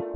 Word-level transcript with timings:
Hi, 0.00 0.06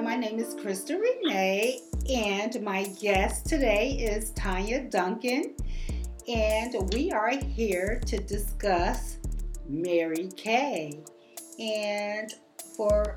my 0.00 0.16
name 0.16 0.38
is 0.38 0.54
Crystal 0.54 0.98
Renee, 0.98 1.80
and 2.10 2.62
my 2.62 2.84
guest 2.98 3.44
today 3.44 3.90
is 3.90 4.30
Tania 4.30 4.84
Duncan, 4.88 5.54
and 6.26 6.94
we 6.94 7.12
are 7.12 7.36
here 7.36 8.00
to 8.06 8.16
discuss 8.16 9.18
Mary 9.68 10.30
Kay. 10.34 11.04
And 11.58 12.34
for 12.76 13.16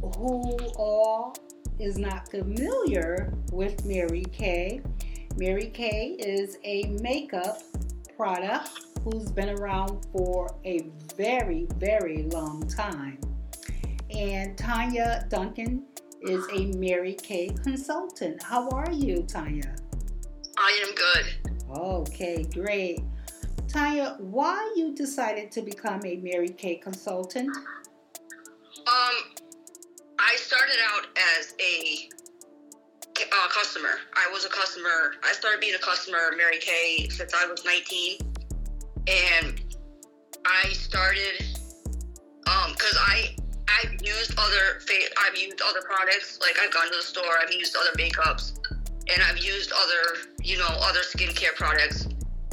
who 0.00 0.58
all 0.76 1.36
is 1.78 1.98
not 1.98 2.30
familiar 2.30 3.32
with 3.52 3.84
Mary 3.84 4.24
Kay, 4.32 4.80
Mary 5.36 5.66
Kay 5.66 6.16
is 6.18 6.58
a 6.64 6.84
makeup 7.00 7.62
product 8.16 8.70
who's 9.04 9.30
been 9.30 9.50
around 9.50 10.04
for 10.10 10.56
a 10.64 10.86
very, 11.16 11.66
very 11.76 12.24
long 12.24 12.66
time. 12.68 13.20
And 14.10 14.56
Tania 14.56 15.26
Duncan 15.28 15.84
is 16.22 16.44
a 16.52 16.66
Mary 16.76 17.14
Kay 17.14 17.50
consultant. 17.62 18.42
How 18.42 18.68
are 18.70 18.90
you, 18.90 19.22
Tania? 19.28 19.76
I 20.58 20.86
am 20.86 20.94
good. 20.94 21.52
Okay, 21.78 22.44
great. 22.44 23.00
Tania, 23.68 24.16
why 24.18 24.72
you 24.76 24.94
decided 24.94 25.50
to 25.52 25.62
become 25.62 26.00
a 26.04 26.16
Mary 26.16 26.48
Kay 26.48 26.76
consultant? 26.76 27.54
Um, 28.86 29.34
I 30.20 30.36
started 30.36 30.76
out 30.92 31.06
as 31.38 31.54
a 31.60 32.08
uh, 33.20 33.48
customer. 33.48 33.90
I 34.14 34.30
was 34.32 34.44
a 34.44 34.48
customer. 34.48 35.14
I 35.24 35.32
started 35.32 35.60
being 35.60 35.74
a 35.74 35.84
customer 35.84 36.18
of 36.30 36.36
Mary 36.36 36.58
Kay 36.60 37.08
since 37.08 37.34
I 37.34 37.46
was 37.46 37.64
19, 37.64 38.18
and 39.08 39.60
I 40.44 40.68
started 40.68 41.44
um 42.46 42.72
because 42.72 42.96
I 43.00 43.34
I've 43.68 44.00
used 44.02 44.38
other 44.38 44.80
I've 45.18 45.36
used 45.36 45.60
other 45.62 45.82
products 45.82 46.38
like 46.40 46.54
I've 46.62 46.72
gone 46.72 46.88
to 46.88 46.96
the 46.96 47.02
store. 47.02 47.38
I've 47.42 47.52
used 47.52 47.76
other 47.76 47.90
makeups, 47.98 48.52
and 49.12 49.22
I've 49.24 49.38
used 49.38 49.72
other 49.72 50.30
you 50.44 50.58
know 50.58 50.68
other 50.68 51.00
skincare 51.00 51.56
products. 51.56 52.06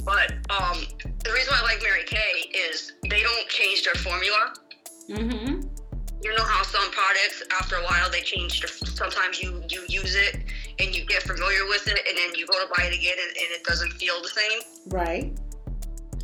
But 0.03 0.33
um, 0.49 0.87
the 1.23 1.31
reason 1.31 1.53
I 1.55 1.61
like 1.61 1.83
Mary 1.83 2.03
Kay 2.05 2.49
is 2.57 2.93
they 3.07 3.21
don't 3.21 3.47
change 3.49 3.83
their 3.83 3.93
formula. 3.93 4.53
Mm-hmm. 5.07 5.82
You 6.23 6.33
know 6.35 6.43
how 6.43 6.63
some 6.63 6.89
products 6.91 7.43
after 7.59 7.75
a 7.75 7.83
while 7.83 8.09
they 8.09 8.21
change 8.21 8.61
the, 8.61 8.67
sometimes 8.67 9.41
you 9.41 9.61
you 9.69 9.81
use 9.89 10.15
it 10.15 10.37
and 10.79 10.95
you 10.95 11.05
get 11.05 11.21
familiar 11.23 11.65
with 11.67 11.85
it 11.87 11.99
and 12.07 12.17
then 12.17 12.33
you 12.35 12.47
go 12.47 12.57
to 12.63 12.67
buy 12.77 12.83
it 12.85 12.93
again 12.95 13.15
and, 13.21 13.29
and 13.37 13.49
it 13.51 13.63
doesn't 13.63 13.91
feel 13.93 14.21
the 14.21 14.29
same 14.29 14.59
Right. 14.87 15.37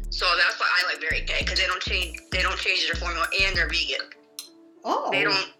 so 0.09 0.25
that's 0.41 0.59
why 0.59 0.67
i 0.77 0.91
like 0.91 1.01
mary 1.01 1.23
kay 1.25 1.43
because 1.43 1.59
they 1.59 1.67
don't 1.67 1.81
change 1.81 2.17
they 2.31 2.41
don't 2.41 2.57
change 2.57 2.85
their 2.87 2.95
formula 2.95 3.27
and 3.43 3.55
they're 3.55 3.67
vegan 3.69 4.05
Oh. 4.85 5.09
they 5.11 5.23
don't 5.23 5.51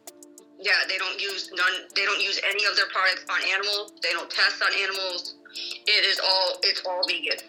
yeah 0.60 0.72
they 0.88 0.98
don't 0.98 1.20
use 1.22 1.50
none 1.54 1.76
they 1.96 2.06
don't 2.06 2.22
use 2.22 2.40
any 2.50 2.64
of 2.66 2.76
their 2.78 2.88
products 2.88 3.26
on 3.30 3.40
animals 3.54 3.94
they 4.02 4.12
don't 4.12 4.30
test 4.30 4.62
on 4.64 4.70
animals 4.82 5.36
it 5.86 6.06
is 6.06 6.20
all 6.24 6.58
it's 6.64 6.82
all 6.86 7.02
vegan 7.08 7.40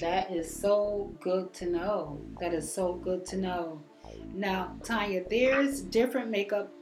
That 0.00 0.30
is 0.32 0.48
so 0.48 1.12
good 1.20 1.52
to 1.60 1.66
know. 1.66 2.22
That 2.40 2.54
is 2.54 2.72
so 2.72 2.94
good 2.94 3.26
to 3.26 3.36
know. 3.36 3.82
Now, 4.34 4.74
Tania, 4.82 5.24
there's 5.28 5.82
different 5.82 6.30
makeup 6.30 6.72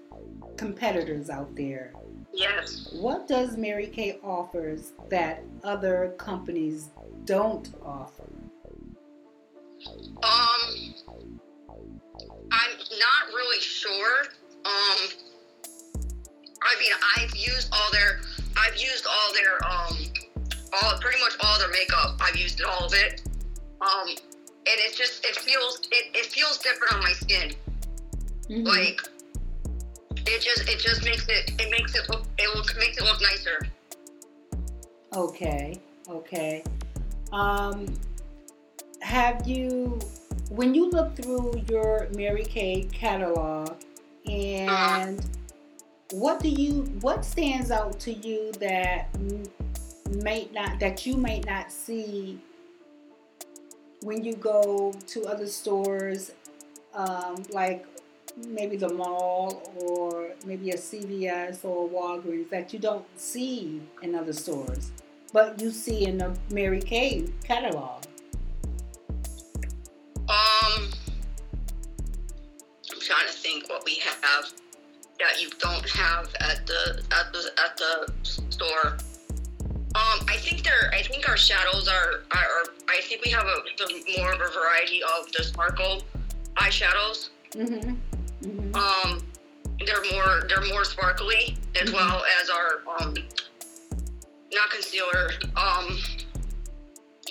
competitors 0.56 1.31
out 1.31 1.55
there. 1.56 1.93
yes 2.33 2.91
What 2.93 3.27
does 3.27 3.56
Mary 3.56 3.87
Kay 3.87 4.19
offers 4.22 4.93
that 5.09 5.43
other 5.65 6.15
companies 6.19 6.91
don't 7.25 7.72
offer? 7.84 8.25
Um, 10.22 10.94
I'm 12.53 12.77
not 12.78 13.34
really 13.34 13.60
sure. 13.60 14.25
Um, 14.65 15.09
I 16.62 16.78
mean, 16.78 16.93
I've 17.16 17.34
used 17.34 17.72
all 17.72 17.91
their, 17.91 18.21
I've 18.56 18.77
used 18.77 19.06
all 19.06 19.33
their, 19.33 19.55
um, 19.65 19.97
all 20.83 20.99
pretty 21.00 21.21
much 21.21 21.33
all 21.43 21.59
their 21.59 21.71
makeup. 21.71 22.19
I've 22.21 22.37
used 22.37 22.62
all 22.62 22.87
of 22.87 22.93
it. 22.94 23.22
Um, 23.81 24.15
and 24.66 24.76
it's 24.78 24.97
just, 24.97 25.25
it 25.25 25.37
feels, 25.37 25.81
it, 25.91 26.15
it 26.15 26.26
feels 26.26 26.59
different 26.59 26.93
on 26.94 27.00
my 27.00 27.12
skin. 27.12 27.54
Mhm. 28.48 28.66
Like, 28.66 29.00
it 30.26 30.43
just, 30.43 30.69
it 30.69 30.78
just 30.78 31.04
makes 31.04 31.26
it, 31.28 31.53
it 31.60 31.71
makes 31.71 31.94
it 31.94 32.09
look, 32.09 32.25
it 32.38 32.54
look, 32.54 32.66
makes 32.78 32.98
it 32.98 33.04
look 33.04 33.21
nicer. 33.21 33.66
Okay, 35.15 35.81
okay. 36.09 36.62
Um, 37.32 37.87
have 39.00 39.47
you, 39.47 39.98
when 40.50 40.75
you 40.75 40.91
look 40.91 41.16
through 41.16 41.62
your 41.69 42.09
Mary 42.15 42.44
Kay 42.44 42.88
catalog, 42.92 43.77
and 44.27 45.25
what 46.12 46.41
do 46.41 46.48
you, 46.48 46.82
what 47.00 47.25
stands 47.25 47.71
out 47.71 47.98
to 48.00 48.12
you 48.12 48.53
that 48.60 49.09
may 50.10 50.48
not, 50.53 50.78
that 50.81 51.06
you 51.06 51.16
may 51.16 51.41
not 51.41 51.72
see 51.72 52.38
when 54.03 54.25
you 54.25 54.34
go 54.34 54.93
to 55.09 55.27
other 55.27 55.47
stores, 55.47 56.33
um, 56.94 57.43
like 57.50 57.87
maybe 58.37 58.77
the 58.77 58.88
mall 58.88 59.72
or 59.77 60.31
maybe 60.47 60.71
a 60.71 60.77
CVS 60.77 61.65
or 61.65 61.87
a 61.87 61.88
Walgreens 61.88 62.49
that 62.50 62.72
you 62.72 62.78
don't 62.78 63.05
see 63.19 63.83
in 64.03 64.15
other 64.15 64.33
stores, 64.33 64.91
but 65.33 65.60
you 65.60 65.71
see 65.71 66.06
in 66.06 66.19
the 66.19 66.37
Mary 66.50 66.81
Kay 66.81 67.28
catalog. 67.44 68.05
Um, 70.28 70.91
I'm 72.91 73.00
trying 73.00 73.27
to 73.27 73.33
think 73.33 73.69
what 73.69 73.84
we 73.84 73.97
have 73.97 74.53
that 75.19 75.41
you 75.41 75.50
don't 75.59 75.89
have 75.91 76.34
at 76.41 76.66
the 76.66 77.03
at 77.10 77.33
the 77.33 77.50
at 77.59 77.77
the 77.77 78.12
store. 78.49 78.97
Um, 79.95 80.25
I 80.28 80.37
think 80.37 80.62
there. 80.62 80.91
I 80.93 81.03
think 81.03 81.28
our 81.28 81.37
shadows 81.37 81.89
are, 81.89 82.23
are, 82.31 82.39
are. 82.39 82.65
I 82.89 83.01
think 83.03 83.25
we 83.25 83.31
have 83.33 83.45
a 83.45 83.56
the 83.77 84.15
more 84.19 84.33
of 84.33 84.41
a 84.41 84.49
variety 84.53 85.03
of 85.03 85.31
the 85.33 85.43
sparkle 85.43 86.03
eyeshadows. 86.56 87.31
Mm-hmm. 87.53 87.97
mm-hmm. 88.49 88.75
Um, 88.77 89.23
they're 89.84 90.05
more 90.12 90.43
they're 90.49 90.67
more 90.69 90.84
sparkly 90.84 91.56
as 91.81 91.91
Mhm. 91.91 91.95
well 91.95 92.23
as 92.41 92.51
our 92.51 92.83
um, 93.01 93.15
not 94.53 94.71
concealer. 94.71 95.31
Um, 95.56 95.99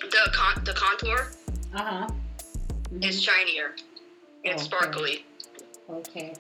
the 0.02 0.30
con 0.34 0.62
the 0.66 0.74
contour 0.74 1.32
Uh 1.74 1.84
huh. 1.84 2.08
is 3.02 3.22
shinier. 3.22 3.76
It's 4.44 4.56
Okay. 4.56 4.64
sparkly. 4.64 5.26
Okay. 5.90 6.34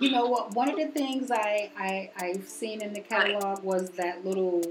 You 0.00 0.10
know 0.10 0.26
what? 0.26 0.54
One 0.54 0.68
of 0.70 0.76
the 0.76 0.86
things 0.88 1.30
I, 1.30 1.70
I 1.78 2.10
I've 2.16 2.46
seen 2.46 2.82
in 2.82 2.92
the 2.92 3.00
catalog 3.00 3.62
was 3.64 3.88
that 3.90 4.24
little. 4.24 4.62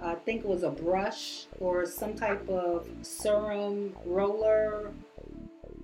I 0.00 0.14
think 0.14 0.44
it 0.44 0.46
was 0.46 0.62
a 0.62 0.70
brush 0.70 1.46
or 1.58 1.84
some 1.86 2.14
type 2.14 2.48
of 2.48 2.88
serum 3.02 3.94
roller. 4.04 4.92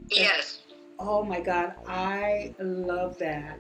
Yes. 0.09 0.61
Oh 0.99 1.25
my 1.25 1.41
God, 1.41 1.75
I 1.89 2.55
love 2.59 3.19
that 3.19 3.59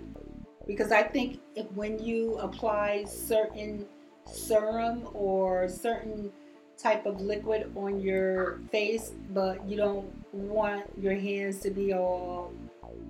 because 0.66 0.92
I 0.92 1.02
think 1.02 1.40
if, 1.56 1.70
when 1.72 1.98
you 1.98 2.36
apply 2.36 3.04
certain 3.04 3.86
serum 4.32 5.08
or 5.12 5.68
certain 5.68 6.32
type 6.78 7.06
of 7.06 7.20
liquid 7.20 7.72
on 7.76 8.00
your 8.00 8.60
face, 8.70 9.12
but 9.30 9.66
you 9.68 9.76
don't 9.76 10.12
want 10.32 10.84
your 11.00 11.14
hands 11.14 11.60
to 11.60 11.70
be 11.70 11.92
all 11.92 12.52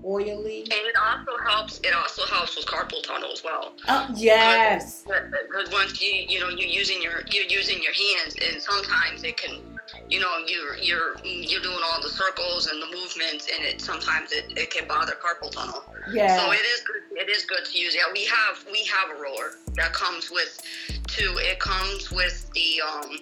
oily. 0.05 0.61
And 0.63 0.73
it 0.73 0.95
also 0.97 1.33
helps. 1.45 1.81
It 1.81 1.95
also 1.95 2.23
helps 2.27 2.57
with 2.57 2.67
carpal 2.67 3.03
tunnel 3.03 3.31
as 3.33 3.43
well. 3.43 3.73
Oh, 3.89 4.09
yes. 4.15 5.03
Because 5.03 5.73
once 5.73 6.01
you 6.01 6.13
you 6.29 6.41
know 6.41 6.49
you're 6.49 6.69
using 6.69 7.03
your 7.03 7.23
you're 7.31 7.45
using 7.45 7.83
your 7.83 7.93
hands, 7.93 8.37
and 8.47 8.61
sometimes 8.61 9.23
it 9.25 9.37
can, 9.37 9.61
you 10.09 10.21
know, 10.21 10.39
you're 10.47 10.77
you're 10.77 11.17
you're 11.25 11.63
doing 11.63 11.79
all 11.93 12.01
the 12.03 12.09
circles 12.09 12.67
and 12.67 12.83
the 12.83 12.87
movements, 12.87 13.49
and 13.55 13.65
it 13.65 13.81
sometimes 13.81 14.33
it, 14.33 14.53
it 14.57 14.71
can 14.71 14.87
bother 14.87 15.15
carpal 15.15 15.51
tunnel. 15.51 15.83
Yeah. 16.13 16.37
So 16.37 16.53
it 16.53 16.57
is 16.57 16.81
good. 16.83 17.19
It 17.19 17.29
is 17.31 17.45
good 17.45 17.65
to 17.65 17.79
use. 17.79 17.95
Yeah, 17.95 18.03
we 18.13 18.25
have 18.27 18.65
we 18.71 18.85
have 18.85 19.17
a 19.17 19.21
roller 19.23 19.53
that 19.75 19.93
comes 19.93 20.31
with 20.31 20.61
two. 21.07 21.37
It 21.39 21.59
comes 21.61 22.11
with 22.11 22.51
the 22.53 22.83
um. 22.87 23.19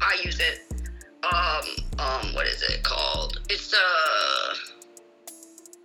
I 0.00 0.16
use 0.22 0.40
it. 0.40 0.60
Um 1.22 1.64
um. 1.98 2.34
What 2.34 2.46
is 2.46 2.62
it 2.62 2.82
called? 2.82 3.40
It's 3.48 3.72
uh. 3.72 4.54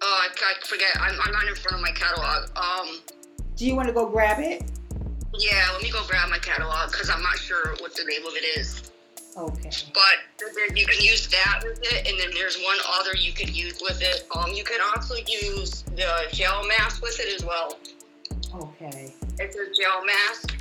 Oh, 0.07 0.21
I, 0.21 0.27
I 0.29 0.67
forget. 0.67 0.89
I'm, 0.99 1.19
I'm 1.19 1.31
not 1.31 1.47
in 1.47 1.55
front 1.55 1.75
of 1.75 1.81
my 1.81 1.91
catalog. 1.91 2.49
Um. 2.55 3.01
Do 3.55 3.65
you 3.65 3.75
want 3.75 3.87
to 3.87 3.93
go 3.93 4.07
grab 4.07 4.39
it? 4.39 4.63
Yeah, 5.33 5.67
let 5.73 5.81
me 5.81 5.89
go 5.89 6.05
grab 6.07 6.29
my 6.29 6.37
catalog 6.37 6.91
because 6.91 7.09
I'm 7.09 7.23
not 7.23 7.37
sure 7.37 7.75
what 7.79 7.95
the 7.95 8.03
name 8.03 8.25
of 8.25 8.33
it 8.35 8.59
is. 8.59 8.91
Okay. 9.35 9.71
But 9.93 10.77
you 10.77 10.85
can 10.85 11.01
use 11.01 11.27
that 11.27 11.61
with 11.63 11.79
it, 11.81 12.07
and 12.07 12.19
then 12.19 12.29
there's 12.33 12.57
one 12.57 12.77
other 12.99 13.15
you 13.17 13.33
can 13.33 13.53
use 13.53 13.81
with 13.81 14.01
it. 14.01 14.27
Um, 14.35 14.51
you 14.51 14.63
can 14.63 14.79
also 14.95 15.15
use 15.27 15.81
the 15.95 16.27
gel 16.31 16.65
mask 16.67 17.01
with 17.01 17.19
it 17.19 17.33
as 17.35 17.45
well. 17.45 17.77
Okay. 18.53 19.13
It's 19.39 19.55
a 19.55 19.65
gel 19.81 20.05
mask. 20.05 20.54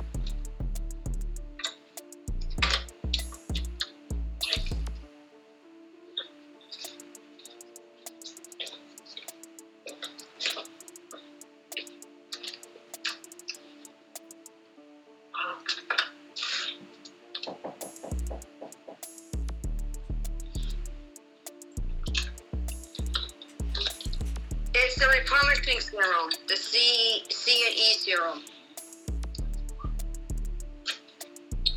Serum 28.05 28.43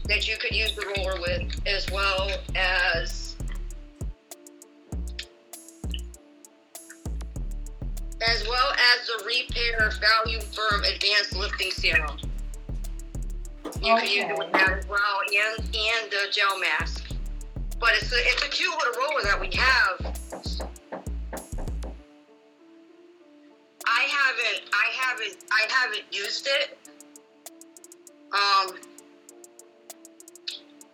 that 0.08 0.28
you 0.28 0.36
could 0.36 0.54
use 0.54 0.74
the 0.74 0.84
roller 0.96 1.18
with, 1.20 1.66
as 1.66 1.90
well 1.90 2.30
as 2.54 3.36
as 8.20 8.46
well 8.46 8.72
as 8.72 9.06
the 9.06 9.24
Repair 9.24 9.90
Volu-Firm 9.90 10.84
Advanced 10.84 11.34
Lifting 11.34 11.70
Serum. 11.70 12.18
You 13.80 13.96
can 13.96 14.04
use 14.04 14.24
it 14.28 14.36
with 14.36 14.52
that 14.52 14.70
as 14.80 14.86
well, 14.86 15.20
and 15.34 15.64
and 15.64 16.10
the 16.10 16.30
gel 16.30 16.58
mask. 16.60 17.10
But 17.80 17.90
it's 17.94 18.12
a, 18.12 18.16
it's 18.18 18.42
a 18.42 18.48
cute 18.48 18.74
haven't 25.18 25.44
I 25.50 25.66
haven't 25.72 26.04
used 26.10 26.48
it. 26.48 26.78
Um 28.32 28.76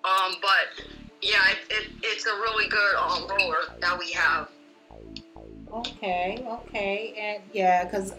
um 0.05 0.35
but 0.41 0.85
yeah, 1.23 1.39
it, 1.51 1.59
it, 1.71 1.91
it's 2.03 2.27
a 2.27 2.35
really 2.35 2.69
good 2.69 2.95
um 2.97 3.27
roller 3.29 3.75
that 3.81 3.99
we 3.99 4.13
have. 4.13 4.49
Okay, 5.73 6.47
okay, 6.49 7.15
and 7.19 7.43
yeah, 7.53 7.85
because 7.85 8.15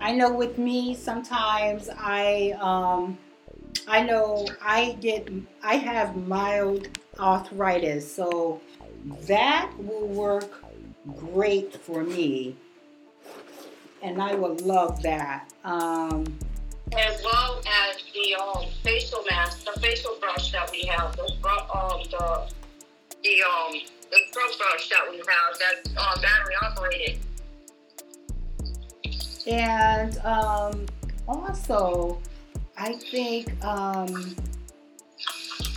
I 0.00 0.12
know 0.12 0.32
with 0.32 0.58
me 0.58 0.94
sometimes 0.94 1.88
I 1.96 2.56
um 2.60 3.18
I 3.88 4.02
know 4.02 4.46
I 4.62 4.96
get 5.00 5.28
I 5.62 5.76
have 5.76 6.16
mild 6.16 6.88
arthritis, 7.18 8.10
so 8.12 8.60
that 9.26 9.72
will 9.78 10.06
work 10.06 10.64
great 11.16 11.74
for 11.74 12.02
me, 12.02 12.56
and 14.02 14.20
I 14.22 14.34
would 14.34 14.62
love 14.62 15.02
that. 15.02 15.52
Um, 15.64 16.24
As 16.96 17.22
well 17.24 17.60
as 17.60 18.02
the 18.14 18.34
um 18.34 18.66
facial 18.82 19.24
mask, 19.30 19.64
the 19.64 19.80
facial 19.80 20.16
brush 20.20 20.50
that 20.52 20.70
we 20.72 20.82
have, 20.86 21.16
the 21.16 21.22
um 21.22 22.02
the 22.10 22.48
the 23.22 23.42
um 23.42 23.72
the 24.10 24.18
scrub 24.30 24.58
brush 24.58 24.88
that 24.88 25.10
we 25.10 25.18
have 25.18 25.58
that's 25.58 25.96
uh, 25.96 26.20
battery 26.20 26.54
operated. 26.62 27.18
and 29.46 30.18
um, 30.18 30.86
also, 31.26 32.20
I 32.76 32.92
think 32.94 33.52
um, 33.64 34.36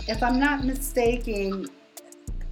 if 0.08 0.22
I'm 0.22 0.38
not 0.38 0.64
mistaken, 0.64 1.68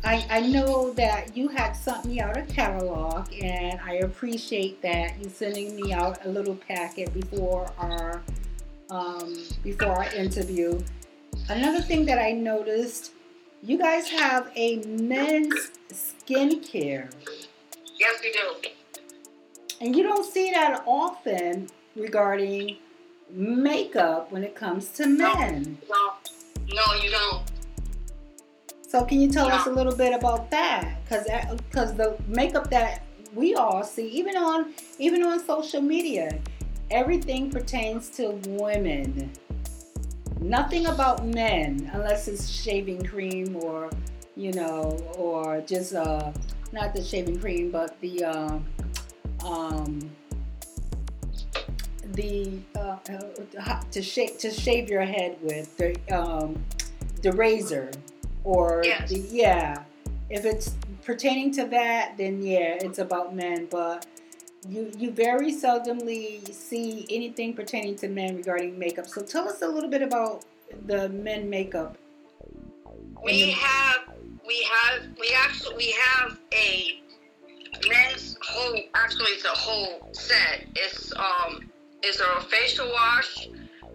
I, 0.05 0.27
I 0.31 0.41
know 0.41 0.93
that 0.95 1.37
you 1.37 1.49
had 1.49 1.75
sent 1.75 2.05
me 2.05 2.21
out 2.21 2.37
a 2.37 2.43
catalog, 2.43 3.33
and 3.41 3.79
I 3.81 3.95
appreciate 3.97 4.83
that 4.83 5.17
you 5.23 5.29
sending 5.29 5.77
me 5.77 5.93
out 5.93 6.25
a 6.27 6.29
little 6.29 6.57
packet 6.57 7.15
before 7.15 7.71
our 7.79 8.21
um, 8.91 9.39
before 9.63 9.93
our 9.93 10.13
interview. 10.15 10.81
Another 11.49 11.81
thing 11.81 12.05
that 12.07 12.19
I 12.19 12.33
noticed, 12.33 13.13
you 13.63 13.79
guys 13.79 14.09
have 14.11 14.51
a 14.57 14.77
men's 14.85 15.71
skincare, 15.93 17.11
Yes, 17.97 18.21
we 18.23 18.33
do. 18.33 18.69
and 19.81 19.95
you 19.97 20.03
don't 20.03 20.25
see 20.31 20.51
that 20.51 20.83
often 20.85 21.69
regarding 21.97 22.77
makeup 23.31 24.31
when 24.33 24.43
it 24.43 24.55
comes 24.57 24.89
to 24.91 25.07
men. 25.07 25.79
No, 25.89 26.13
no, 26.75 26.95
you 27.03 27.11
don't. 27.11 27.43
So 28.93 29.03
can 29.07 29.23
you 29.23 29.33
tell 29.33 29.51
us 29.51 29.67
a 29.67 29.71
little 29.71 29.97
bit 29.97 30.13
about 30.13 30.51
that? 30.51 31.03
Because 31.03 31.27
because 31.57 31.95
the 31.95 32.15
makeup 32.29 32.69
that 32.69 33.03
we 33.35 33.55
all 33.55 33.83
see, 33.83 34.07
even 34.09 34.37
on 34.37 34.75
even 34.99 35.23
on 35.23 35.43
social 35.43 35.81
media, 35.81 36.39
everything 36.91 37.51
pertains 37.51 38.11
to 38.11 38.39
women. 38.45 39.33
Nothing 40.41 40.89
about 40.89 41.25
men, 41.25 41.91
unless 41.95 42.29
it's 42.29 42.51
shaving 42.51 43.03
cream 43.03 43.57
or 43.57 43.89
you 44.37 44.53
know, 44.53 44.99
or 45.17 45.63
just 45.63 45.95
uh, 45.95 46.31
not 46.73 46.93
the 46.95 47.03
shaving 47.03 47.41
cream, 47.41 47.71
but 47.71 47.99
the 48.03 48.23
um, 48.27 48.67
um, 49.43 50.11
the 52.09 52.59
uh, 52.77 52.99
uh, 53.59 53.81
to 53.91 54.03
shave 54.03 54.37
to 54.37 54.51
shave 54.51 54.91
your 54.91 55.07
head 55.07 55.39
with 55.41 55.75
the 55.79 55.97
um, 56.15 56.63
the 57.23 57.33
razor 57.33 57.91
or 58.45 58.83
Yes. 58.85 59.11
the 59.11 59.19
yeah. 59.19 59.85
If 60.31 60.45
it's 60.45 60.75
pertaining 61.05 61.53
to 61.55 61.67
that, 61.67 62.17
then 62.17 62.43
yeah, 62.43 62.79
it's 62.81 62.99
about 62.99 63.35
men. 63.35 63.67
But 63.71 64.07
you 64.69 64.91
you 64.97 65.11
very 65.11 65.53
seldomly 65.53 66.53
see 66.53 67.07
anything 67.11 67.55
pertaining 67.55 67.97
to 67.97 68.09
men 68.09 68.37
regarding 68.37 68.79
makeup. 68.79 69.07
So 69.07 69.23
tell 69.23 69.49
us 69.49 69.63
a 69.63 69.69
little 69.69 69.91
bit 69.91 70.03
about 70.03 70.45
the 70.87 71.09
men 71.09 71.51
makeup. 71.51 71.97
We 73.25 73.51
have, 73.51 73.99
we 74.47 74.67
have, 74.69 75.03
we 75.21 75.33
actually, 75.37 75.77
we 75.77 75.95
have 76.07 76.39
a 76.53 77.01
men's 77.89 78.37
whole. 78.43 78.81
Actually, 78.95 79.31
it's 79.31 79.45
a 79.45 79.49
whole 79.49 80.09
set. 80.13 80.65
It's 80.75 81.13
um, 81.17 81.71
it's 82.03 82.21
a 82.21 82.41
facial 82.43 82.91
wash, 82.91 83.49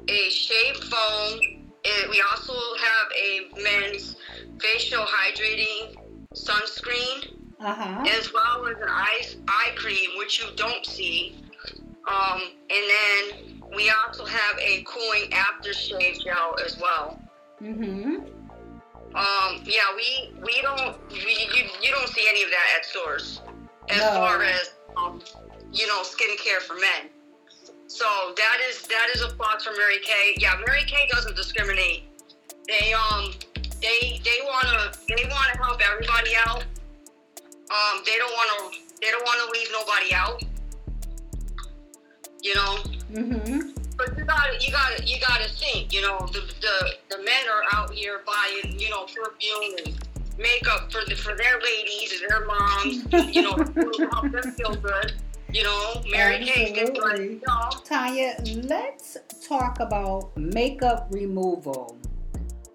a 0.07 0.29
shave 0.29 0.77
foam. 0.77 1.56
It, 1.89 2.09
we 2.09 2.21
also 2.31 2.53
have 2.53 3.07
a 3.15 3.61
men's 3.63 4.15
facial 4.59 5.03
hydrating 5.05 5.95
sunscreen, 6.35 7.33
Uh 7.59 7.73
huh. 7.73 8.03
as 8.19 8.31
well 8.33 8.67
as 8.67 8.75
an 8.81 8.89
eye 8.89 9.23
eye 9.47 9.71
cream, 9.75 10.09
which 10.17 10.39
you 10.39 10.47
don't 10.55 10.85
see. 10.85 11.35
Um, 12.07 12.41
and 12.69 12.83
then 12.95 13.63
we 13.75 13.91
also 14.05 14.25
have 14.25 14.55
a 14.59 14.83
cooling 14.83 15.29
aftershave 15.31 16.23
gel 16.23 16.55
as 16.65 16.77
well. 16.79 17.19
Mm-hmm. 17.61 18.15
Um, 19.15 19.61
yeah, 19.65 19.87
we 19.95 20.33
we 20.43 20.61
don't 20.61 20.97
we, 21.11 21.17
you, 21.55 21.63
you 21.81 21.91
don't 21.91 22.09
see 22.09 22.25
any 22.29 22.43
of 22.43 22.49
that 22.49 22.67
at 22.77 22.85
stores 22.85 23.41
as 23.89 23.97
No. 23.99 24.11
far 24.11 24.43
as 24.43 24.73
um, 24.97 25.21
you 25.73 25.87
know 25.87 26.01
skincare 26.03 26.59
for 26.61 26.75
men. 26.75 27.09
So 27.87 28.05
that 28.35 28.57
is 28.69 28.81
that 28.83 29.07
is 29.15 29.21
a 29.21 29.29
plus 29.29 29.63
for 29.63 29.71
Mary 29.71 29.99
Kay. 30.03 30.35
Yeah, 30.37 30.55
Mary 30.65 30.83
Kay 30.85 31.07
doesn't 31.11 31.35
discriminate. 31.35 32.03
They 32.67 32.93
um 32.93 33.31
they 33.81 34.19
they 34.23 34.39
wanna 34.45 34.91
they 35.07 35.23
wanna 35.29 35.57
help 35.57 35.79
everybody 35.91 36.31
out. 36.45 36.63
Um, 37.69 38.01
they 38.05 38.17
don't 38.17 38.33
wanna 38.33 38.75
they 39.01 39.09
don't 39.11 39.25
wanna 39.25 39.51
leave 39.53 39.67
nobody 39.71 40.13
out. 40.13 40.43
You 42.43 42.55
know, 42.55 42.77
Mm-hmm. 43.11 43.69
but 43.97 44.17
you 44.17 44.25
gotta, 44.25 44.57
you 44.59 44.71
gotta, 44.71 45.03
you 45.05 45.17
gotta 45.25 45.49
think. 45.49 45.93
You 45.93 46.01
know, 46.01 46.27
the 46.33 46.41
the, 46.61 46.93
the 47.09 47.17
men 47.23 47.47
are 47.49 47.63
out 47.79 47.93
here 47.93 48.21
buying, 48.25 48.77
you 48.77 48.89
know, 48.89 49.05
perfume 49.05 49.75
and 49.85 50.05
makeup 50.37 50.91
for 50.91 51.01
the 51.07 51.15
for 51.15 51.35
their 51.37 51.59
ladies 51.61 52.21
and 52.21 52.29
their 52.29 52.45
moms. 52.45 53.33
You 53.33 53.41
know, 53.43 53.55
to 53.97 54.09
help 54.11 54.31
them 54.31 54.51
feel 54.51 54.75
good. 54.75 55.13
You 55.53 55.63
know, 55.63 56.01
Mary 56.09 56.43
Kay 56.45 56.71
like, 56.71 56.89
Absolutely. 56.89 57.25
you 57.25 57.41
know, 57.47 57.69
Tania, 57.85 58.35
let's 58.67 59.17
talk 59.47 59.79
about 59.79 60.35
makeup 60.37 61.07
removal. 61.09 61.97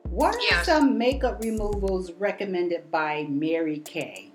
What 0.04 0.36
are 0.52 0.64
some 0.64 0.98
makeup 0.98 1.42
removals 1.42 2.12
recommended 2.12 2.90
by 2.90 3.26
Mary 3.28 3.78
Kay? 3.78 4.32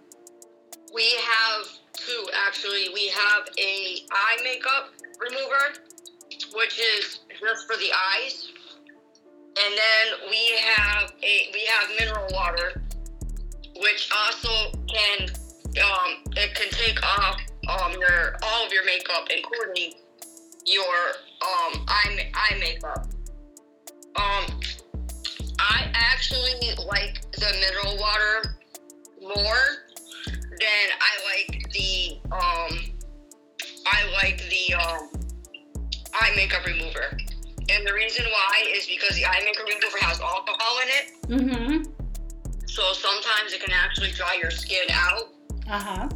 we 0.97 1.13
have 1.21 1.67
two 1.93 2.25
actually. 2.47 2.89
We 2.91 3.07
have 3.09 3.47
a 3.59 3.99
eye 4.11 4.37
makeup 4.43 4.89
remover, 5.19 5.77
which 6.55 6.79
is 6.79 7.19
just 7.39 7.67
for 7.67 7.75
the 7.77 7.91
eyes, 8.15 8.49
and 9.61 9.73
then 9.73 10.29
we 10.29 10.57
have 10.65 11.13
a 11.21 11.51
we 11.53 11.65
have 11.65 11.89
mineral 11.99 12.27
water, 12.31 12.81
which 13.79 14.09
also 14.11 14.71
can 14.87 15.29
um 15.83 16.23
it 16.35 16.55
can 16.55 16.69
take 16.71 17.03
off 17.03 17.39
um 17.67 17.91
your 17.93 18.35
all 18.43 18.65
of 18.65 18.71
your 18.71 18.85
makeup, 18.85 19.27
including 19.35 19.93
your 20.65 20.95
um 21.41 21.85
eye 21.87 22.29
eye 22.33 22.57
makeup. 22.59 23.07
Um, 24.15 24.59
I 25.59 25.89
actually 25.93 26.73
like 26.87 27.21
the 27.33 27.53
mineral 27.59 27.97
water 27.99 28.57
more 29.21 29.63
than 30.25 30.87
I 30.99 31.13
like 31.25 31.71
the 31.71 32.17
um 32.31 32.79
I 33.85 34.11
like 34.13 34.43
the 34.49 34.73
um 34.73 35.09
eye 36.13 36.33
makeup 36.35 36.65
remover. 36.65 37.17
And 37.69 37.85
the 37.85 37.93
reason 37.93 38.25
why 38.25 38.63
is 38.69 38.87
because 38.87 39.15
the 39.17 39.25
eye 39.25 39.41
makeup 39.43 39.67
remover 39.67 39.97
has 40.01 40.21
alcohol 40.21 40.79
in 40.81 40.87
it. 40.87 41.11
Mm-hmm. 41.27 41.91
So 42.65 42.93
sometimes 42.93 43.53
it 43.53 43.61
can 43.61 43.73
actually 43.73 44.11
dry 44.11 44.37
your 44.41 44.51
skin 44.51 44.87
out. 44.91 45.33
Uh-huh. 45.69 46.07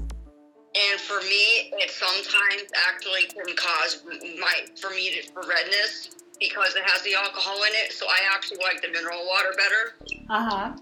And 0.74 1.02
for 1.02 1.20
me, 1.22 1.72
it 1.74 1.92
sometimes 1.92 2.72
actually 2.88 3.24
can 3.24 3.56
cause 3.58 4.04
my 4.40 4.54
for 4.80 4.90
me 4.92 5.12
to, 5.12 5.32
for 5.34 5.42
redness 5.42 6.12
because 6.40 6.76
it 6.76 6.84
has 6.86 7.02
the 7.04 7.14
alcohol 7.14 7.58
in 7.64 7.74
it. 7.74 7.92
So 7.92 8.08
I 8.08 8.20
actually 8.34 8.60
like 8.64 8.82
the 8.82 8.88
mineral 8.88 9.26
water 9.28 9.54
better. 9.58 10.22
Uh-huh. 10.30 10.74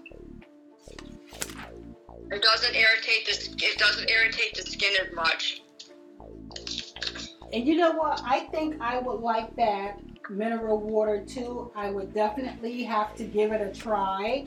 It 2.30 2.42
doesn't 2.42 2.74
irritate 2.76 3.26
the 3.26 3.66
it 3.66 3.78
doesn't 3.78 4.08
irritate 4.08 4.54
the 4.54 4.62
skin 4.62 4.92
as 5.04 5.12
much. 5.12 5.62
And 7.52 7.66
you 7.66 7.76
know 7.76 7.92
what? 7.92 8.22
I 8.24 8.40
think 8.52 8.80
I 8.80 9.00
would 9.00 9.20
like 9.20 9.56
that 9.56 9.98
mineral 10.30 10.78
water 10.78 11.24
too. 11.26 11.72
I 11.74 11.90
would 11.90 12.14
definitely 12.14 12.84
have 12.84 13.16
to 13.16 13.24
give 13.24 13.50
it 13.50 13.60
a 13.60 13.76
try. 13.76 14.46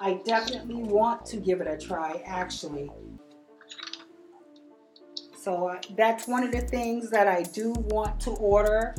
I 0.00 0.14
definitely 0.24 0.76
want 0.76 1.26
to 1.26 1.36
give 1.36 1.60
it 1.60 1.66
a 1.66 1.76
try, 1.76 2.22
actually. 2.24 2.90
So 5.40 5.68
uh, 5.68 5.80
that's 5.96 6.28
one 6.28 6.42
of 6.44 6.52
the 6.52 6.60
things 6.60 7.08
that 7.10 7.26
I 7.26 7.42
do 7.42 7.72
want 7.72 8.20
to 8.20 8.30
order. 8.32 8.94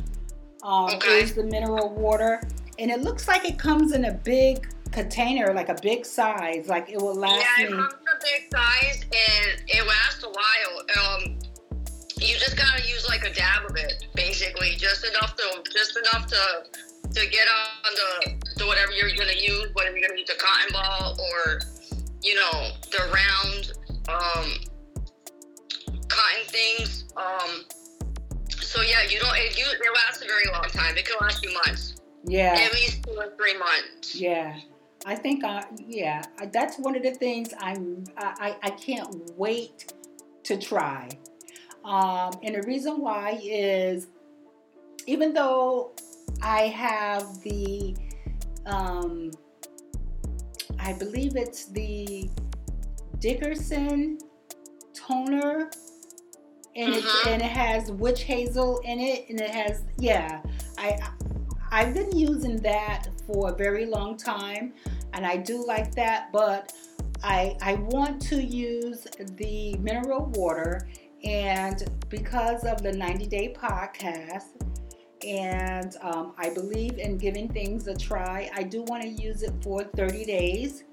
Um, 0.64 0.90
Okay. 0.90 1.20
Is 1.22 1.34
the 1.34 1.44
mineral 1.44 1.90
water, 1.90 2.40
and 2.78 2.90
it 2.90 3.00
looks 3.00 3.26
like 3.28 3.44
it 3.44 3.58
comes 3.58 3.92
in 3.92 4.04
a 4.06 4.12
big 4.12 4.68
container, 4.92 5.52
like 5.52 5.68
a 5.68 5.76
big 5.82 6.04
size. 6.04 6.68
Like 6.68 6.88
it 6.90 7.00
will 7.00 7.14
last 7.16 7.44
yeah, 7.58 7.64
it 7.66 7.70
me. 7.70 7.76
comes 7.76 7.94
in 7.94 8.08
a 8.08 8.20
big 8.22 8.42
size 8.52 9.02
and 9.02 9.62
it 9.68 9.86
lasts 9.86 10.22
a 10.24 10.28
while. 10.28 10.74
Um, 11.02 11.38
you 12.20 12.36
just 12.38 12.56
gotta 12.56 12.82
use 12.88 13.06
like 13.08 13.24
a 13.24 13.32
dab 13.32 13.68
of 13.68 13.76
it, 13.76 14.06
basically, 14.14 14.76
just 14.76 15.04
enough 15.04 15.34
to 15.36 15.62
just 15.72 15.96
enough 15.96 16.26
to 16.28 16.64
to 17.08 17.26
get 17.28 17.46
on 17.48 17.92
the 17.94 18.58
to 18.58 18.66
whatever 18.66 18.92
you're 18.92 19.10
gonna 19.16 19.32
use, 19.38 19.68
whether 19.74 19.90
you're 19.96 20.06
gonna 20.08 20.20
use 20.20 20.30
a 20.30 20.38
cotton 20.38 20.72
ball 20.72 21.16
or 21.18 21.60
you 22.22 22.34
know 22.36 22.70
the 22.90 23.10
round 23.12 23.72
um, 24.08 24.71
cotton 26.22 26.44
things. 26.46 27.04
Um, 27.16 27.64
so 28.50 28.82
yeah, 28.82 29.02
you 29.08 29.18
don't 29.18 29.34
it, 29.36 29.58
you, 29.58 29.64
it 29.64 29.80
lasts 29.94 30.22
a 30.22 30.26
very 30.26 30.46
long 30.52 30.64
time. 30.70 30.96
It 30.96 31.04
can 31.06 31.16
last 31.20 31.44
you 31.44 31.52
months, 31.66 31.96
Yeah. 32.24 32.54
at 32.58 32.72
least 32.72 33.02
two 33.04 33.12
or 33.18 33.32
three 33.36 33.58
months. 33.58 34.14
Yeah, 34.14 34.58
I 35.04 35.14
think 35.14 35.44
I 35.44 35.64
yeah 35.76 36.22
I- 36.38 36.46
that's 36.46 36.78
one 36.78 36.96
of 36.96 37.02
the 37.02 37.12
things 37.12 37.52
I'm 37.58 38.04
I 38.16 38.56
I 38.62 38.66
I 38.68 38.70
can't 38.70 39.14
wait 39.36 39.92
to 40.44 40.56
try. 40.56 41.08
Um, 41.84 42.32
and 42.44 42.54
the 42.54 42.62
reason 42.62 43.00
why 43.00 43.40
is 43.42 44.06
even 45.06 45.32
though 45.34 45.92
I 46.40 46.68
have 46.68 47.40
the 47.42 47.96
um, 48.66 49.32
I 50.78 50.92
believe 50.92 51.34
it's 51.36 51.66
the 51.66 52.30
Dickinson 53.18 54.18
toner. 54.94 55.70
And 56.74 56.94
it, 56.94 57.04
Mhm. 57.04 57.26
and 57.32 57.42
it 57.42 57.50
has 57.50 57.92
witch 57.92 58.22
hazel 58.22 58.78
in 58.84 58.98
it, 58.98 59.26
and 59.28 59.40
it 59.40 59.50
has 59.50 59.82
yeah. 59.98 60.40
I 60.78 60.98
I've 61.70 61.94
been 61.94 62.16
using 62.16 62.56
that 62.58 63.08
for 63.26 63.50
a 63.50 63.54
very 63.54 63.86
long 63.86 64.16
time, 64.16 64.72
and 65.12 65.26
I 65.26 65.36
do 65.36 65.64
like 65.66 65.94
that. 65.94 66.30
But 66.32 66.72
I 67.22 67.56
I 67.60 67.74
want 67.74 68.20
to 68.28 68.42
use 68.42 69.06
the 69.36 69.74
mineral 69.78 70.26
water, 70.34 70.88
and 71.24 71.84
because 72.08 72.64
of 72.64 72.82
the 72.82 72.92
90 72.92 73.26
Day 73.26 73.54
Podcast, 73.54 74.46
and 75.26 75.94
um, 76.00 76.32
I 76.38 76.50
believe 76.50 76.98
in 76.98 77.16
giving 77.18 77.48
things 77.48 77.86
a 77.86 77.96
try. 77.96 78.50
I 78.54 78.62
do 78.64 78.82
want 78.84 79.02
to 79.02 79.08
use 79.08 79.42
it 79.42 79.52
for 79.62 79.84
30 79.84 80.24
days, 80.24 80.84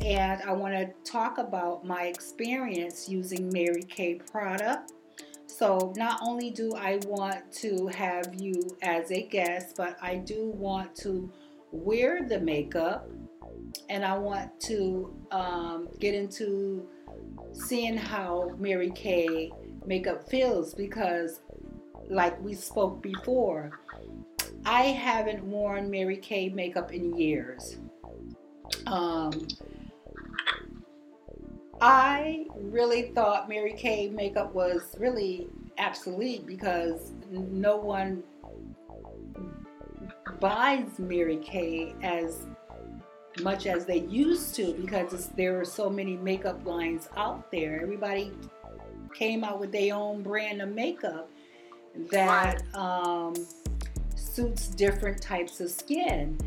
and 0.00 0.42
I 0.42 0.52
want 0.52 0.74
to 0.74 0.92
talk 1.10 1.38
about 1.38 1.84
my 1.86 2.04
experience 2.06 3.08
using 3.08 3.50
Mary 3.52 3.82
Kay 3.82 4.14
product. 4.16 4.92
So 5.62 5.92
not 5.96 6.18
only 6.26 6.50
do 6.50 6.74
I 6.74 6.98
want 7.06 7.52
to 7.60 7.86
have 7.86 8.34
you 8.34 8.76
as 8.82 9.12
a 9.12 9.22
guest, 9.22 9.76
but 9.76 9.96
I 10.02 10.16
do 10.16 10.46
want 10.46 10.96
to 10.96 11.30
wear 11.70 12.26
the 12.28 12.40
makeup 12.40 13.08
and 13.88 14.04
I 14.04 14.18
want 14.18 14.58
to 14.62 15.14
um, 15.30 15.88
get 16.00 16.16
into 16.16 16.88
seeing 17.52 17.96
how 17.96 18.50
Mary 18.58 18.90
Kay 18.90 19.52
makeup 19.86 20.28
feels 20.28 20.74
because, 20.74 21.42
like 22.10 22.42
we 22.42 22.54
spoke 22.54 23.00
before, 23.00 23.78
I 24.66 24.86
haven't 24.86 25.44
worn 25.44 25.88
Mary 25.88 26.16
Kay 26.16 26.48
makeup 26.48 26.92
in 26.92 27.16
years. 27.16 27.76
Um, 28.88 29.46
I 31.84 32.46
really 32.54 33.10
thought 33.10 33.48
Mary 33.48 33.72
Kay 33.72 34.08
makeup 34.08 34.54
was 34.54 34.94
really 35.00 35.48
obsolete 35.80 36.46
because 36.46 37.10
no 37.28 37.76
one 37.76 38.22
buys 40.38 40.86
Mary 41.00 41.38
Kay 41.38 41.92
as 42.00 42.46
much 43.40 43.66
as 43.66 43.84
they 43.84 44.02
used 44.02 44.54
to 44.54 44.74
because 44.74 45.26
there 45.30 45.58
are 45.58 45.64
so 45.64 45.90
many 45.90 46.16
makeup 46.16 46.64
lines 46.64 47.08
out 47.16 47.50
there. 47.50 47.80
Everybody 47.82 48.30
came 49.12 49.42
out 49.42 49.58
with 49.58 49.72
their 49.72 49.96
own 49.96 50.22
brand 50.22 50.62
of 50.62 50.68
makeup 50.68 51.28
that 52.12 52.62
um, 52.76 53.34
suits 54.14 54.68
different 54.68 55.20
types 55.20 55.60
of 55.60 55.68
skin. 55.68 56.38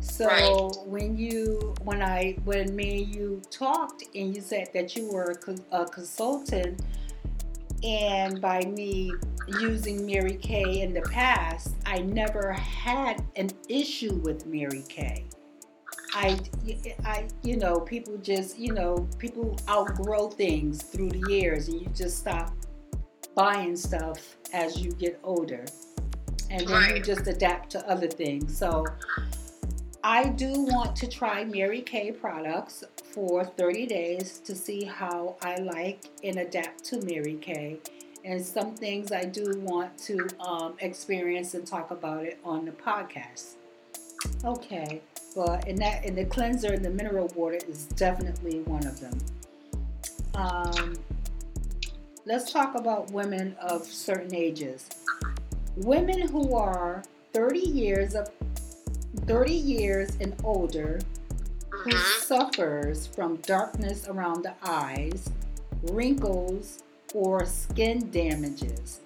So 0.00 0.26
Right. 0.26 0.86
when 0.86 1.16
you 1.16 1.74
when 1.84 2.02
I 2.02 2.36
when 2.44 2.74
me 2.74 3.02
and 3.04 3.14
you 3.14 3.42
talked 3.50 4.04
and 4.14 4.34
you 4.34 4.40
said 4.40 4.70
that 4.72 4.96
you 4.96 5.10
were 5.12 5.32
a, 5.32 5.34
co- 5.34 5.64
a 5.72 5.84
consultant 5.84 6.82
and 7.82 8.40
by 8.40 8.60
me 8.60 9.12
using 9.46 10.04
Mary 10.06 10.34
Kay 10.36 10.82
in 10.82 10.92
the 10.92 11.00
past, 11.02 11.74
I 11.86 11.98
never 11.98 12.52
had 12.52 13.24
an 13.36 13.50
issue 13.68 14.14
with 14.16 14.46
Mary 14.46 14.84
Kay. 14.88 15.24
I, 16.12 16.38
I, 17.04 17.28
you 17.42 17.56
know, 17.56 17.80
people 17.80 18.16
just, 18.18 18.58
you 18.58 18.72
know, 18.72 19.08
people 19.18 19.56
outgrow 19.68 20.28
things 20.28 20.82
through 20.82 21.10
the 21.10 21.30
years, 21.30 21.68
and 21.68 21.80
you 21.80 21.88
just 21.94 22.18
stop 22.18 22.52
buying 23.34 23.76
stuff 23.76 24.36
as 24.52 24.76
you 24.78 24.90
get 24.92 25.18
older, 25.22 25.64
and 26.50 26.66
then 26.66 26.96
you 26.96 27.02
just 27.02 27.26
adapt 27.28 27.70
to 27.70 27.88
other 27.88 28.08
things. 28.08 28.56
So, 28.58 28.84
I 30.02 30.28
do 30.30 30.62
want 30.62 30.96
to 30.96 31.06
try 31.06 31.44
Mary 31.44 31.82
Kay 31.82 32.10
products 32.10 32.84
for 33.12 33.44
30 33.44 33.86
days 33.86 34.38
to 34.44 34.54
see 34.54 34.84
how 34.84 35.36
I 35.42 35.56
like 35.56 36.06
and 36.24 36.38
adapt 36.38 36.84
to 36.84 37.02
Mary 37.02 37.34
Kay. 37.34 37.78
And 38.24 38.44
some 38.44 38.74
things 38.74 39.12
I 39.12 39.24
do 39.24 39.52
want 39.58 39.98
to 39.98 40.26
um, 40.40 40.74
experience 40.78 41.52
and 41.52 41.66
talk 41.66 41.90
about 41.90 42.24
it 42.24 42.38
on 42.44 42.64
the 42.64 42.72
podcast. 42.72 43.56
Okay, 44.44 45.02
but 45.34 45.66
and 45.66 45.78
that 45.78 46.04
and 46.04 46.16
the 46.16 46.24
cleanser 46.24 46.72
and 46.72 46.84
the 46.84 46.90
mineral 46.90 47.28
water 47.34 47.58
is 47.68 47.86
definitely 47.86 48.60
one 48.60 48.86
of 48.86 49.00
them. 49.00 49.18
Um, 50.34 50.94
let's 52.24 52.52
talk 52.52 52.74
about 52.74 53.10
women 53.10 53.54
of 53.60 53.84
certain 53.84 54.34
ages. 54.34 54.88
Women 55.76 56.28
who 56.28 56.54
are 56.54 57.02
30 57.32 57.58
years 57.58 58.14
of 58.14 58.28
30 59.26 59.52
years 59.52 60.10
and 60.20 60.34
older 60.44 60.98
who 61.70 61.90
Mhm. 61.90 62.20
suffers 62.22 63.06
from 63.06 63.36
darkness 63.36 64.06
around 64.08 64.42
the 64.42 64.54
eyes, 64.62 65.30
wrinkles, 65.84 66.82
or 67.14 67.46
skin 67.46 68.10
damages. 68.10 69.00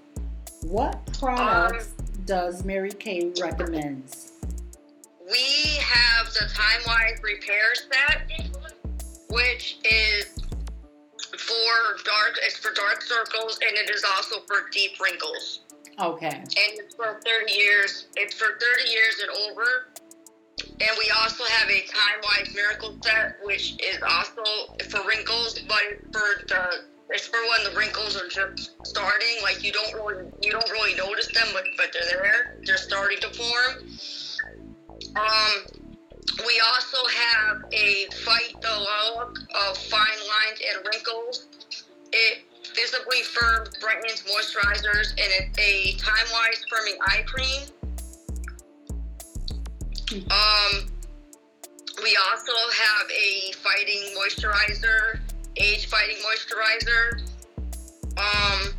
What 0.62 1.04
products 1.18 1.88
does 2.24 2.64
Mary 2.64 2.90
Kay 2.90 3.32
recommends? 3.40 4.32
We 5.30 5.76
have 5.80 6.32
the 6.34 6.48
Time 6.52 6.80
Wise 6.86 7.20
Repair 7.22 7.74
Set, 7.74 8.30
which 9.30 9.78
is 9.84 10.26
for 11.38 11.96
dark. 12.04 12.38
It's 12.42 12.56
for 12.56 12.72
dark 12.72 13.02
circles, 13.02 13.58
and 13.66 13.76
it 13.76 13.90
is 13.90 14.04
also 14.04 14.40
for 14.46 14.68
deep 14.70 14.98
wrinkles. 15.00 15.60
Okay. 16.00 16.26
And 16.28 16.48
it's 16.56 16.94
for 16.94 17.20
30 17.24 17.52
years. 17.52 18.06
It's 18.16 18.34
for 18.34 18.58
30 18.58 18.90
years 18.90 19.20
and 19.20 19.30
over. 19.50 19.86
And 20.68 20.90
we 20.98 21.10
also 21.22 21.44
have 21.44 21.68
a 21.68 21.80
Time 21.86 22.20
Wise 22.22 22.54
Miracle 22.54 22.96
Set, 23.02 23.36
which 23.42 23.74
is 23.82 23.98
also 24.02 24.42
for 24.88 25.06
wrinkles, 25.06 25.58
but 25.68 25.82
for 26.12 26.44
the 26.46 26.84
it's 27.10 27.26
for 27.26 27.38
when 27.50 27.72
the 27.72 27.78
wrinkles 27.78 28.16
are 28.16 28.28
just 28.28 28.72
starting. 28.86 29.36
Like 29.42 29.62
you 29.62 29.72
don't 29.72 29.92
really 29.94 30.30
you 30.42 30.50
don't 30.50 30.70
really 30.70 30.94
notice 30.96 31.28
them, 31.32 31.46
but 31.52 31.64
but 31.76 31.92
they're 31.92 32.08
there. 32.10 32.56
They're 32.64 32.76
starting 32.76 33.18
to 33.20 33.30
form. 33.30 33.88
Um, 35.16 35.66
We 36.46 36.60
also 36.72 36.98
have 37.06 37.64
a 37.72 38.06
Fight 38.24 38.54
the 38.60 38.76
Look 39.16 39.38
of 39.54 39.78
Fine 39.78 40.20
Lines 40.26 40.60
and 40.74 40.86
Wrinkles. 40.86 41.46
It 42.12 42.42
visibly 42.74 43.22
firm 43.22 43.66
brightens 43.80 44.22
moisturizers 44.24 45.10
and 45.10 45.30
it, 45.38 45.58
a 45.58 45.92
time 45.98 46.26
wise 46.32 46.64
firming 46.72 46.96
eye 47.02 47.22
cream. 47.26 47.62
Um, 50.14 50.86
we 52.02 52.16
also 52.16 52.52
have 52.52 53.10
a 53.10 53.52
fighting 53.54 54.14
moisturizer, 54.16 55.18
age 55.56 55.86
fighting 55.86 56.16
moisturizer. 56.18 57.20
Um, 58.16 58.74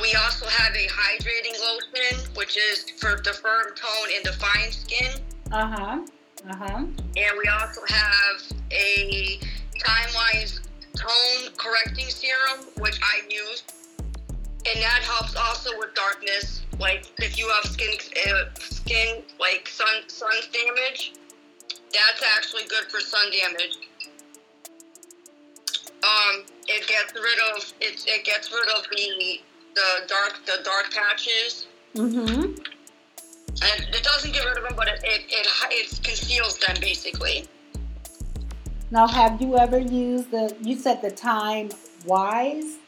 we 0.00 0.14
also 0.14 0.46
have 0.46 0.74
a 0.74 0.88
hydrating 0.88 1.54
lotion, 1.60 2.34
which 2.34 2.56
is 2.56 2.90
for 2.98 3.20
the 3.22 3.32
firm 3.32 3.66
tone 3.76 4.08
and 4.14 4.24
defined 4.24 4.74
skin. 4.74 5.12
Uh 5.52 5.66
huh. 5.68 6.00
Uh 6.50 6.56
huh. 6.56 6.76
And 6.76 7.38
we 7.38 7.48
also 7.48 7.82
have 7.88 8.58
a 8.72 9.38
time 9.78 10.08
wise 10.14 10.60
tone 10.96 11.52
correcting 11.56 12.06
serum, 12.06 12.66
which 12.78 12.98
I 13.00 13.20
use. 13.28 13.62
And 14.68 14.82
that 14.82 15.02
helps 15.02 15.36
also 15.36 15.70
with 15.78 15.94
darkness. 15.94 16.62
Like 16.78 17.06
if 17.18 17.38
you 17.38 17.48
have 17.48 17.70
skin 17.70 17.96
uh, 18.28 18.44
skin 18.58 19.22
like 19.38 19.68
sun 19.68 20.08
sun 20.08 20.32
damage, 20.52 21.12
that's 21.92 22.22
actually 22.36 22.64
good 22.68 22.84
for 22.90 23.00
sun 23.00 23.26
damage. 23.30 23.78
Um, 26.02 26.44
it 26.68 26.86
gets 26.86 27.14
rid 27.14 27.38
of 27.54 27.72
it. 27.80 28.04
It 28.06 28.24
gets 28.24 28.52
rid 28.52 28.68
of 28.76 28.84
the 28.90 29.40
the 29.74 30.06
dark 30.06 30.44
the 30.46 30.62
dark 30.64 30.92
patches. 30.92 31.66
Mm-hmm. 31.94 32.62
And 33.62 33.94
it 33.94 34.02
doesn't 34.02 34.32
get 34.34 34.44
rid 34.44 34.58
of 34.58 34.64
them, 34.64 34.74
but 34.76 34.88
it 34.88 35.00
it, 35.02 35.22
it, 35.28 35.46
it 35.70 36.00
conceals 36.02 36.58
them 36.58 36.76
basically. 36.80 37.46
Now, 38.90 39.06
have 39.08 39.40
you 39.40 39.56
ever 39.56 39.78
used 39.78 40.30
the? 40.30 40.54
You 40.60 40.76
said 40.76 41.02
the 41.02 41.10
Time 41.10 41.70
Wise. 42.04 42.78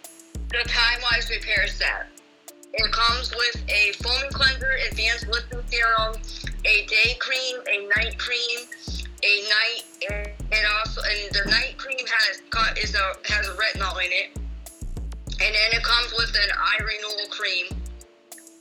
The 0.50 0.66
Time 0.66 1.00
Wise 1.02 1.28
Repair 1.28 1.66
Set. 1.66 2.06
It 2.72 2.90
comes 2.90 3.30
with 3.36 3.62
a 3.68 3.92
foaming 4.02 4.30
cleanser, 4.30 4.78
advanced 4.90 5.28
lifting 5.28 5.60
serum, 5.66 6.14
a 6.64 6.86
day 6.86 7.16
cream, 7.18 7.56
a 7.70 7.86
night 7.94 8.18
cream, 8.18 8.60
a 9.22 9.42
night, 9.42 9.82
and, 10.10 10.28
and 10.50 10.66
also, 10.78 11.02
and 11.02 11.34
the 11.34 11.50
night 11.50 11.76
cream 11.76 11.98
has 11.98 12.40
is 12.82 12.94
a 12.94 13.12
has 13.30 13.46
a 13.46 13.50
retinol 13.52 14.02
in 14.02 14.10
it, 14.10 14.38
and 14.38 15.54
then 15.54 15.72
it 15.72 15.82
comes 15.82 16.12
with 16.12 16.30
an 16.30 16.50
eye 16.56 16.82
renewal 16.82 17.28
cream, 17.28 17.66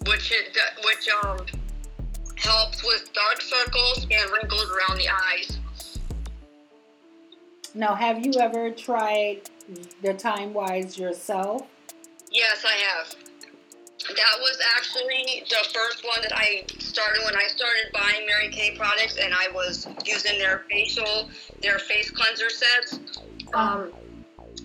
which 0.08 0.34
it 0.34 0.58
which 0.84 1.08
um 1.24 1.46
helps 2.36 2.84
with 2.84 3.10
dark 3.14 3.42
circles 3.42 4.06
and 4.12 4.32
wrinkles 4.32 4.70
around 4.72 4.98
the 4.98 5.08
eyes. 5.08 5.58
Now, 7.74 7.96
have 7.96 8.26
you 8.26 8.34
ever 8.42 8.72
tried 8.72 9.50
the 10.02 10.14
Time 10.14 10.54
Wise 10.54 10.98
yourself? 10.98 11.66
Yes, 12.32 12.64
I 12.66 12.74
have. 12.74 13.16
That 14.08 14.38
was 14.40 14.58
actually 14.76 15.44
the 15.50 15.68
first 15.74 16.06
one 16.06 16.22
that 16.22 16.32
I 16.34 16.64
started 16.80 17.24
when 17.26 17.36
I 17.36 17.48
started 17.48 17.92
buying 17.94 18.26
Mary 18.28 18.50
Kay 18.50 18.78
products, 18.78 19.18
and 19.18 19.34
I 19.34 19.50
was 19.54 19.88
using 20.06 20.38
their 20.38 20.64
facial, 20.70 21.30
their 21.62 21.80
face 21.80 22.12
cleanser 22.12 22.50
sets. 22.50 23.00
Um, 23.54 23.92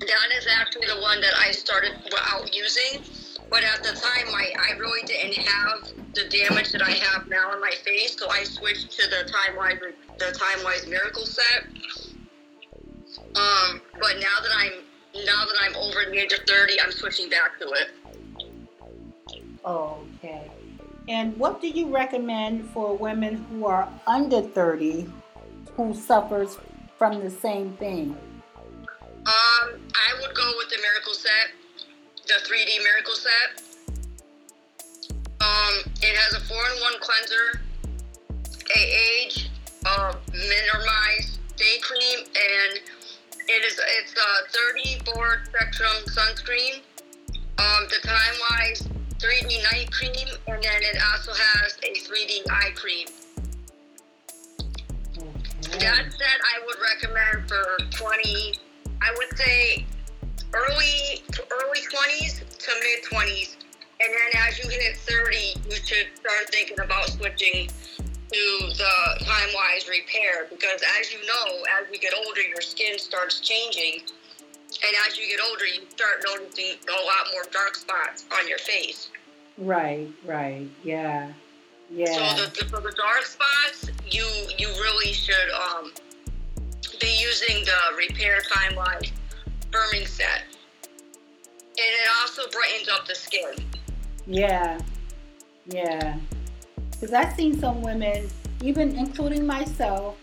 that 0.00 0.28
is 0.36 0.46
actually 0.50 0.86
the 0.86 1.00
one 1.00 1.20
that 1.20 1.32
I 1.38 1.50
started 1.52 1.92
out 2.30 2.54
using. 2.54 3.02
But 3.50 3.64
at 3.64 3.82
the 3.82 3.92
time, 3.92 4.34
I, 4.34 4.52
I 4.70 4.78
really 4.78 5.02
didn't 5.06 5.36
have 5.36 5.92
the 6.14 6.24
damage 6.28 6.72
that 6.72 6.82
I 6.82 6.90
have 6.90 7.28
now 7.28 7.50
on 7.50 7.60
my 7.60 7.72
face, 7.84 8.16
so 8.18 8.30
I 8.30 8.44
switched 8.44 8.92
to 8.92 9.10
the 9.10 9.30
Time 9.30 9.56
Wise, 9.56 9.78
the 10.18 10.32
Time 10.32 10.64
Wise 10.64 10.86
Miracle 10.86 11.26
set. 11.26 11.66
Um, 13.34 13.82
but 14.00 14.14
now 14.20 14.40
that 14.42 14.52
I'm 14.56 14.72
now 15.14 15.44
that 15.44 15.54
I'm 15.62 15.76
over 15.76 16.10
the 16.10 16.18
age 16.18 16.32
of 16.32 16.40
30, 16.46 16.80
I'm 16.80 16.92
switching 16.92 17.28
back 17.28 17.58
to 17.58 17.68
it. 17.68 17.90
Okay. 19.64 20.50
And 21.08 21.36
what 21.36 21.60
do 21.60 21.68
you 21.68 21.94
recommend 21.94 22.70
for 22.70 22.96
women 22.96 23.44
who 23.50 23.66
are 23.66 23.88
under 24.06 24.40
30 24.40 25.10
who 25.76 25.94
suffers 25.94 26.58
from 26.96 27.20
the 27.20 27.30
same 27.30 27.72
thing? 27.74 28.16
Um, 29.24 29.80
I 29.94 30.20
would 30.20 30.34
go 30.34 30.52
with 30.58 30.68
the 30.70 30.78
Miracle 30.80 31.14
Set, 31.14 31.50
the 32.26 32.34
3D 32.48 32.82
Miracle 32.82 33.14
Set. 33.14 33.62
Um, 35.40 35.92
it 36.00 36.16
has 36.16 36.34
a 36.34 36.40
four-in-one 36.40 36.94
cleanser, 37.00 37.60
a 38.76 39.24
age, 39.24 39.50
uh, 39.84 40.14
minimized 40.32 41.38
day 41.56 41.78
cream, 41.82 42.26
and 42.26 42.80
it 43.48 43.64
is 43.64 43.80
it's 44.00 44.14
a 44.14 44.48
34 44.74 45.42
spectrum 45.44 45.96
sunscreen. 46.06 46.80
Um, 47.58 47.86
the 47.90 48.06
time 48.06 48.34
wise 48.50 48.88
3D 49.18 49.62
night 49.70 49.90
cream, 49.92 50.26
and 50.48 50.62
then 50.62 50.82
it 50.82 50.98
also 51.12 51.32
has 51.32 51.78
a 51.84 51.92
3D 51.94 52.50
eye 52.50 52.72
cream. 52.74 53.06
Okay. 55.68 55.78
That 55.78 56.12
said, 56.12 56.38
I 56.42 56.66
would 56.66 56.76
recommend 56.82 57.48
for 57.48 57.64
20. 57.90 58.54
I 59.00 59.14
would 59.16 59.38
say 59.38 59.86
early 60.52 61.22
early 61.50 61.80
20s 61.80 62.40
to 62.58 62.70
mid 62.80 63.04
20s, 63.10 63.56
and 64.00 64.12
then 64.12 64.42
as 64.48 64.58
you 64.58 64.68
hit 64.68 64.96
30, 64.96 65.36
you 65.70 65.76
should 65.76 66.06
start 66.14 66.50
thinking 66.50 66.80
about 66.80 67.08
switching 67.08 67.68
to 68.32 68.72
the 68.76 69.24
time 69.24 69.48
wise 69.54 69.88
repair 69.88 70.46
because 70.48 70.80
as 71.00 71.12
you 71.12 71.18
know, 71.26 71.62
as 71.80 71.90
we 71.90 71.98
get 71.98 72.12
older, 72.26 72.40
your 72.40 72.60
skin 72.60 72.98
starts 72.98 73.40
changing. 73.40 74.00
And 74.84 74.96
as 75.06 75.18
you 75.18 75.28
get 75.28 75.38
older, 75.48 75.66
you 75.66 75.82
start 75.90 76.24
noticing 76.26 76.76
a 76.88 76.92
lot 76.92 77.28
more 77.32 77.44
dark 77.52 77.76
spots 77.76 78.24
on 78.36 78.48
your 78.48 78.58
face. 78.58 79.10
Right, 79.58 80.08
right, 80.24 80.66
yeah, 80.82 81.30
yeah. 81.90 82.36
So 82.36 82.46
the, 82.46 82.64
for 82.64 82.80
the 82.80 82.92
dark 82.92 83.24
spots, 83.24 83.90
you 84.10 84.24
you 84.56 84.68
really 84.68 85.12
should 85.12 85.50
um, 85.50 85.92
be 87.00 87.18
using 87.20 87.64
the 87.64 87.96
repair 87.98 88.40
time 88.40 88.74
wise 88.76 89.12
firming 89.70 90.08
set, 90.08 90.44
and 90.82 91.76
it 91.76 92.08
also 92.22 92.42
brightens 92.50 92.88
up 92.88 93.06
the 93.06 93.14
skin. 93.14 93.54
Yeah, 94.26 94.80
yeah. 95.66 96.16
Because 97.02 97.14
I've 97.14 97.34
seen 97.34 97.58
some 97.58 97.82
women, 97.82 98.28
even 98.62 98.94
including 98.96 99.44
myself, 99.44 100.16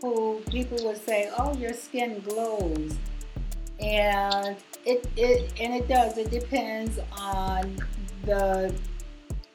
who 0.00 0.40
people 0.48 0.78
would 0.86 1.04
say, 1.04 1.28
"Oh, 1.36 1.56
your 1.56 1.72
skin 1.72 2.20
glows," 2.20 2.94
and 3.80 4.56
it 4.86 5.08
it 5.16 5.52
and 5.60 5.74
it 5.74 5.88
does. 5.88 6.16
It 6.18 6.30
depends 6.30 7.00
on 7.18 7.76
the 8.24 8.72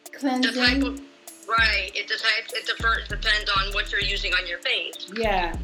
The 0.03 0.19
type 0.19 0.19
cleansing. 0.19 0.83
of 0.83 0.99
right, 1.47 1.91
it 1.95 2.09
the 2.09 2.15
type 2.17 2.43
it 2.51 3.07
depends 3.07 3.49
on 3.57 3.73
what 3.73 3.89
you're 3.93 4.01
using 4.01 4.33
on 4.33 4.45
your 4.45 4.59
face. 4.59 5.07
Yeah, 5.15 5.55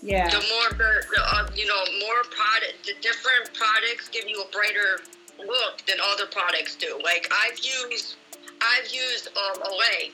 yeah, 0.00 0.30
The 0.30 0.36
more 0.38 0.70
the, 0.70 1.04
the 1.14 1.22
uh, 1.36 1.50
you 1.54 1.66
know 1.66 1.84
more 2.00 2.22
product, 2.30 2.86
the 2.86 2.94
different 3.02 3.52
products 3.52 4.08
give 4.08 4.26
you 4.26 4.40
a 4.40 4.48
brighter 4.50 5.00
look 5.38 5.84
than 5.86 5.98
other 6.14 6.24
products 6.24 6.76
do. 6.76 6.98
Like 7.04 7.30
I've 7.44 7.58
used, 7.58 8.16
I've 8.62 8.88
used 8.90 9.28
um, 9.36 9.62
Olay, 9.64 10.12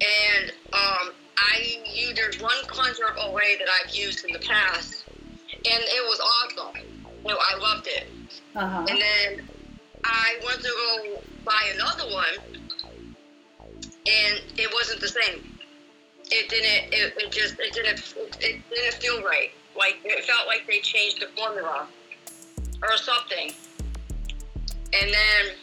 and 0.00 0.50
um, 0.72 1.12
I 1.38 1.82
you 1.92 2.14
there's 2.14 2.40
one 2.40 2.56
conjure 2.66 3.08
of 3.08 3.16
Olay 3.16 3.58
that 3.58 3.68
I've 3.80 3.94
used 3.94 4.24
in 4.24 4.32
the 4.32 4.38
past, 4.40 5.04
and 5.50 5.64
it 5.64 6.04
was 6.08 6.20
awesome. 6.20 6.82
You 7.24 7.32
know, 7.32 7.38
I 7.40 7.58
loved 7.58 7.86
it. 7.86 8.08
uh 8.54 8.66
huh. 8.68 8.86
And 8.88 9.00
then 9.00 9.48
I 10.04 10.36
went 10.44 10.60
to 10.60 10.68
go 10.68 11.22
buy 11.44 11.72
another 11.74 12.12
one, 12.12 12.56
and 13.82 14.40
it 14.56 14.70
wasn't 14.72 15.00
the 15.00 15.08
same. 15.08 15.58
It 16.30 16.48
didn't. 16.48 16.92
It, 16.92 17.14
it 17.16 17.32
just. 17.32 17.54
It 17.58 17.72
didn't. 17.72 18.14
It 18.40 18.60
didn't 18.68 18.94
feel 18.94 19.22
right. 19.22 19.50
Like 19.76 19.98
it 20.04 20.24
felt 20.24 20.46
like 20.46 20.66
they 20.66 20.80
changed 20.80 21.20
the 21.20 21.28
formula 21.36 21.86
or 22.82 22.96
something. 22.96 23.52
And 24.92 25.12
then 25.12 25.54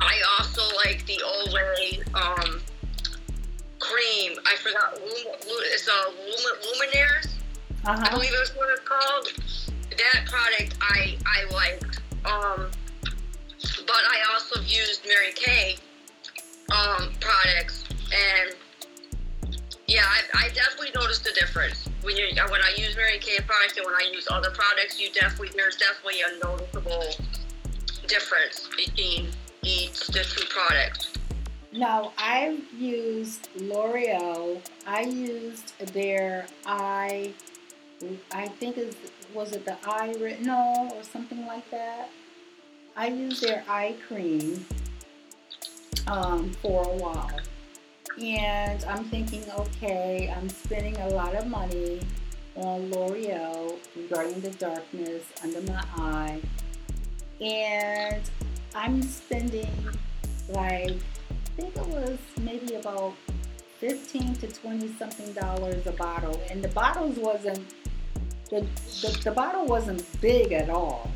I 0.00 0.20
also 0.38 0.62
like 0.84 1.06
the 1.06 1.20
Olay 1.24 2.14
um, 2.14 2.60
cream. 3.78 4.38
I 4.46 4.56
forgot. 4.56 4.98
It's 4.98 5.88
a 5.88 5.90
Lum- 5.90 6.60
Luminaires. 6.62 7.28
Uh 7.84 8.02
I 8.04 8.10
believe 8.10 8.32
that's 8.32 8.54
what 8.56 8.68
it's 8.70 8.82
called. 8.88 9.32
That 9.90 10.26
product 10.26 10.76
I 10.80 11.16
I 11.26 11.52
liked. 11.52 12.00
Um, 12.24 12.70
but 13.86 14.02
I 14.10 14.32
also 14.32 14.60
used 14.62 15.06
Mary 15.06 15.32
Kay 15.34 15.76
um, 16.72 17.12
products, 17.20 17.84
and 18.12 18.54
yeah, 19.86 20.02
I, 20.04 20.46
I 20.46 20.48
definitely 20.48 20.90
noticed 20.94 21.24
the 21.24 21.32
difference 21.32 21.88
when 22.02 22.16
you 22.16 22.26
when 22.50 22.60
I 22.62 22.72
use 22.76 22.96
Mary 22.96 23.18
Kay 23.18 23.38
products 23.46 23.76
and 23.76 23.86
when 23.86 23.94
I 23.94 24.10
use 24.12 24.26
other 24.30 24.50
products. 24.50 25.00
You 25.00 25.10
definitely 25.12 25.50
there's 25.56 25.76
definitely 25.76 26.22
a 26.22 26.44
noticeable 26.44 27.04
difference 28.08 28.68
between 28.76 29.28
each 29.62 30.06
the 30.08 30.24
two 30.24 30.46
products. 30.48 31.15
No, 31.76 32.10
I've 32.16 32.64
used 32.72 33.50
L'Oreal. 33.56 34.62
I 34.86 35.02
used 35.02 35.78
their 35.92 36.46
eye. 36.64 37.34
I 38.32 38.48
think 38.48 38.78
is 38.78 38.96
was 39.34 39.52
it 39.52 39.66
the 39.66 39.76
eye 39.84 40.14
retinol 40.16 40.90
or 40.92 41.02
something 41.02 41.44
like 41.46 41.70
that. 41.70 42.08
I 42.96 43.08
used 43.08 43.42
their 43.42 43.62
eye 43.68 43.94
cream 44.08 44.64
um, 46.06 46.50
for 46.62 46.82
a 46.84 46.96
while, 46.96 47.40
and 48.22 48.82
I'm 48.84 49.04
thinking, 49.04 49.44
okay, 49.58 50.32
I'm 50.34 50.48
spending 50.48 50.96
a 50.96 51.08
lot 51.10 51.34
of 51.34 51.46
money 51.46 52.00
on 52.54 52.90
L'Oreal 52.90 53.76
regarding 53.94 54.40
the 54.40 54.50
darkness 54.52 55.24
under 55.44 55.60
my 55.60 55.84
eye, 55.94 56.40
and 57.38 58.22
I'm 58.74 59.02
spending 59.02 59.68
like 60.48 60.96
think 61.56 61.76
it 61.76 61.86
was 61.88 62.18
maybe 62.40 62.74
about 62.74 63.14
15 63.78 64.34
to 64.36 64.46
20 64.48 64.88
something 64.98 65.32
dollars 65.32 65.86
a 65.86 65.92
bottle 65.92 66.40
and 66.50 66.62
the 66.62 66.68
bottles 66.68 67.16
wasn't 67.18 67.74
the, 68.50 68.60
the, 69.02 69.20
the 69.24 69.30
bottle 69.30 69.66
wasn't 69.66 70.04
big 70.20 70.52
at 70.52 70.70
all 70.70 71.10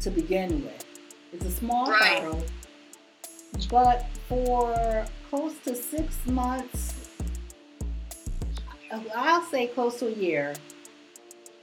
to 0.00 0.10
begin 0.10 0.62
with. 0.64 0.84
It's 1.32 1.44
a 1.46 1.50
small 1.50 1.86
Right. 1.90 2.22
bottle 2.22 2.44
but 3.70 4.04
for 4.28 5.06
close 5.30 5.54
to 5.64 5.74
six 5.76 6.14
months 6.26 6.92
i'll 9.14 9.42
say 9.46 9.66
close 9.68 9.98
to 10.00 10.06
a 10.08 10.12
year 10.12 10.54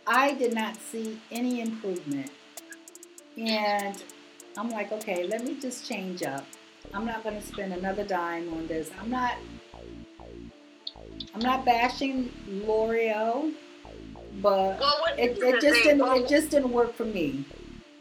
i 0.07 0.33
did 0.33 0.53
not 0.53 0.75
see 0.77 1.19
any 1.31 1.61
improvement. 1.61 2.31
And 3.37 4.01
i'm 4.57 4.69
like 4.69 4.91
okay 4.91 5.27
let 5.27 5.43
me 5.43 5.57
just 5.59 5.87
change 5.87 6.23
up 6.23 6.45
i'm 6.93 7.05
not 7.05 7.23
going 7.23 7.39
to 7.39 7.45
spend 7.45 7.73
another 7.73 8.03
dime 8.03 8.51
on 8.53 8.67
this. 8.67 8.91
I'm 8.99 9.09
not 9.09 9.35
i'm 11.33 11.41
not 11.41 11.65
bashing 11.65 12.31
l'oreal 12.47 13.51
but 14.41 14.79
Well, 14.79 15.05
it, 15.17 15.37
it 15.37 15.61
just 15.61 15.83
didn't 15.83 15.99
well, 15.99 16.23
it 16.23 16.27
just 16.27 16.49
didn't 16.51 16.71
work 16.71 16.93
for 16.93 17.05
me. 17.05 17.45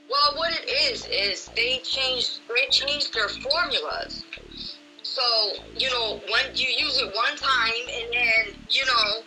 Well, 0.08 0.38
what 0.38 0.52
it 0.52 0.68
is 0.92 1.06
is 1.06 1.48
they 1.56 1.78
changed 1.78 2.40
they 2.48 2.68
changed 2.70 3.12
their 3.14 3.28
formulas. 3.28 4.24
So 5.02 5.22
you 5.76 5.90
know 5.90 6.20
when 6.30 6.54
you 6.54 6.68
use 6.68 7.00
it 7.00 7.14
one 7.14 7.36
time, 7.36 7.72
and 7.94 8.12
then 8.12 8.54
you 8.68 8.84
know 8.86 9.22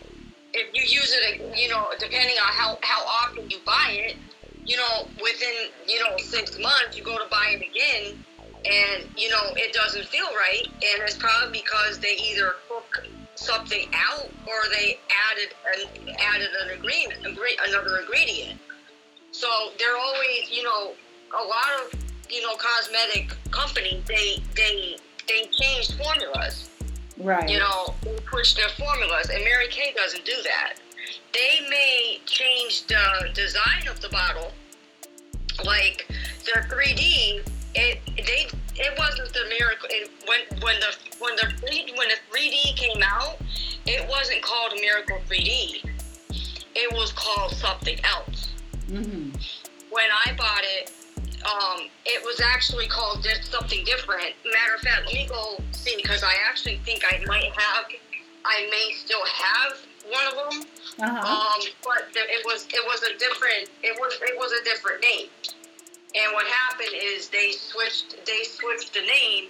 if 0.53 0.73
you 0.73 0.81
use 0.81 1.13
it, 1.13 1.57
you 1.57 1.69
know 1.69 1.87
depending 1.99 2.35
on 2.37 2.53
how 2.53 2.77
how 2.81 3.03
often 3.05 3.49
you 3.49 3.57
buy 3.65 3.89
it, 3.91 4.15
you 4.65 4.77
know 4.77 5.07
within 5.21 5.69
you 5.87 5.99
know 5.99 6.15
six 6.17 6.57
months 6.59 6.97
you 6.97 7.03
go 7.03 7.17
to 7.17 7.29
buy 7.29 7.57
it 7.59 7.61
again, 7.61 8.23
and 8.65 9.09
you 9.17 9.29
know 9.29 9.53
it 9.55 9.73
doesn't 9.73 10.05
feel 10.05 10.27
right, 10.35 10.65
and 10.65 11.03
it's 11.03 11.17
probably 11.17 11.61
because 11.61 11.99
they 11.99 12.15
either 12.31 12.55
took 12.67 13.05
something 13.35 13.89
out 13.93 14.29
or 14.47 14.69
they 14.71 14.99
added 15.31 15.53
an 15.73 16.09
added 16.19 16.49
an 16.63 16.75
ingredient, 16.75 17.25
agree- 17.25 17.57
another 17.67 17.97
ingredient. 17.99 18.59
So 19.31 19.47
they're 19.79 19.97
always, 19.97 20.51
you 20.51 20.63
know, 20.63 20.93
a 21.37 21.43
lot 21.43 21.65
of, 21.81 21.99
you 22.29 22.41
know, 22.43 22.55
cosmetic 22.55 23.35
companies, 23.51 24.03
they 24.07 24.43
they 24.55 24.97
they 25.27 25.49
change 25.51 25.95
formulas. 25.97 26.69
right 27.17 27.49
You 27.49 27.59
know, 27.59 27.93
they 28.03 28.15
push 28.29 28.53
their 28.53 28.69
formulas, 28.69 29.29
and 29.29 29.43
Mary 29.43 29.67
Kay 29.69 29.93
doesn't 29.95 30.25
do 30.25 30.35
that. 30.43 30.73
They 31.33 31.67
may 31.69 32.21
change 32.25 32.85
the 32.85 33.29
design 33.33 33.87
of 33.89 33.99
the 34.01 34.09
bottle, 34.09 34.51
like 35.65 36.07
the 36.45 36.61
3D. 36.69 37.43
It 37.75 38.01
they 38.15 38.47
it 38.75 38.97
wasn't 38.97 39.33
the 39.33 39.45
miracle. 39.59 39.87
It, 39.91 40.09
when 40.27 40.39
when 40.61 40.79
the 40.79 40.95
when 41.19 41.35
the 41.35 41.51
3 41.57 41.93
when 41.97 42.07
the 42.09 42.15
3D 42.31 42.75
came 42.75 43.01
out, 43.03 43.37
it 43.85 44.07
wasn't 44.09 44.41
called 44.41 44.73
Miracle 44.79 45.19
3D. 45.29 45.89
It 46.75 46.93
was 46.93 47.11
called 47.13 47.51
something 47.51 47.99
else 48.03 48.49
hmm 48.89 49.29
when 49.93 50.05
I 50.25 50.33
bought 50.33 50.61
it, 50.63 50.91
um, 51.45 51.87
it 52.05 52.23
was 52.25 52.41
actually 52.41 52.87
called 52.87 53.25
something 53.43 53.85
different. 53.85 54.33
Matter 54.43 54.75
of 54.75 54.81
fact, 54.81 55.05
let 55.05 55.13
me 55.13 55.27
go 55.27 55.61
see 55.71 55.93
because 55.95 56.23
I 56.23 56.33
actually 56.49 56.77
think 56.83 57.03
I 57.05 57.23
might 57.27 57.51
have, 57.55 57.85
I 58.45 58.67
may 58.71 58.93
still 58.95 59.23
have 59.25 59.73
one 60.09 60.25
of 60.27 60.35
them. 60.35 60.67
uh-huh 60.99 61.27
Um, 61.27 61.61
but 61.83 62.09
it 62.15 62.45
was 62.45 62.67
it 62.73 62.83
was 62.85 63.03
a 63.03 63.17
different 63.17 63.69
it 63.83 63.95
was 63.99 64.13
it 64.21 64.37
was 64.37 64.51
a 64.51 64.63
different 64.63 65.01
name. 65.01 65.27
And 66.15 66.33
what 66.33 66.45
happened 66.45 66.93
is 66.93 67.29
they 67.29 67.51
switched 67.51 68.25
they 68.25 68.43
switched 68.43 68.93
the 68.93 69.01
name, 69.01 69.45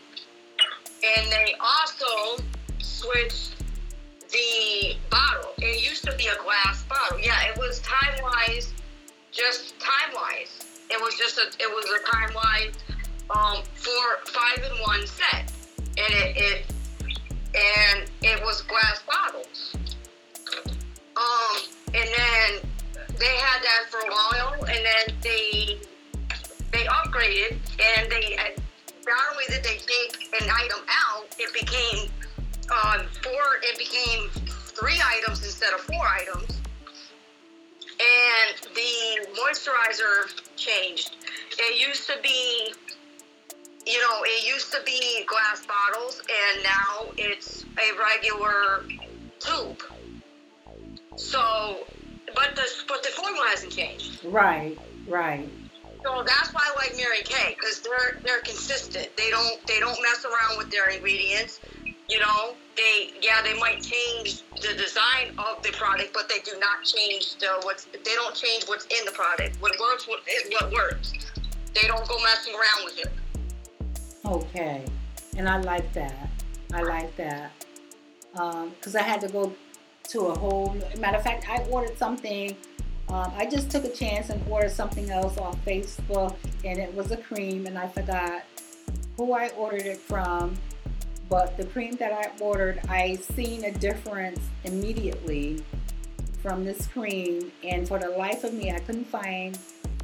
and 1.03 1.31
they 1.31 1.55
also 1.59 2.41
switched 2.79 3.55
the 4.31 4.95
bottle. 5.09 5.51
It 5.57 5.83
used 5.83 6.03
to 6.05 6.15
be 6.15 6.27
a 6.27 6.41
glass 6.41 6.83
bottle. 6.83 7.19
Yeah, 7.19 7.37
it 7.49 7.57
was 7.57 7.79
time 7.81 8.15
wise, 8.23 8.73
just 9.31 9.77
time 9.79 10.15
wise. 10.15 10.59
It 10.89 11.01
was 11.01 11.15
just 11.17 11.37
a 11.37 11.47
it 11.59 11.69
was 11.69 11.85
a 11.85 12.11
time 12.11 12.33
wise 12.33 12.73
um 13.29 13.63
four 13.73 14.19
five 14.25 14.63
in 14.63 14.81
one 14.81 15.05
set, 15.05 15.51
and 15.79 16.13
it, 16.13 16.37
it 16.37 16.65
and 17.55 18.09
it 18.21 18.41
was 18.43 18.61
glass 18.61 19.01
bottles. 19.05 19.75
Um, 21.15 21.61
and 21.93 22.09
then 22.17 22.69
they 23.19 23.35
had 23.35 23.61
that 23.61 23.85
for 23.89 23.99
a 23.99 24.09
while, 24.09 24.63
and 24.63 24.85
then 24.85 25.15
they 25.21 25.79
they 26.83 26.89
upgraded, 26.89 27.57
and 27.79 28.11
they 28.11 28.37
not 29.05 29.17
only 29.31 29.43
did 29.47 29.63
they 29.63 29.77
take 29.77 30.33
an 30.41 30.49
item 30.49 30.79
out, 30.89 31.25
it 31.39 31.53
became 31.53 32.09
um, 32.71 33.05
four. 33.21 33.59
It 33.61 33.77
became 33.77 34.29
three 34.29 34.99
items 35.03 35.43
instead 35.43 35.73
of 35.73 35.81
four 35.81 36.05
items, 36.05 36.61
and 37.83 38.75
the 38.75 39.27
moisturizer 39.33 40.41
changed. 40.55 41.15
It 41.57 41.87
used 41.87 42.07
to 42.07 42.15
be. 42.21 42.73
You 43.85 43.99
know, 43.99 44.21
it 44.23 44.47
used 44.47 44.71
to 44.71 44.79
be 44.85 45.25
glass 45.25 45.65
bottles, 45.65 46.21
and 46.21 46.63
now 46.63 47.11
it's 47.17 47.65
a 47.65 47.99
regular 47.99 48.85
tube. 49.39 49.83
So, 51.17 51.79
but 52.33 52.55
the 52.55 52.65
but 52.87 53.03
the 53.03 53.09
formula 53.09 53.45
hasn't 53.49 53.73
changed. 53.73 54.23
right 54.23 54.77
right 55.05 55.49
So 56.03 56.23
that's 56.25 56.53
why 56.53 56.61
I 56.63 56.75
like 56.75 56.97
Mary 56.97 57.21
Kay 57.23 57.55
because 57.57 57.79
they're 57.79 58.19
they're 58.23 58.41
consistent. 58.41 59.09
They 59.15 59.29
don't 59.29 59.65
they 59.67 59.79
don't 59.79 59.97
mess 60.01 60.25
around 60.25 60.57
with 60.57 60.69
their 60.69 60.89
ingredients. 60.89 61.61
You 62.09 62.19
know, 62.19 62.55
they 62.75 63.13
yeah 63.21 63.41
they 63.41 63.57
might 63.57 63.81
change 63.81 64.43
the 64.61 64.73
design 64.75 65.37
of 65.37 65.63
the 65.63 65.71
product, 65.71 66.13
but 66.13 66.27
they 66.27 66.39
do 66.39 66.59
not 66.59 66.83
change 66.83 67.37
the 67.37 67.47
what's 67.63 67.85
they 67.85 68.15
don't 68.15 68.35
change 68.35 68.65
what's 68.65 68.85
in 68.85 69.05
the 69.05 69.11
product. 69.11 69.61
What 69.61 69.71
works 69.79 70.07
is 70.07 70.51
what 70.51 70.71
works. 70.71 71.13
They 71.73 71.87
don't 71.87 72.07
go 72.07 72.17
messing 72.23 72.53
around 72.53 72.85
with 72.85 72.99
it. 72.99 73.11
Okay, 74.25 74.85
and 75.37 75.47
I 75.47 75.57
like 75.61 75.91
that. 75.93 76.29
I 76.73 76.81
like 76.81 77.15
that 77.17 77.51
um, 78.35 78.69
because 78.71 78.95
I 78.95 79.03
had 79.03 79.21
to 79.21 79.27
go 79.27 79.53
to 80.09 80.19
a 80.27 80.37
whole. 80.37 80.75
Matter 80.97 81.17
of 81.17 81.23
fact, 81.23 81.47
I 81.49 81.63
ordered 81.69 81.97
something. 81.97 82.55
Um, 83.13 83.31
I 83.37 83.45
just 83.45 83.69
took 83.69 83.85
a 83.85 83.91
chance 83.91 84.31
and 84.31 84.41
ordered 84.49 84.71
something 84.71 85.11
else 85.11 85.37
on 85.37 85.55
Facebook, 85.67 86.35
and 86.65 86.79
it 86.79 86.91
was 86.95 87.11
a 87.11 87.17
cream, 87.17 87.67
and 87.67 87.77
I 87.77 87.87
forgot 87.87 88.41
who 89.17 89.33
I 89.33 89.49
ordered 89.49 89.85
it 89.85 89.99
from. 89.99 90.55
But 91.29 91.55
the 91.55 91.65
cream 91.65 91.95
that 91.97 92.11
I 92.11 92.31
ordered, 92.43 92.79
I 92.89 93.17
seen 93.17 93.65
a 93.65 93.71
difference 93.71 94.39
immediately 94.63 95.63
from 96.41 96.65
this 96.65 96.87
cream, 96.87 97.51
and 97.63 97.87
for 97.87 97.99
the 97.99 98.09
life 98.09 98.43
of 98.43 98.51
me, 98.55 98.71
I 98.71 98.79
couldn't 98.79 99.05
find 99.05 99.59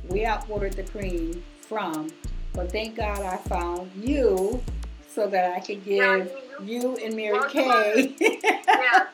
where 0.08 0.30
I 0.30 0.43
ordered 0.48 0.74
the 0.74 0.84
cream 0.84 1.43
from. 1.62 2.12
But 2.54 2.72
thank 2.72 2.95
God 2.95 3.24
I 3.24 3.38
found 3.38 3.89
you 3.95 4.62
so 5.08 5.26
that 5.26 5.56
I 5.56 5.60
could 5.62 5.82
Yeah, 5.84 6.19
give 6.60 6.69
you 6.69 6.98
and 7.04 7.15
Mary 7.15 7.39
Kay. 7.50 8.15
yeah, 8.19 9.06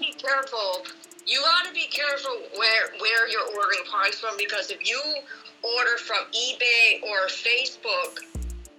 be 0.00 0.14
careful. 0.14 0.86
You 1.26 1.42
gotta 1.42 1.74
be 1.74 1.88
careful 1.90 2.38
where 2.56 2.86
where 3.00 3.28
you're 3.28 3.48
ordering 3.48 3.80
products 3.90 4.20
from 4.20 4.36
because 4.38 4.70
if 4.70 4.88
you 4.88 5.00
order 5.60 5.96
from 5.98 6.18
eBay 6.30 7.02
or 7.02 7.26
Facebook, 7.26 8.20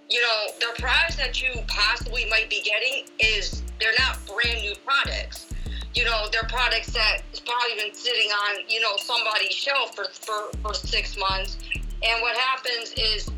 you 0.08 0.18
know 0.18 0.46
the 0.58 0.80
products 0.80 1.16
that 1.16 1.42
you 1.42 1.50
possibly 1.66 2.24
might 2.30 2.48
be 2.48 2.62
getting 2.62 3.04
is 3.20 3.62
they're 3.78 3.92
not 3.98 4.16
brand 4.26 4.62
new 4.62 4.72
products. 4.82 5.52
You 5.94 6.04
know 6.04 6.28
they're 6.32 6.48
products 6.48 6.90
that 6.94 7.20
has 7.28 7.40
probably 7.40 7.84
been 7.84 7.94
sitting 7.94 8.30
on 8.30 8.64
you 8.66 8.80
know 8.80 8.96
somebody's 8.96 9.52
shelf 9.52 9.94
for 9.94 10.06
for, 10.10 10.48
for 10.62 10.72
six 10.72 11.18
months. 11.18 11.58
And 11.74 12.22
what 12.22 12.34
happens 12.34 12.94
is 12.96 13.30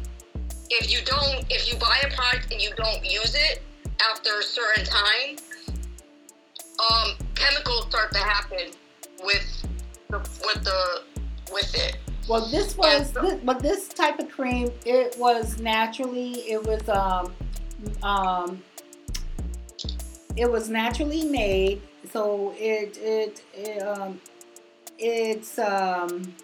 if 0.70 0.88
you 0.88 1.04
don't 1.04 1.44
if 1.50 1.68
you 1.68 1.76
buy 1.80 1.98
a 2.04 2.14
product 2.14 2.52
and 2.52 2.62
you 2.62 2.70
don't 2.76 3.04
use 3.04 3.34
it 3.34 3.60
after 4.12 4.30
a 4.38 4.42
certain 4.44 4.84
time, 4.84 5.36
um, 6.92 7.16
chemicals 7.34 7.86
start 7.88 8.12
to 8.12 8.18
happen 8.18 8.70
with 9.24 9.66
the 10.08 10.18
with 10.18 10.64
the 10.64 11.02
with 11.52 11.74
it. 11.74 11.96
well, 12.28 12.46
this 12.48 12.76
was, 12.76 13.12
Yeah. 13.14 13.22
this, 13.22 13.40
but 13.42 13.60
this 13.60 13.88
type 13.88 14.18
of 14.20 14.30
cream, 14.30 14.70
it 14.86 15.16
was 15.18 15.58
naturally, 15.60 16.32
it 16.48 16.64
was, 16.64 16.88
um, 16.88 17.32
um, 18.04 18.62
it 20.36 20.50
was 20.50 20.68
naturally 20.68 21.24
made, 21.24 21.82
so 22.12 22.54
it 22.56 22.96
it, 22.98 23.42
it 23.54 23.82
um, 23.82 24.20
it's 24.98 25.58
um, 25.58 26.34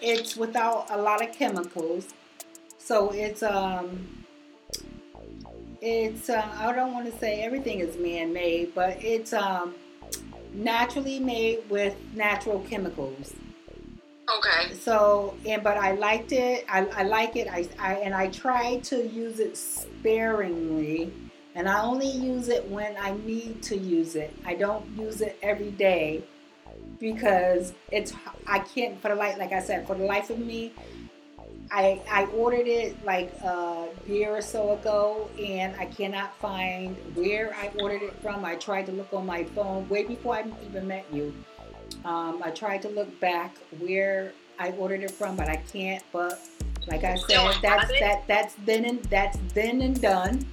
it's 0.00 0.36
without 0.36 0.90
a 0.90 0.96
lot 0.96 1.22
of 1.26 1.32
chemicals. 1.32 2.08
So 2.78 3.10
it's 3.10 3.42
um, 3.42 4.24
it's 5.80 6.28
uh, 6.30 6.46
I 6.60 6.72
don't 6.72 6.92
want 6.92 7.10
to 7.12 7.18
say 7.18 7.42
everything 7.42 7.80
is 7.80 7.96
man-made, 7.96 8.74
but 8.74 9.02
it's 9.02 9.32
um, 9.32 9.74
naturally 10.54 11.18
made 11.18 11.68
with 11.68 11.96
natural 12.14 12.60
chemicals. 12.60 13.34
Okay. 14.38 14.74
So, 14.74 15.34
and 15.46 15.62
but 15.62 15.76
I 15.76 15.92
liked 15.92 16.32
it. 16.32 16.64
I, 16.68 16.86
I 16.86 17.02
like 17.02 17.36
it. 17.36 17.48
I, 17.48 17.68
I 17.78 17.94
and 17.96 18.14
I 18.14 18.28
try 18.28 18.78
to 18.84 19.06
use 19.06 19.38
it 19.38 19.56
sparingly, 19.56 21.12
and 21.54 21.68
I 21.68 21.82
only 21.82 22.08
use 22.08 22.48
it 22.48 22.68
when 22.70 22.96
I 22.96 23.12
need 23.24 23.62
to 23.64 23.76
use 23.76 24.16
it. 24.16 24.34
I 24.46 24.54
don't 24.54 24.86
use 24.96 25.20
it 25.20 25.38
every 25.42 25.72
day 25.72 26.24
because 26.98 27.74
it's 27.90 28.12
I 28.46 28.60
can't 28.60 29.00
for 29.00 29.08
the 29.08 29.14
life 29.14 29.36
like 29.38 29.52
I 29.52 29.60
said 29.60 29.86
for 29.86 29.94
the 29.94 30.04
life 30.04 30.30
of 30.30 30.38
me. 30.38 30.72
I 31.74 32.00
I 32.08 32.26
ordered 32.26 32.68
it 32.68 33.04
like 33.04 33.32
a 33.42 33.88
year 34.06 34.36
or 34.36 34.40
so 34.40 34.74
ago, 34.74 35.28
and 35.40 35.74
I 35.76 35.86
cannot 35.86 36.36
find 36.36 36.96
where 37.16 37.52
I 37.56 37.72
ordered 37.80 38.02
it 38.02 38.14
from. 38.22 38.44
I 38.44 38.54
tried 38.54 38.86
to 38.86 38.92
look 38.92 39.12
on 39.12 39.26
my 39.26 39.42
phone 39.42 39.88
way 39.88 40.04
before 40.04 40.36
I 40.36 40.44
even 40.64 40.86
met 40.86 41.04
you. 41.12 41.34
Um, 42.04 42.40
I 42.44 42.50
tried 42.50 42.80
to 42.82 42.88
look 42.88 43.18
back 43.18 43.56
where 43.80 44.32
I 44.60 44.70
ordered 44.72 45.02
it 45.02 45.10
from, 45.10 45.34
but 45.34 45.48
I 45.48 45.56
can't. 45.56 46.02
But 46.12 46.40
like 46.86 47.02
I 47.02 47.16
said, 47.16 47.56
that's 47.60 47.90
that 47.98 48.22
that's 48.28 48.54
then 48.64 48.84
and 48.84 49.02
that's 49.06 49.36
then 49.52 49.82
and 49.82 50.00
done. 50.00 50.46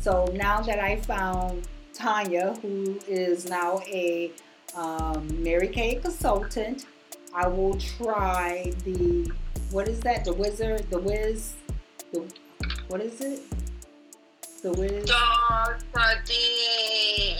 So 0.00 0.26
now 0.34 0.60
that 0.60 0.78
I 0.78 1.00
found 1.00 1.66
Tania, 1.92 2.54
who 2.62 3.00
is 3.08 3.50
now 3.50 3.80
a 3.88 4.30
um, 4.76 5.42
Mary 5.42 5.66
Kay 5.66 5.96
consultant, 5.96 6.86
I 7.34 7.48
will 7.48 7.76
try 7.76 8.72
the 8.84 9.32
what 9.70 9.88
is 9.88 10.00
that? 10.00 10.24
The 10.24 10.32
wizard, 10.32 10.90
the 10.90 10.98
whiz, 10.98 11.54
the 12.12 12.26
what 12.88 13.00
is 13.00 13.20
it? 13.20 13.42
The 14.62 14.72
whiz. 14.72 15.04
The, 15.04 15.76
the, 15.92 16.16
the 16.26 16.34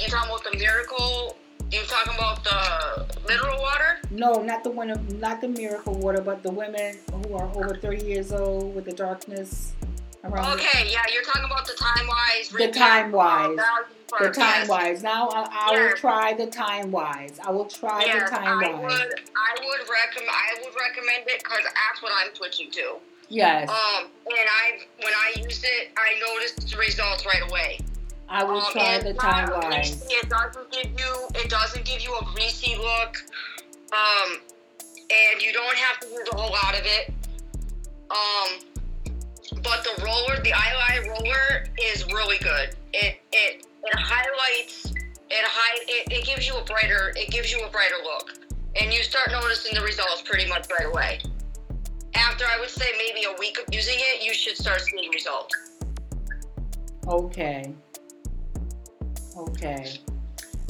you 0.02 0.08
talking 0.08 0.30
about 0.30 0.44
the 0.44 0.58
miracle? 0.58 1.36
You're 1.70 1.84
talking 1.84 2.14
about 2.14 2.44
the 2.44 3.06
literal 3.26 3.60
water? 3.60 3.98
No, 4.10 4.42
not 4.42 4.64
the 4.64 4.70
one, 4.70 4.88
not 5.18 5.40
the 5.40 5.48
miracle 5.48 5.94
water, 5.94 6.22
but 6.22 6.42
the 6.42 6.50
women 6.50 6.96
who 7.12 7.34
are 7.34 7.50
over 7.54 7.76
thirty 7.76 8.04
years 8.04 8.32
old 8.32 8.74
with 8.74 8.84
the 8.84 8.92
darkness. 8.92 9.74
Okay, 10.32 10.90
yeah, 10.90 11.02
you're 11.12 11.22
talking 11.22 11.44
about 11.44 11.66
the 11.66 11.74
time 11.74 12.06
wise. 12.06 12.48
The 12.50 12.68
Time 12.68 13.12
Wise. 13.12 13.56
The, 14.20 14.30
time 14.30 14.68
wise. 14.68 15.02
Now 15.02 15.28
I, 15.28 15.70
I 15.70 15.78
will 15.88 15.96
try 15.96 16.32
the 16.34 16.46
time 16.46 16.90
wise. 16.90 17.38
I 17.46 17.50
will 17.50 17.66
try 17.66 18.04
Yes, 18.04 18.30
the 18.30 18.36
time 18.36 18.64
I 18.64 18.70
wise. 18.72 18.82
would, 18.82 18.90
I 18.90 19.54
would 19.60 19.88
recommend, 19.88 20.30
I 20.30 20.58
would 20.64 20.74
recommend 20.80 21.24
it 21.28 21.42
because 21.44 21.60
that's 21.64 22.02
what 22.02 22.12
I'm 22.16 22.34
switching 22.34 22.70
to. 22.72 22.96
Yes, 23.28 23.68
Um, 23.68 24.06
and 24.26 24.48
I, 24.50 24.78
when 25.04 25.12
I 25.12 25.34
used 25.42 25.62
it, 25.62 25.90
I 25.98 26.18
noticed 26.32 26.70
the 26.70 26.78
results 26.78 27.26
right 27.26 27.42
away. 27.50 27.80
I 28.30 28.44
will 28.44 28.62
Um, 28.62 28.72
try 28.72 28.98
the 28.98 29.12
time 29.14 29.50
wise. 29.50 30.02
It 30.10 30.28
doesn't 30.30 30.70
give 30.72 30.86
you, 30.98 31.28
it 31.34 31.50
doesn't 31.50 31.84
give 31.84 32.00
you 32.00 32.14
a 32.16 32.24
greasy 32.34 32.76
look. 32.76 33.16
Um, 33.92 34.40
and 35.10 35.42
you 35.42 35.52
don't 35.52 35.76
have 35.76 36.00
to 36.00 36.08
use 36.08 36.28
a 36.32 36.36
whole 36.36 36.50
lot 36.50 36.74
of 36.74 36.84
it. 36.86 37.12
Um, 38.10 38.60
but 39.50 39.84
the 39.84 40.02
roller, 40.02 40.40
the 40.42 40.52
eyeliner 40.52 41.08
roller, 41.08 41.64
is 41.82 42.04
really 42.06 42.38
good. 42.38 42.70
It 42.92 43.20
it 43.32 43.66
it 43.84 43.94
highlights. 43.94 44.86
It 45.30 45.44
high. 45.44 45.78
It, 45.88 46.12
it 46.12 46.26
gives 46.26 46.46
you 46.46 46.56
a 46.56 46.64
brighter. 46.64 47.12
It 47.16 47.30
gives 47.30 47.52
you 47.52 47.62
a 47.64 47.70
brighter 47.70 47.96
look, 48.04 48.38
and 48.80 48.92
you 48.92 49.02
start 49.02 49.30
noticing 49.30 49.74
the 49.74 49.82
results 49.82 50.22
pretty 50.22 50.48
much 50.48 50.66
right 50.70 50.88
away. 50.88 51.20
After 52.14 52.44
I 52.44 52.58
would 52.58 52.70
say 52.70 52.86
maybe 52.96 53.24
a 53.24 53.38
week 53.38 53.58
of 53.58 53.72
using 53.72 53.96
it, 53.96 54.24
you 54.24 54.34
should 54.34 54.56
start 54.56 54.80
seeing 54.80 55.10
results. 55.10 55.54
Okay. 57.06 57.74
Okay. 59.36 60.00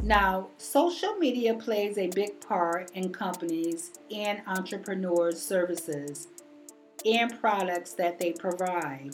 Now, 0.04 0.48
social 0.58 1.14
media 1.16 1.54
plays 1.54 1.98
a 1.98 2.08
big 2.08 2.40
part 2.40 2.90
in 2.94 3.12
companies 3.12 3.92
and 4.14 4.40
entrepreneurs' 4.46 5.40
services 5.40 6.28
and 7.04 7.38
products 7.40 7.92
that 7.94 8.18
they 8.18 8.32
provide. 8.32 9.10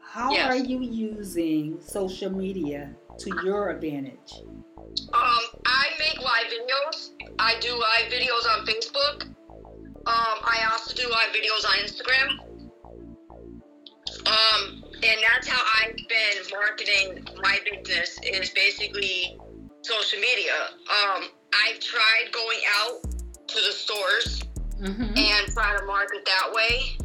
How 0.00 0.30
Yes. 0.30 0.50
are 0.50 0.56
you 0.56 0.80
using 0.80 1.80
social 1.80 2.30
media 2.30 2.94
to 3.18 3.30
your 3.44 3.70
advantage? 3.70 4.32
Um, 5.12 5.40
I 5.66 5.86
make 5.98 6.20
live 6.20 6.46
videos. 6.46 7.10
I 7.38 7.58
do 7.60 7.72
live 7.74 8.12
videos 8.12 8.46
on 8.48 8.66
Facebook. 8.66 9.24
Um, 10.06 10.38
I 10.44 10.68
also 10.70 10.94
do 10.94 11.08
live 11.08 11.30
videos 11.32 11.64
on 11.64 11.78
Instagram. 11.84 12.40
Um, 14.26 14.84
and 15.02 15.20
that's 15.30 15.48
how 15.48 15.62
I've 15.82 15.96
been 15.96 16.50
marketing 16.52 17.26
my 17.42 17.58
business 17.64 18.18
is 18.22 18.50
basically 18.50 19.38
social 19.82 20.20
media. 20.20 20.52
Um, 20.88 21.24
I've 21.66 21.80
tried 21.80 22.30
going 22.32 22.60
out 22.76 23.02
to 23.48 23.54
the 23.54 23.72
stores 23.72 24.42
Mm-hmm. 24.80 25.16
and 25.16 25.52
try 25.52 25.76
to 25.78 25.84
market 25.86 26.26
that 26.26 26.52
way. 26.52 26.96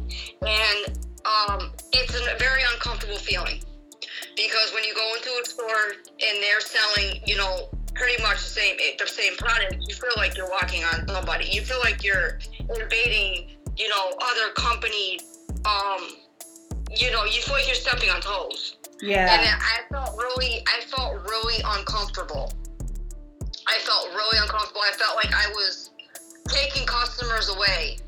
And 0.42 0.98
um, 1.24 1.72
it's 1.92 2.14
a 2.14 2.38
very 2.38 2.62
uncomfortable 2.72 3.16
feeling 3.16 3.60
because 4.36 4.72
when 4.74 4.84
you 4.84 4.94
go 4.94 5.14
into 5.16 5.30
a 5.30 5.44
store 5.44 5.94
and 5.94 6.42
they're 6.42 6.60
selling, 6.60 7.20
you 7.26 7.36
know, 7.36 7.68
pretty 7.94 8.20
much 8.22 8.36
the 8.36 8.60
same 8.60 8.76
the 8.98 9.06
same 9.06 9.36
product, 9.36 9.76
you 9.88 9.94
feel 9.94 10.12
like 10.16 10.36
you're 10.36 10.50
walking 10.50 10.82
on 10.84 11.06
somebody. 11.08 11.46
You 11.46 11.62
feel 11.62 11.80
like 11.80 12.02
you're 12.02 12.38
invading, 12.80 13.50
you 13.76 13.88
know, 13.88 14.12
other 14.20 14.52
company. 14.54 15.20
Um, 15.64 16.16
you 16.96 17.10
know, 17.10 17.24
you 17.24 17.40
feel 17.42 17.54
like 17.54 17.66
you're 17.66 17.74
stepping 17.74 18.10
on 18.10 18.20
toes. 18.20 18.76
Yeah. 19.00 19.32
And 19.32 19.42
I 19.42 19.80
felt 19.90 20.16
really, 20.16 20.62
I 20.66 20.80
felt 20.84 21.22
really 21.22 21.62
uncomfortable. 21.64 22.52
I 23.66 23.78
felt 23.78 24.08
really 24.08 24.38
uncomfortable. 24.42 24.80
I 24.82 24.92
felt 24.92 25.16
like 25.16 25.32
I 25.34 25.48
was 25.54 25.89
taking 26.48 26.86
customers 26.86 27.48
away. 27.48 27.98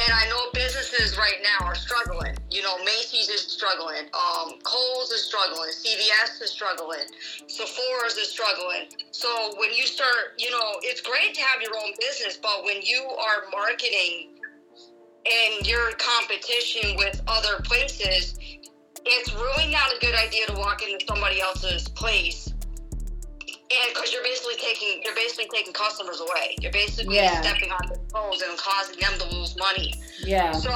And 0.00 0.12
I 0.12 0.28
know 0.28 0.50
businesses 0.52 1.18
right 1.18 1.38
now 1.42 1.66
are 1.66 1.74
struggling. 1.74 2.36
You 2.50 2.62
know, 2.62 2.78
Macy's 2.84 3.28
is 3.28 3.40
struggling. 3.42 4.06
Um, 4.14 4.52
Kohl's 4.62 5.10
is 5.10 5.24
struggling. 5.24 5.70
CVS 5.70 6.40
is 6.40 6.50
struggling. 6.50 7.06
Sephora's 7.48 8.16
is 8.16 8.28
struggling. 8.28 8.88
So 9.10 9.54
when 9.56 9.74
you 9.74 9.86
start, 9.86 10.34
you 10.38 10.50
know, 10.50 10.76
it's 10.82 11.00
great 11.00 11.34
to 11.34 11.40
have 11.40 11.60
your 11.60 11.74
own 11.76 11.92
business, 11.98 12.38
but 12.40 12.62
when 12.64 12.80
you 12.82 13.02
are 13.02 13.50
marketing 13.50 14.38
and 15.26 15.66
your 15.66 15.90
competition 15.98 16.96
with 16.96 17.20
other 17.26 17.60
places, 17.64 18.38
it's 19.04 19.32
really 19.34 19.70
not 19.72 19.90
a 19.92 19.98
good 20.00 20.14
idea 20.14 20.46
to 20.46 20.54
walk 20.54 20.82
into 20.82 21.04
somebody 21.06 21.40
else's 21.40 21.88
place 21.88 22.47
because 23.94 24.12
you're 24.12 24.22
basically 24.22 24.56
taking 24.56 25.00
you're 25.04 25.14
basically 25.14 25.48
taking 25.52 25.72
customers 25.72 26.20
away 26.20 26.56
you're 26.60 26.72
basically 26.72 27.16
Yeah. 27.16 27.40
stepping 27.42 27.70
on 27.70 27.80
their 27.88 27.98
toes 28.12 28.42
and 28.42 28.56
causing 28.58 28.98
them 29.00 29.12
to 29.18 29.36
lose 29.36 29.56
money 29.56 29.94
Yeah. 30.20 30.52
so 30.52 30.70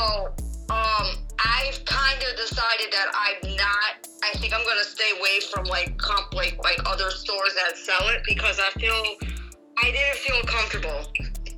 um 0.71 1.07
i've 1.45 1.85
kind 1.85 2.21
of 2.23 2.37
decided 2.37 2.89
that 2.93 3.09
i'm 3.15 3.57
not 3.57 4.07
i 4.25 4.31
think 4.39 4.55
i'm 4.55 4.65
gonna 4.65 4.85
stay 4.85 5.11
away 5.19 5.41
from 5.53 5.65
like 5.67 5.97
comp 5.99 6.33
like 6.35 6.57
like 6.63 6.79
other 6.87 7.11
stores 7.11 7.55
that 7.55 7.77
sell 7.77 8.09
it 8.09 8.23
because 8.27 8.59
i 8.61 8.71
feel 8.81 9.03
i 9.83 9.91
didn't 9.91 10.17
feel 10.19 10.41
comfortable 10.43 11.05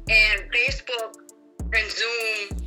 and 0.09 0.41
facebook 0.53 1.15
and 1.75 1.91
zoom 1.91 2.59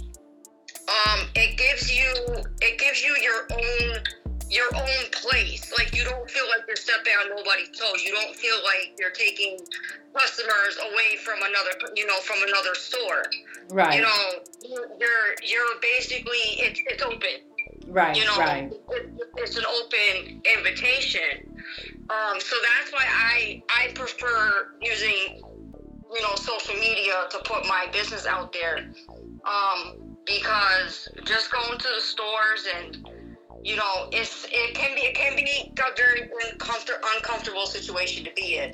um 0.87 1.27
it 1.35 1.57
gives 1.57 1.91
you 1.91 2.13
it 2.61 2.77
gives 2.79 3.01
you 3.03 3.15
your 3.21 3.47
own 3.51 4.03
your 4.49 4.67
own 4.75 5.11
place 5.11 5.71
like 5.77 5.95
you 5.95 6.03
don't 6.05 6.29
feel 6.29 6.45
like 6.49 6.65
you're 6.67 6.75
stepping 6.77 7.13
on 7.23 7.29
nobody's 7.35 7.69
toes 7.69 8.03
you 8.05 8.11
don't 8.13 8.35
feel 8.35 8.55
like 8.63 8.93
you're 8.97 9.11
taking 9.11 9.57
customers 10.15 10.77
away 10.91 11.17
from 11.23 11.39
another 11.39 11.71
you 11.95 12.05
know 12.07 12.19
from 12.21 12.37
another 12.47 12.75
store 12.75 13.23
Right. 13.69 13.95
you 13.97 14.01
know 14.01 14.29
you're 14.99 15.35
you're 15.43 15.79
basically 15.81 16.37
it's 16.63 16.81
it's 16.85 17.03
open 17.03 17.43
right. 17.87 18.15
you 18.15 18.23
know 18.25 18.37
Right. 18.37 18.71
it, 18.71 19.13
it's 19.37 19.57
an 19.57 19.65
open 19.65 20.41
invitation 20.57 21.53
um 22.09 22.39
so 22.39 22.55
that's 22.63 22.93
why 22.93 23.03
i 23.05 23.61
i 23.69 23.91
prefer 23.93 24.69
using 24.81 25.41
you 26.13 26.21
know 26.21 26.35
social 26.35 26.75
media 26.75 27.25
to 27.31 27.39
put 27.39 27.65
my 27.67 27.87
business 27.91 28.25
out 28.25 28.53
there 28.53 28.79
um 29.45 29.95
because 30.25 31.09
just 31.25 31.51
going 31.51 31.77
to 31.79 31.87
the 31.95 32.01
stores 32.01 32.65
and 32.79 32.97
you 33.63 33.75
know 33.75 34.09
it's 34.11 34.45
it 34.51 34.73
can 34.73 34.95
be 34.95 35.01
it 35.01 35.15
can 35.15 35.35
be 35.35 35.71
a 35.71 35.95
very 35.95 36.29
uncomfort, 36.51 36.99
uncomfortable 37.15 37.65
situation 37.65 38.23
to 38.23 38.31
be 38.35 38.57
in 38.57 38.73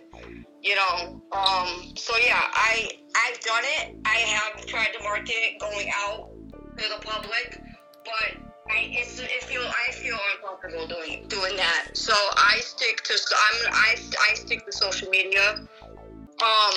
you 0.62 0.76
know 0.76 1.22
um 1.32 1.94
so 1.96 2.14
yeah 2.26 2.42
i 2.54 2.90
i've 3.16 3.40
done 3.42 3.64
it 3.80 3.96
i 4.06 4.16
have 4.16 4.66
tried 4.66 4.90
to 4.94 5.04
market 5.04 5.60
going 5.60 5.90
out 5.96 6.30
to 6.78 6.90
the 6.90 7.06
public 7.06 7.62
but 8.06 8.38
I, 8.70 8.90
it's, 8.92 9.20
it 9.20 9.44
feel 9.44 9.62
I 9.62 9.92
feel 9.92 10.18
uncomfortable 10.36 10.88
doing 10.88 11.26
doing 11.28 11.56
that. 11.58 11.90
So 11.94 12.14
I 12.14 12.60
stick 12.62 13.04
to 13.04 13.14
I'm 13.14 13.74
I, 13.74 13.96
I 14.32 14.36
stick 14.36 14.66
to 14.66 14.72
social 14.72 15.10
media. 15.10 15.56
Um, 15.58 16.74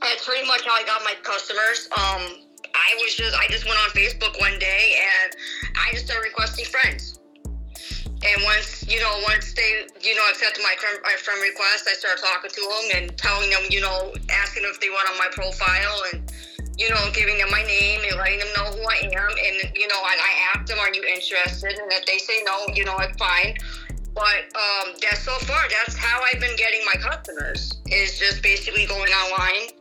that's 0.00 0.26
pretty 0.26 0.46
much 0.46 0.66
how 0.66 0.74
I 0.74 0.84
got 0.84 1.02
my 1.04 1.14
customers. 1.22 1.88
Um, 1.96 2.47
I 2.78 2.94
was 3.02 3.14
just 3.14 3.34
I 3.36 3.46
just 3.48 3.66
went 3.66 3.78
on 3.78 3.90
Facebook 3.90 4.38
one 4.40 4.58
day 4.58 4.94
and 4.94 5.34
I 5.74 5.92
just 5.92 6.06
started 6.06 6.22
requesting 6.22 6.64
friends. 6.64 7.18
And 8.22 8.42
once 8.44 8.86
you 8.86 9.00
know, 9.00 9.20
once 9.26 9.54
they 9.54 9.86
you 10.00 10.14
know 10.14 10.24
accepted 10.30 10.62
my 10.62 10.74
friend, 10.78 10.98
my 11.02 11.16
friend 11.18 11.42
request, 11.42 11.88
I 11.90 11.94
started 11.94 12.22
talking 12.22 12.50
to 12.50 12.62
them 12.62 13.02
and 13.02 13.18
telling 13.18 13.50
them 13.50 13.62
you 13.70 13.80
know 13.80 14.14
asking 14.30 14.62
them 14.62 14.72
if 14.72 14.80
they 14.80 14.90
want 14.90 15.10
on 15.10 15.18
my 15.18 15.28
profile 15.32 16.02
and 16.12 16.30
you 16.78 16.88
know, 16.90 17.10
giving 17.12 17.36
them 17.38 17.50
my 17.50 17.62
name 17.64 18.00
and 18.08 18.16
letting 18.16 18.38
them 18.38 18.48
know 18.56 18.70
who 18.70 18.82
I 18.86 19.10
am. 19.10 19.30
And, 19.34 19.76
you 19.76 19.88
know, 19.88 19.98
and 19.98 20.20
I 20.22 20.54
ask 20.54 20.66
them, 20.66 20.78
are 20.78 20.94
you 20.94 21.02
interested? 21.02 21.76
And 21.76 21.90
if 21.90 22.06
they 22.06 22.18
say 22.18 22.40
no, 22.46 22.72
you 22.72 22.84
know, 22.84 22.96
it's 22.98 23.16
fine. 23.18 23.56
But 24.14 24.46
um, 24.54 24.94
that's 25.02 25.22
so 25.22 25.34
far, 25.42 25.66
that's 25.68 25.96
how 25.96 26.20
I've 26.22 26.40
been 26.40 26.56
getting 26.56 26.80
my 26.86 26.94
customers, 27.00 27.82
is 27.86 28.18
just 28.18 28.42
basically 28.42 28.86
going 28.86 29.12
online, 29.12 29.74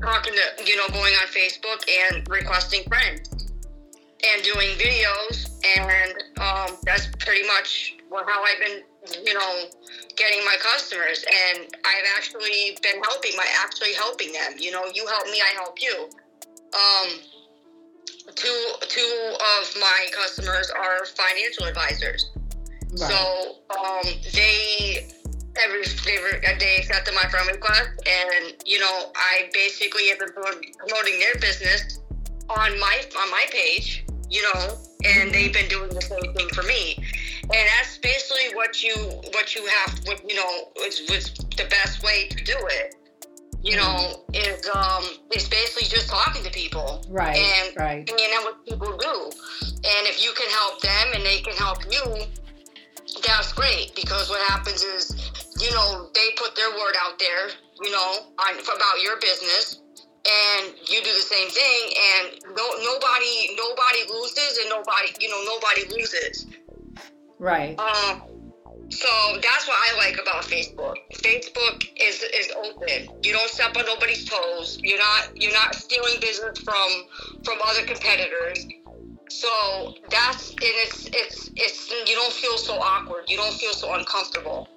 talking 0.00 0.32
to, 0.34 0.64
you 0.64 0.76
know, 0.76 0.88
going 0.88 1.14
on 1.14 1.26
Facebook 1.28 1.84
and 1.88 2.28
requesting 2.28 2.82
friends 2.84 3.28
and 4.26 4.42
doing 4.42 4.70
videos. 4.76 5.50
And 5.78 6.14
um, 6.40 6.76
that's 6.84 7.08
pretty 7.18 7.46
much 7.46 7.96
how 8.10 8.44
I've 8.44 8.58
been, 8.60 8.82
you 9.24 9.34
know, 9.34 9.64
getting 10.16 10.44
my 10.44 10.56
customers. 10.60 11.24
And 11.24 11.66
I've 11.84 12.06
actually 12.16 12.78
been 12.82 13.02
helping 13.02 13.32
my, 13.36 13.46
actually 13.64 13.94
helping 13.94 14.32
them. 14.32 14.52
You 14.58 14.70
know, 14.70 14.84
you 14.94 15.06
help 15.06 15.26
me, 15.26 15.40
I 15.42 15.54
help 15.54 15.80
you 15.80 16.08
um, 16.76 17.08
two 18.34 18.72
two 18.88 19.34
of 19.60 19.76
my 19.80 20.06
customers 20.12 20.70
are 20.70 21.04
financial 21.06 21.66
advisors. 21.66 22.30
Right. 22.90 23.10
So 23.10 23.56
um, 23.78 24.06
they 24.32 25.08
every 25.64 25.82
they, 26.04 26.18
they 26.58 26.76
accepted 26.78 27.14
my 27.14 27.28
friend 27.30 27.48
request, 27.48 27.90
and 28.06 28.54
you 28.64 28.78
know 28.78 29.12
I 29.14 29.50
basically 29.52 30.08
have 30.08 30.18
been 30.18 30.32
promoting 30.32 31.18
their 31.20 31.34
business 31.40 32.00
on 32.48 32.78
my 32.78 33.02
on 33.18 33.30
my 33.30 33.46
page, 33.50 34.04
you 34.30 34.42
know, 34.42 34.76
and 35.04 35.32
they've 35.32 35.52
been 35.52 35.68
doing 35.68 35.90
the 35.90 36.02
same 36.02 36.32
thing 36.34 36.48
for 36.50 36.62
me. 36.62 36.96
And 37.42 37.68
that's 37.78 37.98
basically 37.98 38.54
what 38.54 38.82
you 38.82 38.94
what 39.32 39.54
you 39.54 39.66
have, 39.66 39.98
what 40.06 40.28
you 40.28 40.36
know, 40.36 40.68
is, 40.84 41.02
was 41.08 41.32
the 41.56 41.66
best 41.70 42.02
way 42.02 42.28
to 42.28 42.44
do 42.44 42.56
it 42.70 42.96
you 43.66 43.76
know, 43.76 44.24
is 44.32 44.68
um 44.74 45.02
is 45.34 45.48
basically 45.48 45.88
just 45.88 46.08
talking 46.08 46.42
to 46.44 46.50
people. 46.50 47.04
Right. 47.08 47.36
And 47.36 47.76
right. 47.76 48.08
And 48.08 48.08
know 48.08 48.42
what 48.42 48.64
people 48.64 48.96
do. 48.96 49.30
And 49.60 50.06
if 50.06 50.22
you 50.22 50.32
can 50.36 50.48
help 50.50 50.80
them 50.80 51.08
and 51.14 51.24
they 51.24 51.40
can 51.40 51.54
help 51.56 51.84
you, 51.90 52.26
that's 53.26 53.52
great 53.52 53.92
because 53.96 54.30
what 54.30 54.40
happens 54.48 54.82
is, 54.82 55.32
you 55.60 55.72
know, 55.72 56.08
they 56.14 56.28
put 56.36 56.54
their 56.56 56.70
word 56.70 56.94
out 57.00 57.18
there, 57.18 57.48
you 57.82 57.90
know, 57.90 58.32
on, 58.38 58.54
about 58.60 59.02
your 59.02 59.20
business 59.20 59.80
and 60.26 60.74
you 60.88 61.02
do 61.02 61.12
the 61.12 61.22
same 61.22 61.48
thing 61.50 61.82
and 61.86 62.56
no, 62.56 62.66
nobody 62.82 63.54
nobody 63.56 64.00
loses 64.10 64.58
and 64.58 64.68
nobody 64.70 65.08
you 65.20 65.28
know 65.28 65.40
nobody 65.44 65.82
loses 65.88 66.46
right 67.38 67.78
um 67.78 68.22
so 68.88 69.08
that's 69.42 69.66
what 69.66 69.76
I 69.76 69.96
like 69.98 70.14
about 70.14 70.44
Facebook. 70.44 70.94
Facebook 71.12 71.88
is 71.96 72.22
is 72.22 72.52
open. 72.56 73.08
You 73.22 73.32
don't 73.32 73.50
step 73.50 73.76
on 73.76 73.84
nobody's 73.84 74.24
toes. 74.24 74.78
You're 74.80 74.98
not 74.98 75.30
you're 75.34 75.52
not 75.52 75.74
stealing 75.74 76.20
business 76.20 76.58
from 76.60 76.88
from 77.42 77.58
other 77.66 77.82
competitors. 77.82 78.64
So 79.28 79.94
that's 80.08 80.50
and 80.50 80.58
it's 80.60 81.08
it's 81.12 81.50
it's 81.56 81.90
you 82.08 82.14
don't 82.14 82.32
feel 82.32 82.56
so 82.58 82.74
awkward. 82.74 83.24
You 83.28 83.36
don't 83.36 83.54
feel 83.54 83.72
so 83.72 83.92
uncomfortable. 83.94 84.68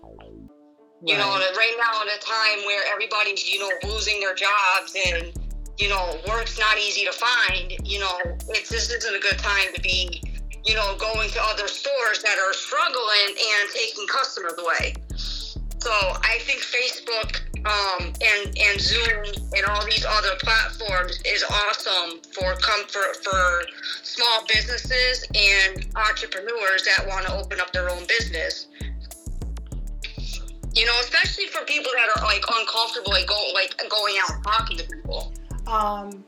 Right. 1.02 1.12
You 1.12 1.18
know, 1.18 1.30
right 1.30 1.76
now 1.78 2.02
at 2.02 2.08
a 2.08 2.20
time 2.20 2.66
where 2.66 2.84
everybody's 2.92 3.48
you 3.52 3.60
know 3.60 3.70
losing 3.90 4.20
their 4.20 4.36
jobs 4.36 4.96
and 5.08 5.34
you 5.78 5.90
know 5.90 6.18
work's 6.28 6.60
not 6.60 6.78
easy 6.78 7.06
to 7.06 7.14
find. 7.14 7.74
You 7.84 8.00
know, 8.00 8.18
it's 8.50 8.70
this 8.70 8.92
isn't 8.92 9.16
a 9.16 9.20
good 9.20 9.38
time 9.40 9.74
to 9.74 9.82
be 9.82 10.22
you 10.66 10.76
know, 10.76 10.96
going 10.98 11.30
to 11.30 11.42
other 11.44 11.68
stores 11.68 12.22
that 12.22 12.38
are 12.38 12.54
struggling 12.54 13.28
and 13.30 13.70
taking 13.74 14.06
customers 14.08 14.54
away. 14.60 14.94
So 15.80 15.92
I 15.92 16.38
think 16.42 16.62
Facebook 16.62 17.40
um, 17.66 18.14
and 18.22 18.58
and 18.58 18.80
Zoom 18.80 19.24
and 19.56 19.66
all 19.68 19.86
these 19.86 20.06
other 20.06 20.36
platforms 20.40 21.20
is 21.26 21.44
awesome 21.44 22.20
for 22.34 22.54
comfort 22.56 23.24
for 23.24 23.64
small 24.04 24.46
businesses 24.54 25.26
and 25.34 25.88
entrepreneurs 25.96 26.84
that 26.84 27.08
want 27.08 27.26
to 27.26 27.34
open 27.34 27.60
up 27.60 27.72
their 27.72 27.90
own 27.90 28.06
business. 28.08 28.68
You 30.74 30.86
know, 30.86 30.94
especially 31.02 31.48
for 31.48 31.66
people 31.66 31.92
that 31.96 32.18
are 32.18 32.26
like 32.26 32.44
uncomfortable, 32.60 33.12
like 33.12 33.28
go 33.28 33.52
like 33.54 33.76
going 33.90 34.16
out 34.22 34.44
talking 34.44 34.78
to 34.78 34.84
people. 34.84 35.34
Um, 35.68 36.24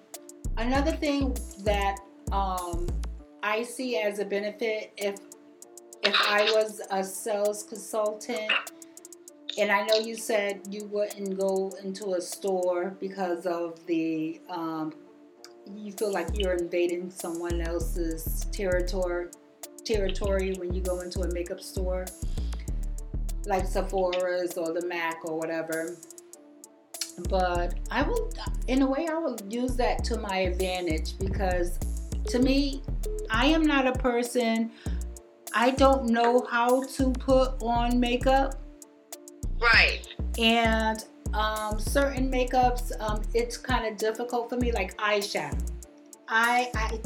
another 0.58 0.92
thing 0.92 1.38
that 1.64 1.98
um, 2.32 2.88
I 3.44 3.64
see 3.64 3.98
as 3.98 4.20
a 4.20 4.26
benefit 4.26 4.94
if 4.98 5.18
if 6.04 6.16
I 6.28 6.44
was 6.56 6.82
a 6.90 7.04
sales 7.04 7.64
consultant 7.64 8.52
and 9.58 9.72
I 9.72 9.86
know 9.86 9.96
you 9.98 10.16
said 10.16 10.62
you 10.70 10.86
wouldn't 10.86 11.38
go 11.38 11.72
into 11.84 12.14
a 12.14 12.22
store 12.22 12.96
because 13.00 13.46
of 13.46 13.86
the 13.86 14.40
um, 14.50 14.94
you 15.76 15.92
feel 15.92 16.12
like 16.12 16.28
you're 16.34 16.54
invading 16.54 17.10
someone 17.10 17.62
else's 17.62 18.46
territory 18.52 19.28
territory 19.84 20.54
when 20.60 20.74
you 20.74 20.82
go 20.82 21.00
into 21.00 21.22
a 21.22 21.34
makeup 21.34 21.60
store 21.60 22.06
like 23.46 23.68
Sephora's 23.68 24.58
or 24.58 24.74
the 24.74 24.86
Mac 24.88 25.26
or 25.26 25.38
whatever. 25.38 25.98
But 27.30 27.76
I 27.90 28.04
will, 28.04 28.32
in 28.68 28.82
a 28.82 28.88
way, 28.88 29.08
I 29.08 29.18
will 29.18 29.38
use 29.50 29.76
that 29.76 30.04
to 30.06 30.18
my 30.18 30.38
advantage 30.38 31.18
because 31.20 31.78
to 32.28 32.40
me, 32.40 32.82
I 33.30 33.48
am 33.48 33.64
not 33.64 33.88
a 33.88 33.94
person, 33.94 34.72
I 35.54 35.72
don't 35.72 36.06
know 36.06 36.46
how 36.50 36.84
to 36.84 37.12
put 37.12 37.62
on 37.62 38.00
makeup. 38.00 38.56
Right. 39.60 40.08
And 40.40 41.04
um, 41.34 41.80
certain 41.80 42.32
makeups, 42.32 42.92
um, 43.02 43.22
it's 43.34 43.58
kind 43.58 43.86
of 43.86 43.98
difficult 43.98 44.50
for 44.50 44.58
me, 44.58 44.72
like 44.72 44.96
eyeshadow. 44.98 45.60
I, 46.28 46.72
I, 46.76 47.00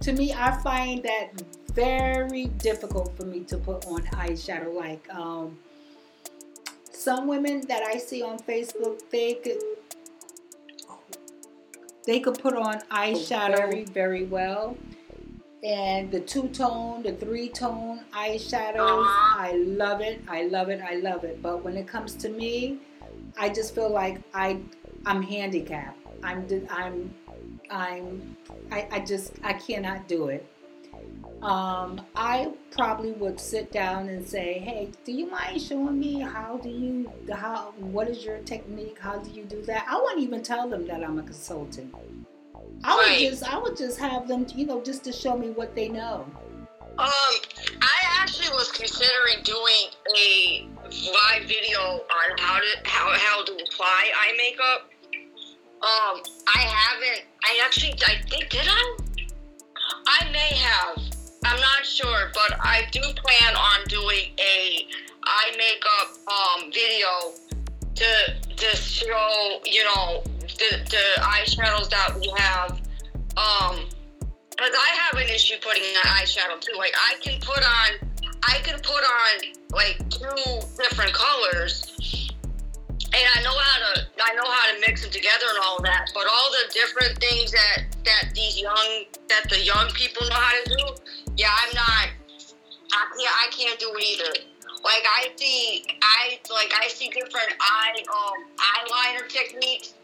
to 0.00 0.12
me, 0.12 0.32
I 0.32 0.60
find 0.62 1.02
that 1.04 1.30
very 1.72 2.46
difficult 2.46 3.16
for 3.16 3.24
me 3.24 3.40
to 3.40 3.56
put 3.56 3.86
on 3.86 4.02
eyeshadow. 4.06 4.74
Like 4.74 5.08
um, 5.14 5.56
some 7.02 7.26
women 7.26 7.66
that 7.66 7.82
I 7.82 7.98
see 7.98 8.22
on 8.22 8.38
Facebook, 8.38 9.00
they 9.10 9.34
could 9.34 9.58
they 12.06 12.20
could 12.20 12.38
put 12.38 12.54
on 12.54 12.80
eyeshadow 12.90 13.56
very, 13.56 13.84
very 13.84 14.24
well 14.24 14.76
and 15.62 16.10
the 16.10 16.20
two 16.20 16.48
tone, 16.48 17.02
the 17.02 17.12
three 17.12 17.48
tone 17.48 18.00
eyeshadows. 18.12 19.04
Uh-huh. 19.04 19.40
I 19.40 19.52
love 19.52 20.00
it. 20.00 20.20
I 20.28 20.44
love 20.44 20.68
it. 20.68 20.80
I 20.80 20.96
love 20.96 21.22
it. 21.24 21.40
But 21.40 21.62
when 21.62 21.76
it 21.76 21.86
comes 21.86 22.14
to 22.16 22.28
me, 22.28 22.78
I 23.38 23.48
just 23.48 23.74
feel 23.74 23.90
like 23.90 24.20
I 24.34 24.58
I'm 25.06 25.22
handicapped. 25.22 25.98
I'm 26.22 26.46
I'm 26.70 27.14
I'm 27.70 28.36
I, 28.70 28.88
I 28.90 29.00
just 29.00 29.34
I 29.44 29.52
cannot 29.52 30.08
do 30.08 30.28
it. 30.28 30.46
Um, 31.42 32.00
I 32.14 32.52
probably 32.70 33.10
would 33.12 33.40
sit 33.40 33.72
down 33.72 34.08
and 34.08 34.26
say, 34.26 34.60
"Hey, 34.60 34.90
do 35.04 35.10
you 35.10 35.28
mind 35.28 35.60
showing 35.60 35.98
me 35.98 36.20
how 36.20 36.56
do 36.58 36.68
you 36.68 37.10
how 37.32 37.74
what 37.78 38.08
is 38.08 38.24
your 38.24 38.38
technique? 38.38 38.96
How 39.00 39.18
do 39.18 39.28
you 39.30 39.42
do 39.44 39.60
that?" 39.62 39.84
I 39.88 40.00
wouldn't 40.00 40.22
even 40.22 40.44
tell 40.44 40.68
them 40.68 40.86
that 40.86 41.02
I'm 41.02 41.18
a 41.18 41.22
consultant. 41.22 41.92
I 42.84 42.94
would 42.94 43.02
right. 43.02 43.28
just 43.28 43.42
I 43.42 43.58
would 43.58 43.76
just 43.76 43.98
have 43.98 44.28
them, 44.28 44.46
you 44.54 44.66
know, 44.66 44.80
just 44.82 45.02
to 45.04 45.12
show 45.12 45.36
me 45.36 45.50
what 45.50 45.74
they 45.74 45.88
know. 45.88 46.24
Um, 46.98 47.34
I 47.80 48.20
actually 48.20 48.50
was 48.50 48.70
considering 48.70 49.42
doing 49.42 49.88
a 50.16 50.68
live 50.84 51.48
video 51.48 51.80
on 51.80 52.38
how 52.38 52.58
to 52.60 52.66
how 52.84 53.10
how 53.18 53.44
to 53.44 53.52
apply 53.52 54.12
eye 54.14 54.34
makeup. 54.36 54.90
Um, 55.82 56.22
I 56.54 56.60
haven't. 56.60 57.24
I 57.44 57.60
actually, 57.64 57.94
I 58.06 58.22
think 58.30 58.48
did 58.48 58.68
I? 58.68 58.96
I 60.06 60.30
may 60.30 60.54
have. 60.54 61.21
I'm 61.44 61.60
not 61.60 61.84
sure, 61.84 62.30
but 62.34 62.58
I 62.60 62.86
do 62.92 63.00
plan 63.00 63.56
on 63.56 63.84
doing 63.88 64.30
a 64.38 64.86
eye 65.24 65.52
makeup 65.56 66.16
um 66.28 66.72
video 66.72 67.32
to 67.94 68.54
to 68.56 68.76
show 68.76 69.60
you 69.64 69.84
know 69.84 70.22
the, 70.40 70.78
the 70.90 71.20
eyeshadows 71.20 71.90
that 71.90 72.16
we 72.18 72.32
have. 72.36 72.80
Um, 73.36 73.88
because 74.50 74.76
I 74.76 74.96
have 75.10 75.20
an 75.20 75.28
issue 75.28 75.56
putting 75.62 75.82
an 75.82 76.10
eyeshadow 76.10 76.60
too. 76.60 76.76
Like 76.76 76.94
I 76.94 77.14
can 77.20 77.40
put 77.40 77.58
on, 77.58 78.08
I 78.44 78.58
can 78.62 78.78
put 78.80 79.02
on 79.02 79.52
like 79.72 79.98
two 80.10 80.60
different 80.76 81.12
colors, 81.12 82.30
and 83.14 83.24
I 83.36 83.42
know 83.42 83.54
how 83.56 83.78
to, 83.94 84.06
I 84.22 84.34
know 84.34 84.48
how 84.50 84.72
to 84.74 84.80
mix 84.80 85.02
them 85.02 85.10
together 85.10 85.46
and 85.50 85.58
all 85.64 85.82
that. 85.82 86.10
But 86.14 86.24
all 86.30 86.50
the 86.50 86.72
different 86.72 87.18
things 87.18 87.52
that 87.52 87.84
that 88.04 88.32
these 88.34 88.60
young, 88.60 89.04
that 89.28 89.48
the 89.50 89.60
young 89.60 89.88
people 89.94 90.26
know 90.28 90.34
how 90.34 90.54
to 90.64 90.68
do, 90.70 90.84
yeah, 91.36 91.50
I'm 91.50 91.74
not 91.74 92.08
I, 92.92 93.06
yeah, 93.18 93.30
I 93.30 93.50
can't 93.50 93.78
do 93.78 93.90
it 93.96 94.04
either. 94.04 94.32
Like 94.84 95.04
I 95.06 95.28
see, 95.36 95.84
I 96.02 96.38
like 96.52 96.72
I 96.78 96.88
see 96.88 97.08
different 97.08 97.54
eye 97.60 98.02
um 98.10 98.44
eyeliner 98.58 99.28
techniques, 99.28 99.94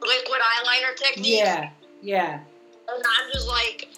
liquid 0.00 0.40
eyeliner 0.40 0.96
techniques. 0.96 1.28
Yeah, 1.28 1.70
yeah, 2.02 2.40
And 2.88 3.02
I'm 3.04 3.32
just 3.32 3.46
like, 3.46 3.88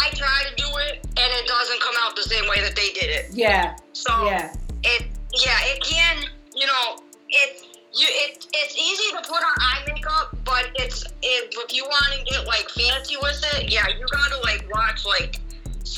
I 0.00 0.10
try 0.10 0.44
to 0.48 0.54
do 0.56 0.68
it, 0.78 1.04
and 1.04 1.32
it 1.32 1.46
doesn't 1.46 1.80
come 1.80 1.94
out 2.02 2.14
the 2.16 2.22
same 2.22 2.48
way 2.48 2.60
that 2.60 2.76
they 2.76 2.90
did 2.92 3.10
it. 3.10 3.26
yeah, 3.32 3.76
So 3.92 4.26
yeah, 4.26 4.54
it, 4.84 5.06
yeah, 5.44 5.58
it 5.64 5.82
can, 5.82 6.24
you 6.54 6.66
know, 6.66 6.96
it. 7.28 7.66
You, 7.96 8.08
it, 8.10 8.44
it's 8.52 8.74
easy 8.76 9.12
to 9.12 9.22
put 9.22 9.38
on 9.38 9.54
eye 9.60 9.84
makeup, 9.86 10.36
but 10.44 10.68
it's 10.74 11.04
it, 11.22 11.54
if 11.56 11.72
you 11.72 11.84
want 11.84 12.18
to 12.18 12.24
get 12.24 12.44
like 12.44 12.68
fancy 12.68 13.14
with 13.22 13.40
it, 13.54 13.72
yeah, 13.72 13.86
you 13.86 14.04
gotta 14.10 14.40
like 14.42 14.66
watch 14.74 15.06
like 15.06 15.40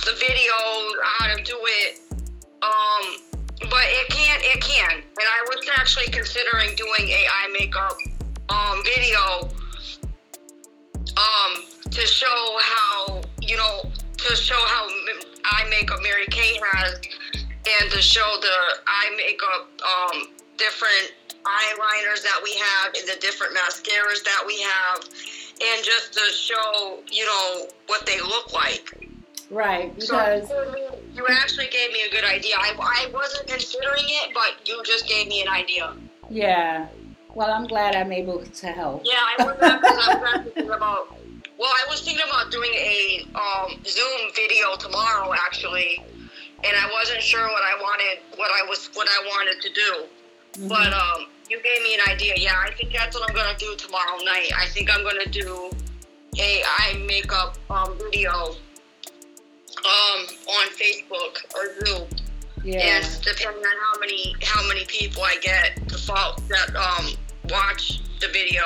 the 0.05 0.13
videos 0.13 0.93
how 1.03 1.35
to 1.35 1.43
do 1.43 1.57
it. 1.65 2.01
Um, 2.63 3.17
but 3.71 3.85
it 3.85 4.11
can, 4.11 4.39
it 4.43 4.61
can, 4.61 4.93
and 4.93 5.05
I 5.19 5.47
was 5.49 5.67
actually 5.79 6.09
considering 6.09 6.75
doing 6.77 7.09
a 7.09 7.27
eye 7.27 7.49
makeup 7.59 7.97
um 8.51 8.83
video 8.85 9.49
um 11.17 11.65
to 11.91 12.01
show 12.07 12.59
how 12.61 13.23
you 13.41 13.57
know 13.57 13.91
to 14.19 14.37
show 14.37 14.61
how 14.67 14.87
eye 15.47 15.67
makeup 15.71 16.01
Mary 16.03 16.27
Kay 16.31 16.61
has, 16.63 17.01
and 17.33 17.91
to 17.91 18.03
show 18.03 18.37
the 18.43 18.81
eye 18.87 19.15
makeup 19.17 19.71
um 19.81 20.36
different 20.57 21.13
eyeliners 21.45 22.23
that 22.23 22.41
we 22.43 22.55
have 22.57 22.95
and 22.95 23.09
the 23.09 23.21
different 23.21 23.55
mascaras 23.57 24.23
that 24.25 24.43
we 24.47 24.61
have, 24.63 24.99
and 25.63 25.85
just 25.85 26.13
to 26.15 26.21
show 26.33 26.99
you 27.11 27.25
know 27.25 27.67
what 27.87 28.05
they 28.07 28.21
look 28.21 28.53
like. 28.53 28.99
right. 29.51 29.91
So 30.03 30.17
Because 30.17 30.51
you 31.15 31.25
actually 31.31 31.69
gave 31.69 31.93
me 31.93 32.01
a 32.07 32.11
good 32.11 32.25
idea. 32.25 32.55
I, 32.59 32.75
I 32.79 33.11
wasn't 33.13 33.49
considering 33.49 34.05
it, 34.07 34.35
but 34.35 34.67
you 34.69 34.83
just 34.85 35.07
gave 35.09 35.29
me 35.29 35.43
an 35.43 35.49
idea. 35.49 35.95
yeah. 36.31 36.89
Well, 37.35 37.51
I'm 37.53 37.67
glad 37.67 37.95
I'm 37.95 38.13
able 38.13 38.43
to 38.43 38.67
help. 38.69 39.03
Yeah, 39.05 39.13
I 39.39 39.45
was 39.45 39.57
I 39.61 40.33
was 40.33 40.45
thinking 40.55 40.71
about. 40.73 41.15
Well, 41.59 41.69
I 41.71 41.85
was 41.91 42.01
thinking 42.01 42.25
about 42.27 42.51
doing 42.51 42.73
a 42.73 43.27
um, 43.35 43.79
Zoom 43.85 44.21
video 44.35 44.75
tomorrow, 44.79 45.33
actually, 45.35 46.03
and 46.65 46.73
I 46.77 46.91
wasn't 46.99 47.21
sure 47.23 47.43
what 47.47 47.63
I 47.63 47.75
wanted, 47.81 48.23
what 48.39 48.51
I 48.51 48.67
was, 48.69 48.89
what 48.95 49.07
I 49.09 49.27
wanted 49.27 49.61
to 49.63 49.71
do. 49.73 50.05
Mhm. 50.59 50.69
But 50.69 50.93
um, 50.93 51.27
you 51.51 51.61
gave 51.63 51.83
me 51.83 51.95
an 51.95 52.01
idea. 52.09 52.35
Yeah, 52.37 52.55
I 52.59 52.71
think 52.73 52.93
that's 52.93 53.15
what 53.19 53.29
I'm 53.29 53.35
gonna 53.35 53.57
do 53.59 53.75
tomorrow 53.77 54.17
night. 54.25 54.51
I 54.57 54.67
think 54.69 54.91
I'm 54.91 55.03
gonna 55.03 55.27
do 55.27 55.71
a 56.39 56.63
eye 56.79 57.05
makeup 57.07 57.57
um, 57.71 57.97
video 57.99 58.33
um, 58.33 60.27
on 60.49 60.67
Facebook 60.69 61.45
or 61.55 61.87
Zoom. 61.87 62.09
yeah, 62.65 62.81
and 62.81 63.07
depending 63.23 63.63
on 63.63 63.77
how 63.81 64.01
many 64.01 64.35
how 64.43 64.67
many 64.69 64.85
people 64.87 65.23
I 65.23 65.37
get 65.43 65.89
to 65.89 65.99
follow 65.99 66.37
that 66.49 66.75
um 66.75 67.13
watch 67.51 68.01
the 68.21 68.29
video. 68.29 68.63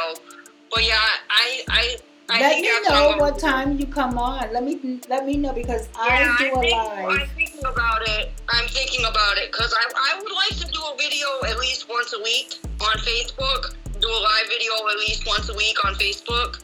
But 0.72 0.84
yeah, 0.84 1.00
I 1.28 1.62
I 1.68 1.96
I 2.30 2.40
let 2.40 2.60
me 2.60 2.88
know 2.88 3.16
what 3.18 3.38
time 3.38 3.78
you 3.78 3.86
come 3.86 4.16
on. 4.18 4.52
Let 4.52 4.64
me 4.64 5.00
let 5.08 5.26
me 5.26 5.36
know 5.36 5.52
because. 5.52 5.88
Yeah, 5.94 6.34
I 6.38 6.38
do 6.38 6.54
a 6.54 6.60
think, 6.60 6.76
live. 6.76 7.20
I'm 7.20 7.28
thinking 7.28 7.64
about 7.66 8.08
it. 8.08 8.32
I'm 8.48 8.68
thinking 8.68 9.04
about 9.04 9.36
it 9.38 9.50
because 9.50 9.74
I 9.74 10.14
I 10.14 10.18
would 10.22 10.32
like 10.32 10.56
to 10.60 10.72
do 10.72 10.80
a 10.80 10.96
video 10.96 11.26
at 11.48 11.58
least 11.58 11.88
once 11.88 12.12
a 12.12 12.22
week 12.22 12.54
on 12.80 12.96
Facebook. 12.98 13.74
Do 14.00 14.08
a 14.08 14.20
live 14.22 14.46
video 14.48 14.72
at 14.90 14.98
least 14.98 15.26
once 15.26 15.48
a 15.48 15.54
week 15.54 15.84
on 15.84 15.94
Facebook. 15.94 16.62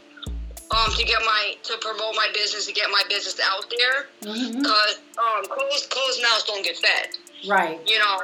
Um, 0.70 0.92
to 0.94 1.04
get 1.04 1.20
my 1.24 1.54
to 1.62 1.78
promote 1.80 2.14
my 2.16 2.28
business, 2.34 2.66
to 2.66 2.72
get 2.72 2.90
my 2.90 3.02
business 3.08 3.38
out 3.44 3.72
there, 3.78 4.06
because 4.20 4.98
um, 5.18 5.44
closed 5.46 5.90
closed 5.90 6.22
mouths 6.22 6.44
don't 6.44 6.64
get 6.64 6.76
fed. 6.76 7.08
Right. 7.48 7.80
you 7.86 7.98
know, 7.98 8.22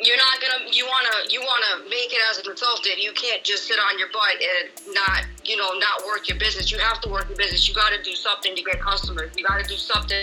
you're 0.00 0.16
not 0.16 0.40
gonna. 0.40 0.70
You 0.72 0.84
wanna. 0.86 1.30
You 1.30 1.40
wanna 1.40 1.88
make 1.88 2.12
it 2.12 2.20
as 2.30 2.38
a 2.38 2.42
consultant. 2.42 3.02
You 3.02 3.12
can't 3.12 3.42
just 3.42 3.66
sit 3.66 3.78
on 3.78 3.98
your 3.98 4.08
butt 4.12 4.36
and 4.36 4.94
not, 4.94 5.24
you 5.44 5.56
know, 5.56 5.72
not 5.78 6.04
work 6.06 6.28
your 6.28 6.38
business. 6.38 6.70
You 6.70 6.78
have 6.78 7.00
to 7.02 7.08
work 7.08 7.28
your 7.28 7.38
business. 7.38 7.66
You 7.68 7.74
got 7.74 7.90
to 7.90 8.02
do 8.02 8.14
something 8.14 8.54
to 8.54 8.62
get 8.62 8.80
customers. 8.80 9.32
You 9.36 9.44
got 9.44 9.62
to 9.62 9.68
do 9.68 9.76
something 9.76 10.22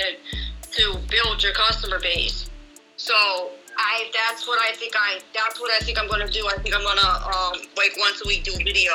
to 0.72 0.98
build 1.10 1.42
your 1.42 1.54
customer 1.54 2.00
base. 2.00 2.50
So 2.98 3.14
I. 3.78 4.12
That's 4.14 4.48
what 4.48 4.60
I 4.62 4.76
think. 4.76 4.94
I. 4.96 5.20
That's 5.34 5.60
what 5.60 5.72
I 5.72 5.80
think 5.80 6.00
I'm 6.00 6.08
gonna 6.08 6.30
do. 6.30 6.48
I 6.48 6.62
think 6.62 6.76
I'm 6.76 6.84
gonna 6.84 7.02
um 7.02 7.62
like 7.76 7.98
once 7.98 8.22
a 8.24 8.28
week 8.28 8.44
do 8.44 8.54
video 8.58 8.94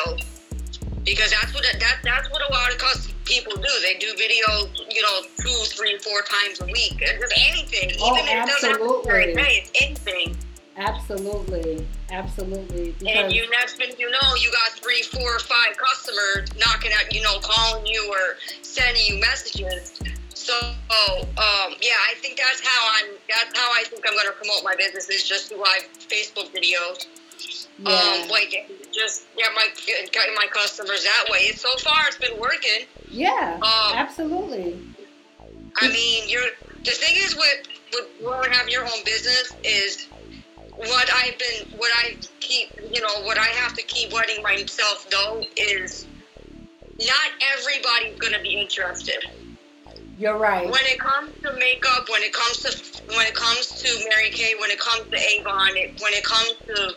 because 1.05 1.31
that's 1.31 1.53
what 1.55 1.65
that 1.65 1.99
that's 2.05 2.31
what 2.31 2.43
a 2.49 2.53
lot 2.53 2.73
of 2.73 2.79
custom 2.79 3.15
people 3.25 3.53
do. 3.57 3.69
They 3.83 3.99
do 3.99 4.13
video, 4.17 4.71
you 4.89 5.03
know, 5.03 5.21
two, 5.39 5.59
three, 5.75 5.99
four 5.99 6.23
times 6.23 6.61
a 6.61 6.67
week. 6.67 6.99
It's 7.01 7.21
just 7.21 7.51
anything. 7.51 7.97
Oh, 8.01 8.17
Even 8.17 8.29
if 8.29 8.45
it 8.45 8.47
doesn't 8.47 8.71
have 8.71 8.79
to 8.79 9.27
be 9.27 9.35
nice, 9.35 9.71
anything. 9.81 10.37
Absolutely. 10.79 11.87
Absolutely. 12.11 12.95
And 13.07 13.33
you 13.33 13.51
next 13.51 13.75
thing 13.77 13.93
you 13.99 14.11
know, 14.11 14.35
you 14.41 14.51
got 14.53 14.79
three, 14.79 15.03
four, 15.03 15.37
or 15.37 15.41
five 15.41 15.77
customers 15.77 16.49
knocking 16.57 16.93
at 16.93 17.13
you 17.13 17.21
know, 17.21 17.39
calling 17.41 17.85
you 17.85 18.09
or 18.09 18.37
sending 18.63 19.03
you 19.07 19.21
messages. 19.21 20.01
So 20.35 20.55
um, 20.59 21.75
yeah, 21.83 21.99
I 22.09 22.15
think 22.23 22.39
that's 22.39 22.67
how 22.67 22.89
I'm. 22.95 23.11
That's 23.29 23.59
how 23.59 23.71
I 23.73 23.85
think 23.85 24.05
I'm 24.07 24.15
going 24.15 24.29
to 24.29 24.33
promote 24.33 24.65
my 24.65 24.75
business 24.79 25.11
is 25.11 25.29
just 25.29 25.49
through 25.49 25.59
live 25.59 25.89
Facebook 25.99 26.51
videos. 26.55 27.07
yeah. 27.79 28.23
Um, 28.23 28.29
like 28.29 28.71
just 28.93 29.27
get 29.37 29.51
my 29.55 29.69
get 29.87 30.29
my 30.37 30.47
customers 30.53 31.05
that 31.05 31.25
way. 31.31 31.51
So 31.53 31.69
far, 31.79 32.07
it's 32.07 32.19
been 32.19 32.39
working. 32.39 32.87
yeah. 33.11 33.59
Um, 33.61 33.97
absolutely. 33.97 34.81
I 35.77 35.89
mean, 35.89 36.29
you're 36.29 36.51
the 36.85 36.93
thing 36.93 37.17
is 37.17 37.37
with 37.37 37.67
with 37.93 38.09
growing 38.23 38.51
have 38.53 38.69
your 38.69 38.85
own 38.85 39.05
business 39.05 39.53
is 39.65 40.07
what 40.79 41.09
I've 41.23 41.39
been 41.39 41.79
what 41.79 41.91
I 42.05 42.17
keep 42.41 42.69
you 42.93 43.01
know 43.01 43.23
what 43.25 43.39
I 43.39 43.47
have 43.47 43.75
to 43.75 43.83
keep 43.83 44.13
letting 44.13 44.43
myself 44.43 45.07
know 45.11 45.43
is 45.57 46.07
not 47.01 47.31
everybody's 47.57 48.19
gonna 48.19 48.43
be 48.43 48.61
interested. 48.61 49.25
You're 50.19 50.37
right. 50.37 50.69
When 50.69 50.83
it 50.87 50.99
comes 50.99 51.33
to 51.43 51.53
makeup, 51.59 52.09
when 52.11 52.23
it 52.23 52.33
comes 52.33 52.59
to 52.59 53.15
when 53.15 53.27
it 53.27 53.35
comes 53.35 53.69
to 53.83 54.09
Mary 54.09 54.31
Kay, 54.31 54.55
when 54.61 54.71
it 54.71 54.79
comes 54.79 55.09
to 55.11 55.17
Avon, 55.17 55.77
it, 55.77 56.01
when 56.01 56.13
it 56.13 56.25
comes 56.25 56.55
to 56.67 56.95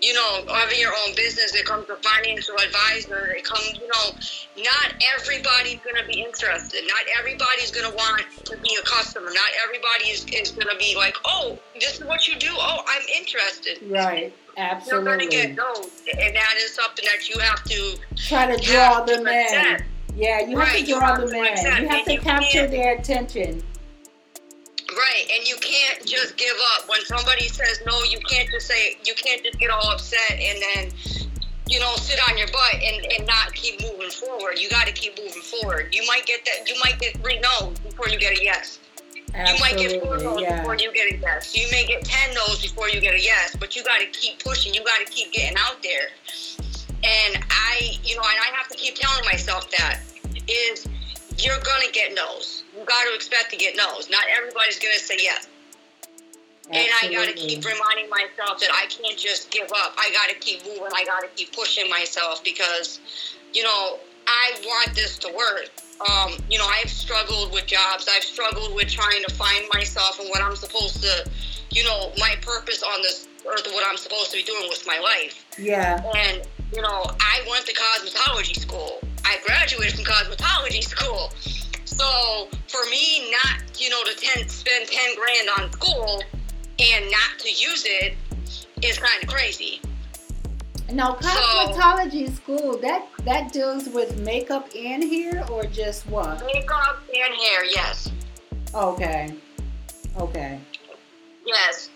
you 0.00 0.12
know 0.14 0.44
having 0.52 0.78
your 0.78 0.92
own 1.06 1.14
business, 1.14 1.54
it 1.54 1.64
comes 1.64 1.86
to 1.86 1.96
financial 1.96 2.54
advisor, 2.56 3.28
it 3.36 3.44
comes 3.44 3.72
you 3.74 3.88
know 3.88 4.62
not 4.62 4.94
everybody's 5.14 5.80
gonna 5.80 6.06
be 6.06 6.22
interested. 6.22 6.82
Not 6.86 7.04
everybody's 7.18 7.70
gonna 7.70 7.94
want 7.94 8.22
to 8.44 8.56
be 8.58 8.76
a 8.80 8.84
customer. 8.84 9.26
Not 9.26 9.50
everybody 9.64 10.10
is, 10.10 10.24
is 10.32 10.50
gonna 10.52 10.78
be 10.78 10.94
like, 10.96 11.16
oh, 11.24 11.58
this 11.80 12.00
is 12.00 12.06
what 12.06 12.28
you 12.28 12.36
do. 12.38 12.48
Oh, 12.52 12.80
I'm 12.86 13.02
interested. 13.16 13.78
Right. 13.90 14.32
Absolutely. 14.58 15.10
You're 15.10 15.18
gonna 15.18 15.30
get 15.30 15.56
those, 15.56 15.90
and 16.18 16.34
that 16.34 16.54
is 16.58 16.72
something 16.74 17.04
that 17.12 17.28
you 17.28 17.38
have 17.40 17.62
to 17.64 17.96
Try 18.16 18.54
to 18.56 18.62
draw 18.62 18.94
have 18.96 19.06
to 19.06 19.16
them 19.16 19.26
in. 19.26 19.84
Yeah, 20.16 20.40
you 20.40 20.58
have 20.58 20.68
Right, 20.68 20.84
to 20.86 20.92
draw 20.92 21.00
have 21.00 21.20
them 21.20 21.28
to 21.30 21.36
in. 21.36 21.82
You 21.82 21.88
have 21.88 22.04
to 22.06 22.12
You 22.14 22.20
capture 22.20 22.48
can't- 22.60 22.70
their 22.70 22.96
attention. 22.96 23.62
Right, 24.96 25.26
and 25.36 25.46
you 25.46 25.56
can't 25.60 26.06
just 26.06 26.36
give 26.38 26.56
up 26.74 26.88
when 26.88 27.04
somebody 27.04 27.48
says 27.48 27.80
no. 27.86 28.02
You 28.04 28.18
can't 28.20 28.48
just 28.50 28.66
say 28.66 28.96
you 29.04 29.14
can't 29.14 29.44
just 29.44 29.58
get 29.58 29.70
all 29.70 29.90
upset 29.90 30.32
and 30.32 30.58
then 30.62 30.90
you 31.68 31.78
know 31.80 31.94
sit 31.96 32.18
on 32.30 32.38
your 32.38 32.46
butt 32.48 32.74
and, 32.82 33.04
and 33.12 33.26
not 33.26 33.52
keep 33.52 33.82
moving 33.82 34.08
forward. 34.10 34.58
You 34.58 34.70
got 34.70 34.86
to 34.86 34.92
keep 34.92 35.18
moving 35.18 35.42
forward. 35.42 35.94
You 35.94 36.02
might 36.06 36.24
get 36.24 36.44
that. 36.46 36.66
You 36.68 36.76
might 36.82 36.98
get 36.98 37.18
three 37.20 37.38
no's 37.40 37.78
before 37.80 38.08
you 38.08 38.18
get 38.18 38.38
a 38.38 38.42
yes. 38.42 38.78
Absolutely, 39.34 39.52
You 39.52 39.60
might 39.60 39.76
get 39.76 40.02
four 40.02 40.18
no's 40.18 40.40
Yeah. 40.40 40.58
before 40.60 40.76
you 40.76 40.92
get 40.92 41.12
a 41.12 41.16
yes. 41.18 41.54
You 41.54 41.66
may 41.70 41.84
get 41.84 42.02
ten 42.04 42.34
no's 42.34 42.62
before 42.62 42.88
you 42.88 43.00
get 43.00 43.14
a 43.14 43.20
yes. 43.20 43.54
But 43.58 43.76
you 43.76 43.84
got 43.84 44.00
to 44.00 44.06
keep 44.06 44.42
pushing. 44.42 44.72
You 44.72 44.82
got 44.82 45.04
to 45.04 45.12
keep 45.12 45.30
getting 45.32 45.58
out 45.58 45.82
there. 45.82 46.08
And 47.04 47.44
I, 47.50 47.98
you 48.02 48.16
know, 48.16 48.22
and 48.22 48.38
I 48.40 48.56
have 48.56 48.68
to 48.68 48.76
keep 48.76 48.94
telling 48.94 49.24
myself 49.26 49.70
that 49.72 50.00
is 50.48 50.86
you're 51.38 51.60
gonna 51.60 51.92
get 51.92 52.14
no's. 52.14 52.55
You 52.76 52.84
got 52.84 53.04
to 53.08 53.14
expect 53.14 53.50
to 53.50 53.56
get 53.56 53.76
no's. 53.76 54.10
Not 54.10 54.24
everybody's 54.36 54.78
gonna 54.78 54.94
say 54.94 55.16
yes. 55.18 55.48
Absolutely. 56.68 57.14
And 57.14 57.22
I 57.22 57.26
got 57.26 57.28
to 57.28 57.34
keep 57.34 57.64
reminding 57.64 58.10
myself 58.10 58.58
that 58.60 58.70
I 58.72 58.86
can't 58.86 59.16
just 59.16 59.50
give 59.52 59.70
up. 59.70 59.94
I 59.96 60.10
got 60.12 60.28
to 60.30 60.34
keep 60.40 60.64
moving. 60.64 60.88
I 60.94 61.04
got 61.04 61.20
to 61.20 61.28
keep 61.36 61.54
pushing 61.54 61.88
myself 61.88 62.42
because, 62.42 62.98
you 63.52 63.62
know, 63.62 63.98
I 64.26 64.52
want 64.64 64.94
this 64.96 65.16
to 65.18 65.28
work. 65.28 65.70
Um, 66.10 66.36
you 66.50 66.58
know, 66.58 66.66
I've 66.66 66.90
struggled 66.90 67.52
with 67.52 67.66
jobs. 67.66 68.08
I've 68.12 68.24
struggled 68.24 68.74
with 68.74 68.88
trying 68.88 69.22
to 69.28 69.34
find 69.34 69.64
myself 69.72 70.18
and 70.18 70.28
what 70.28 70.42
I'm 70.42 70.56
supposed 70.56 71.02
to, 71.02 71.30
you 71.70 71.84
know, 71.84 72.12
my 72.18 72.34
purpose 72.42 72.82
on 72.82 73.00
this 73.00 73.28
earth, 73.48 73.66
what 73.72 73.86
I'm 73.88 73.96
supposed 73.96 74.32
to 74.32 74.36
be 74.38 74.42
doing 74.42 74.68
with 74.68 74.84
my 74.88 74.98
life. 74.98 75.46
Yeah. 75.58 76.02
And, 76.16 76.42
you 76.74 76.82
know, 76.82 77.06
I 77.20 77.46
went 77.48 77.64
to 77.66 77.74
cosmetology 77.74 78.56
school. 78.56 78.98
I 79.24 79.38
graduated 79.46 79.94
from 79.94 80.04
cosmetology 80.04 80.82
school. 80.82 81.30
So 81.96 82.48
for 82.68 82.88
me 82.90 83.30
not, 83.30 83.80
you 83.80 83.90
know, 83.90 84.02
to 84.04 84.14
ten, 84.16 84.48
spend 84.48 84.88
10 84.88 85.16
grand 85.16 85.48
on 85.58 85.72
school 85.72 86.22
and 86.78 87.10
not 87.10 87.38
to 87.38 87.48
use 87.50 87.84
it 87.86 88.14
is 88.82 88.98
kind 88.98 89.22
of 89.22 89.28
crazy. 89.28 89.80
Now, 90.92 91.18
So- 91.20 91.28
cosmetology 91.28 92.34
school 92.36 92.76
that 92.78 93.08
that 93.24 93.52
deals 93.52 93.88
with 93.88 94.18
makeup 94.18 94.68
and 94.76 95.02
hair, 95.02 95.44
or 95.50 95.64
just 95.64 96.06
what? 96.06 96.44
Makeup 96.46 97.02
and 97.12 97.34
hair, 97.34 97.64
yes. 97.64 98.08
Okay. 98.72 99.34
Okay. 100.18 100.60
Yes, 101.44 101.90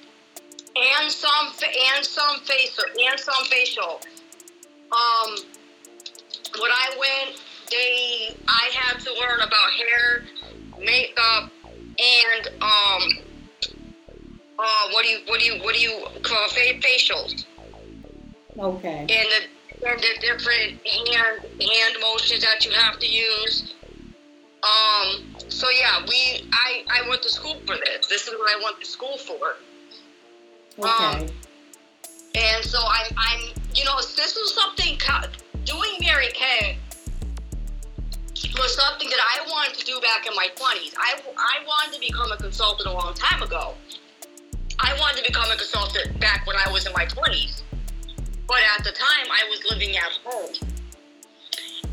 and 0.77 1.11
some 1.11 1.53
and 1.95 2.05
some 2.05 2.41
facial 2.41 2.85
and 3.09 3.21
some 3.21 3.45
facial. 3.45 4.01
Um, 4.91 5.37
when 6.59 6.71
I 6.73 6.89
went, 6.99 7.41
they 7.71 8.35
I 8.49 8.71
had 8.75 9.01
to 9.01 9.13
learn 9.13 9.41
about 9.41 9.71
hair, 9.73 10.23
makeup, 10.79 11.51
and 11.67 12.49
um, 12.61 13.03
uh, 14.59 14.89
what 14.93 15.05
do 15.05 15.11
you 15.11 15.19
what 15.27 15.41
do 15.41 15.47
you 15.47 15.63
what 15.63 15.75
do 15.75 15.81
you 15.81 16.07
call 16.23 16.49
fa- 16.49 16.81
facials 16.81 17.45
Okay. 18.59 18.99
and 18.99 19.09
the 19.09 19.89
and 19.89 20.01
the 20.01 20.21
different 20.21 20.87
hand 20.87 21.41
hand 21.61 21.97
motions 22.01 22.43
that 22.43 22.65
you 22.65 22.73
have 22.73 22.99
to 22.99 23.07
use. 23.07 23.75
Um, 24.63 25.25
so 25.49 25.69
yeah, 25.71 26.05
we 26.07 26.49
I 26.53 26.85
I 26.91 27.09
went 27.09 27.23
to 27.23 27.31
school 27.31 27.57
for 27.67 27.77
this. 27.77 28.07
This 28.09 28.29
is 28.29 28.35
what 28.35 28.51
I 28.51 28.63
went 28.63 28.81
to 28.81 28.87
school 28.87 29.17
for. 29.17 29.57
Okay. 30.79 31.33
And 32.33 32.65
so 32.65 32.79
I'm, 32.79 33.13
I'm, 33.19 33.41
you 33.75 33.85
know, 33.85 33.97
this 33.97 34.37
was 34.37 34.55
something, 34.55 34.97
doing 35.65 35.91
Mary 36.01 36.29
Kay 36.33 36.79
was 38.59 38.75
something 38.75 39.09
that 39.09 39.19
I 39.21 39.49
wanted 39.49 39.79
to 39.79 39.85
do 39.85 40.01
back 40.01 40.27
in 40.27 40.35
my 40.35 40.49
20s. 40.55 40.95
I, 40.99 41.21
I 41.37 41.65
wanted 41.67 41.95
to 41.95 42.01
become 42.01 42.33
a 42.33 42.37
consultant 42.37 42.89
a 42.89 42.93
long 42.93 43.15
time 43.15 43.43
ago. 43.43 43.75
I 44.79 44.99
wanted 44.99 45.23
to 45.25 45.31
become 45.31 45.51
a 45.51 45.57
consultant 45.57 46.19
back 46.21 46.47
when 46.47 46.57
I 46.57 46.71
was 46.73 46.87
in 46.87 46.93
my 46.93 47.05
20s. 47.05 47.63
But 48.47 48.59
at 48.79 48.85
the 48.85 48.93
time, 48.93 49.27
I 49.31 49.47
was 49.49 49.63
living 49.71 49.97
at 49.97 50.19
home. 50.25 50.55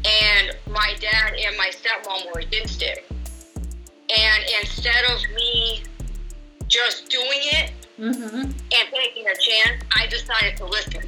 And 0.06 0.56
my 0.72 0.96
dad 1.00 1.34
and 1.46 1.58
my 1.58 1.70
stepmom 1.70 2.34
were 2.34 2.40
against 2.40 2.82
it. 2.82 3.06
And 3.12 4.44
instead 4.62 5.04
of 5.12 5.22
me 5.36 5.84
just 6.68 7.10
doing 7.10 7.40
it, 7.44 7.72
mm-hmm. 8.00 8.42
and 8.42 8.54
taking 8.94 9.26
a 9.28 9.36
chance, 9.36 9.84
I 9.96 10.08
decided 10.08 10.58
to 10.58 10.66
listen. 10.66 11.04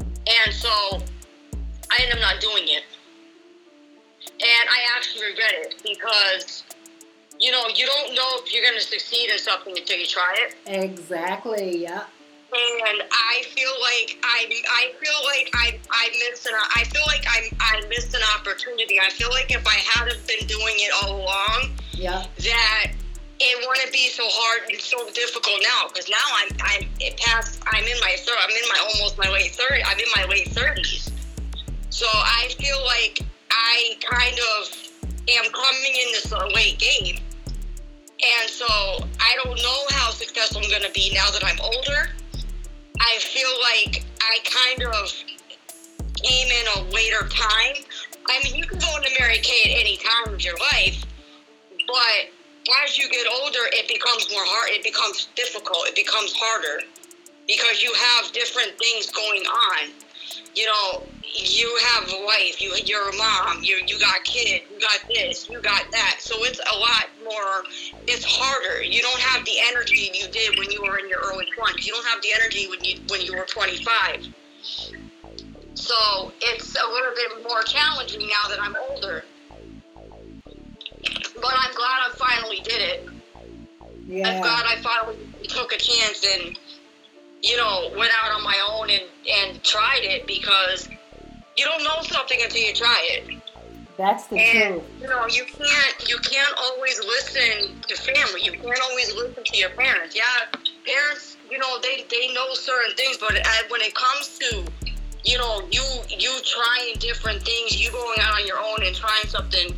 And 0.00 0.54
so 0.54 0.68
I 1.90 1.98
ended 2.00 2.16
up 2.16 2.20
not 2.20 2.40
doing 2.40 2.64
it. 2.66 2.84
And 4.32 4.68
I 4.68 4.96
actually 4.96 5.26
regret 5.26 5.52
it 5.54 5.74
because, 5.82 6.64
you 7.40 7.50
know, 7.50 7.64
you 7.74 7.86
don't 7.86 8.14
know 8.14 8.28
if 8.36 8.52
you're 8.52 8.62
going 8.62 8.76
to 8.78 8.84
succeed 8.84 9.30
in 9.30 9.38
something 9.38 9.76
until 9.76 9.98
you 9.98 10.06
try 10.06 10.34
it. 10.46 10.54
Exactly. 10.66 11.78
Yeah. 11.82 12.04
And 12.50 13.02
I 13.12 13.42
feel 13.54 13.72
like 13.82 14.18
I, 14.22 14.46
I 14.70 14.92
feel 14.98 15.18
like 15.26 15.50
I, 15.54 15.78
I 15.90 16.08
missed 16.30 16.46
an, 16.46 16.54
I 16.76 16.84
feel 16.84 17.02
like 17.06 17.24
I, 17.28 17.50
I 17.60 17.86
missed 17.88 18.14
an 18.14 18.22
opportunity. 18.38 18.98
I 18.98 19.10
feel 19.10 19.28
like 19.30 19.50
if 19.50 19.66
I 19.66 19.74
hadn't 19.92 20.26
been 20.26 20.46
doing 20.46 20.74
it 20.78 20.92
all 21.02 21.20
along, 21.20 21.76
Yeah. 21.92 22.24
that 22.38 22.92
it 23.40 23.68
wouldn't 23.68 23.92
be 23.92 24.08
so 24.08 24.24
hard 24.26 24.70
and 24.70 24.80
so 24.80 24.98
difficult 25.12 25.60
now 25.62 25.88
because 25.88 26.08
now 26.08 26.16
I'm 26.34 26.56
I'm 26.60 26.88
it 26.98 27.16
past 27.18 27.62
I'm 27.66 27.84
in 27.84 27.96
my 28.00 28.16
third 28.18 28.34
I'm 28.42 28.50
in 28.50 28.68
my 28.68 28.78
almost 28.90 29.16
my 29.16 29.28
late 29.30 29.52
third 29.52 29.80
I'm 29.86 29.98
in 29.98 30.06
my 30.16 30.24
late 30.24 30.48
thirties, 30.48 31.08
so 31.90 32.06
I 32.12 32.48
feel 32.58 32.82
like 32.84 33.20
I 33.50 33.96
kind 34.00 34.38
of 34.38 34.90
am 35.28 35.50
coming 35.52 35.94
in 36.06 36.12
this 36.12 36.32
late 36.54 36.78
game, 36.78 37.16
and 37.16 38.50
so 38.50 38.66
I 39.20 39.36
don't 39.44 39.56
know 39.56 39.84
how 39.90 40.10
successful 40.10 40.60
I'm 40.62 40.70
going 40.70 40.82
to 40.82 40.92
be 40.92 41.12
now 41.14 41.30
that 41.30 41.44
I'm 41.44 41.58
older. 41.60 42.10
I 43.00 43.18
feel 43.20 43.50
like 43.62 44.04
I 44.20 44.38
kind 44.44 44.94
of 44.94 45.12
came 46.22 46.48
in 46.48 46.66
a 46.76 46.90
later 46.90 47.28
time. 47.28 47.84
I 48.28 48.42
mean, 48.42 48.56
you 48.56 48.64
can 48.64 48.78
go 48.78 48.96
into 48.96 49.10
Mary 49.18 49.38
Kay 49.38 49.72
at 49.72 49.80
any 49.80 49.96
time 49.98 50.34
of 50.34 50.42
your 50.42 50.56
life, 50.72 51.04
but 51.86 52.32
as 52.84 52.98
you 52.98 53.08
get 53.08 53.26
older, 53.40 53.64
it 53.72 53.88
becomes 53.88 54.28
more 54.30 54.44
hard. 54.44 54.70
It 54.70 54.84
becomes 54.84 55.28
difficult. 55.34 55.86
It 55.86 55.94
becomes 55.94 56.32
harder 56.36 56.84
because 57.46 57.82
you 57.82 57.92
have 57.94 58.32
different 58.32 58.78
things 58.78 59.10
going 59.10 59.42
on. 59.42 59.90
You 60.54 60.66
know, 60.66 61.02
you 61.22 61.78
have 61.94 62.08
a 62.08 62.24
wife. 62.24 62.60
You, 62.60 62.74
you're 62.84 63.08
a 63.08 63.16
mom. 63.16 63.62
You, 63.62 63.80
you 63.86 63.98
got 63.98 64.24
kids. 64.24 64.64
You 64.72 64.80
got 64.80 64.98
this. 65.08 65.48
You 65.48 65.60
got 65.60 65.84
that. 65.92 66.16
So 66.20 66.34
it's 66.40 66.58
a 66.60 66.78
lot 66.78 67.06
more. 67.24 67.64
It's 68.06 68.24
harder. 68.24 68.82
You 68.82 69.02
don't 69.02 69.20
have 69.20 69.44
the 69.44 69.56
energy 69.68 70.10
you 70.14 70.28
did 70.30 70.58
when 70.58 70.70
you 70.70 70.82
were 70.82 70.98
in 70.98 71.08
your 71.08 71.20
early 71.26 71.46
20s. 71.56 71.86
You 71.86 71.92
don't 71.92 72.06
have 72.06 72.22
the 72.22 72.28
energy 72.34 72.68
when 72.68 72.82
you 72.84 72.98
when 73.08 73.20
you 73.22 73.36
were 73.36 73.44
25. 73.44 74.26
So 75.74 76.32
it's 76.40 76.74
a 76.74 76.90
little 76.90 77.14
bit 77.14 77.48
more 77.48 77.62
challenging 77.62 78.20
now 78.20 78.48
that 78.48 78.58
I'm 78.60 78.74
older 78.90 79.24
but 81.40 81.54
I'm 81.56 81.74
glad 81.74 81.98
I 82.06 82.12
finally 82.16 82.60
did 82.60 82.80
it. 82.80 83.06
I'm 83.06 84.06
Yeah. 84.06 84.40
glad 84.40 84.64
I 84.66 84.76
finally 84.82 85.16
took 85.48 85.72
a 85.72 85.78
chance 85.78 86.24
and, 86.24 86.58
you 87.42 87.56
know, 87.56 87.90
went 87.96 88.12
out 88.22 88.32
on 88.32 88.42
my 88.42 88.56
own 88.70 88.90
and, 88.90 89.02
and 89.30 89.62
tried 89.62 90.00
it 90.02 90.26
because 90.26 90.88
you 91.56 91.64
don't 91.64 91.82
know 91.84 92.02
something 92.02 92.38
until 92.42 92.60
you 92.62 92.74
try 92.74 93.08
it. 93.12 93.42
That's 93.96 94.26
the 94.28 94.38
And 94.38 94.74
truth. 94.74 94.84
you 95.00 95.08
know, 95.08 95.26
you 95.26 95.44
can't 95.44 96.08
you 96.08 96.18
can't 96.18 96.54
always 96.56 96.98
listen 97.00 97.80
to 97.88 97.96
family. 97.96 98.42
You 98.42 98.52
can't 98.52 98.80
always 98.90 99.12
listen 99.14 99.42
to 99.44 99.56
your 99.56 99.70
parents. 99.70 100.14
Yeah, 100.14 100.60
parents, 100.86 101.36
you 101.50 101.58
know, 101.58 101.78
they 101.82 102.04
they 102.08 102.32
know 102.32 102.54
certain 102.54 102.94
things, 102.94 103.16
but 103.18 103.32
when 103.70 103.80
it 103.80 103.94
comes 103.94 104.38
to 104.38 104.64
you 105.24 105.36
know, 105.36 105.62
you 105.70 105.82
you 106.16 106.32
trying 106.44 106.94
different 107.00 107.42
things, 107.42 107.80
you 107.84 107.90
going 107.90 108.18
out 108.20 108.40
on 108.40 108.46
your 108.46 108.58
own 108.58 108.84
and 108.84 108.94
trying 108.94 109.26
something, 109.26 109.74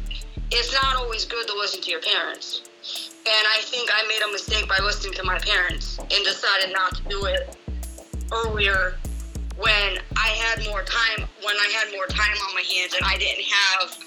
it's 0.51 0.73
not 0.75 0.97
always 0.97 1.25
good 1.25 1.47
to 1.47 1.55
listen 1.55 1.81
to 1.81 1.91
your 1.91 2.03
parents. 2.03 3.10
And 3.27 3.47
I 3.47 3.61
think 3.63 3.91
I 3.93 4.07
made 4.09 4.23
a 4.27 4.33
mistake 4.33 4.67
by 4.67 4.79
listening 4.83 5.13
to 5.15 5.25
my 5.25 5.39
parents 5.39 5.99
and 5.99 6.25
decided 6.25 6.73
not 6.73 6.97
to 6.97 7.03
do 7.09 7.27
it 7.27 7.57
earlier 8.33 8.97
when 9.59 9.99
I 10.17 10.29
had 10.29 10.65
more 10.67 10.83
time 10.83 11.29
when 11.43 11.55
I 11.57 11.71
had 11.75 11.93
more 11.93 12.07
time 12.07 12.37
on 12.49 12.55
my 12.55 12.63
hands 12.63 12.95
and 12.95 13.05
I 13.05 13.19
didn't 13.19 13.45
have 13.45 13.99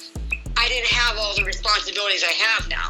I 0.58 0.68
didn't 0.68 0.88
have 0.88 1.18
all 1.18 1.36
the 1.36 1.44
responsibilities 1.44 2.24
I 2.24 2.32
have 2.32 2.70
now. 2.70 2.88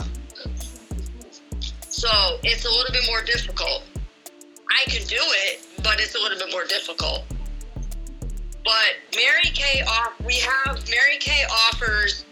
So 1.90 2.10
it's 2.44 2.66
a 2.66 2.70
little 2.70 2.94
bit 2.94 3.04
more 3.06 3.22
difficult. 3.22 3.84
I 4.70 4.90
can 4.90 5.06
do 5.08 5.20
it, 5.20 5.68
but 5.84 6.00
it's 6.00 6.16
a 6.16 6.20
little 6.20 6.38
bit 6.38 6.52
more 6.52 6.66
difficult. 6.66 7.24
But 8.64 8.96
Mary 9.16 9.52
Kay 9.54 9.82
off 9.82 10.14
we 10.26 10.36
have 10.36 10.90
Mary 10.90 11.18
Kay 11.20 11.44
offers 11.68 12.24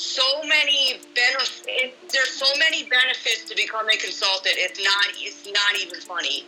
so 0.00 0.42
many 0.44 0.98
benefits 1.14 1.94
there's 2.10 2.30
so 2.30 2.46
many 2.58 2.84
benefits 2.84 3.44
to 3.44 3.54
become 3.54 3.86
a 3.86 3.96
consultant. 3.98 4.54
It's 4.56 4.82
not 4.82 5.06
it's 5.16 5.44
not 5.44 5.78
even 5.78 6.00
funny. 6.00 6.46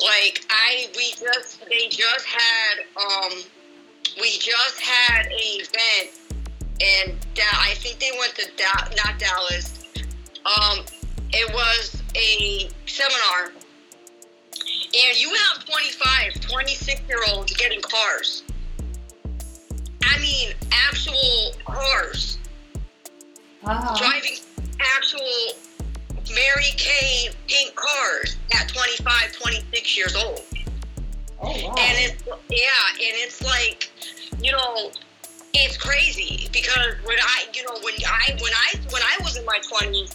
Like 0.00 0.46
I 0.48 0.88
we 0.96 1.10
just 1.10 1.60
they 1.68 1.88
just 1.88 2.24
had 2.24 2.86
um 2.96 3.32
we 4.20 4.30
just 4.38 4.80
had 4.80 5.26
an 5.26 5.32
event 5.32 6.24
and 6.80 7.18
da- 7.34 7.42
I 7.58 7.74
think 7.74 7.98
they 7.98 8.12
went 8.16 8.34
to 8.36 8.46
da- 8.56 8.88
not 9.04 9.18
Dallas. 9.18 9.84
Um, 10.46 10.84
it 11.32 11.52
was 11.52 12.00
a 12.14 12.68
seminar, 12.86 13.52
and 14.52 15.20
you 15.20 15.34
have 15.34 15.64
25, 15.64 16.40
26 16.40 17.00
year 17.08 17.18
olds 17.32 17.52
getting 17.54 17.80
cars. 17.80 18.44
I 20.04 20.18
mean, 20.18 20.54
actual 20.72 21.54
cars, 21.64 22.38
Uh-huh. 23.66 23.96
driving 23.98 24.36
actual 24.80 25.56
Mary 26.34 26.72
Kay 26.76 27.30
pink 27.48 27.74
cars 27.74 28.36
at 28.54 28.68
25, 28.68 29.32
26 29.32 29.96
years 29.96 30.16
old. 30.16 30.42
Oh 31.40 31.50
wow. 31.50 31.74
And 31.78 31.98
it's 31.98 32.22
yeah, 32.26 32.68
and 32.92 33.14
it's 33.20 33.42
like, 33.42 33.90
you 34.40 34.52
know, 34.52 34.90
it's 35.52 35.76
crazy 35.76 36.48
because 36.52 36.94
when 37.04 37.18
I, 37.20 37.46
you 37.54 37.64
know, 37.64 37.76
when 37.82 37.94
I 38.06 38.36
when 38.40 38.52
I 38.52 38.80
when 38.90 39.02
I 39.02 39.16
was 39.22 39.36
in 39.36 39.44
my 39.44 39.58
twenties, 39.68 40.14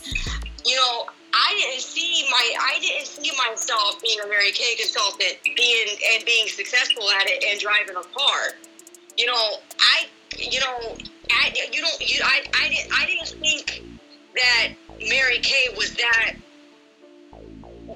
you 0.65 0.75
know, 0.75 1.05
I 1.33 1.55
didn't 1.57 1.81
see 1.81 2.27
my 2.31 2.53
I 2.61 2.79
didn't 2.79 3.07
see 3.07 3.31
myself 3.47 4.01
being 4.01 4.19
a 4.23 4.27
Mary 4.27 4.51
Kay 4.51 4.75
consultant, 4.75 5.37
being 5.43 5.87
and 6.13 6.25
being 6.25 6.47
successful 6.47 7.03
at 7.11 7.27
it 7.27 7.43
and 7.49 7.59
driving 7.59 7.95
a 7.95 8.17
car. 8.17 8.55
You 9.17 9.27
know, 9.27 9.57
I 9.79 10.07
you 10.37 10.59
know, 10.59 10.95
I 11.31 11.53
you 11.71 11.81
don't 11.81 12.09
you 12.09 12.21
I 12.23 12.43
I 12.53 12.69
didn't 12.69 12.91
I 12.93 13.05
didn't 13.05 13.27
think 13.41 13.83
that 14.35 14.69
Mary 15.09 15.39
Kay 15.39 15.73
was 15.77 15.93
that 15.95 16.33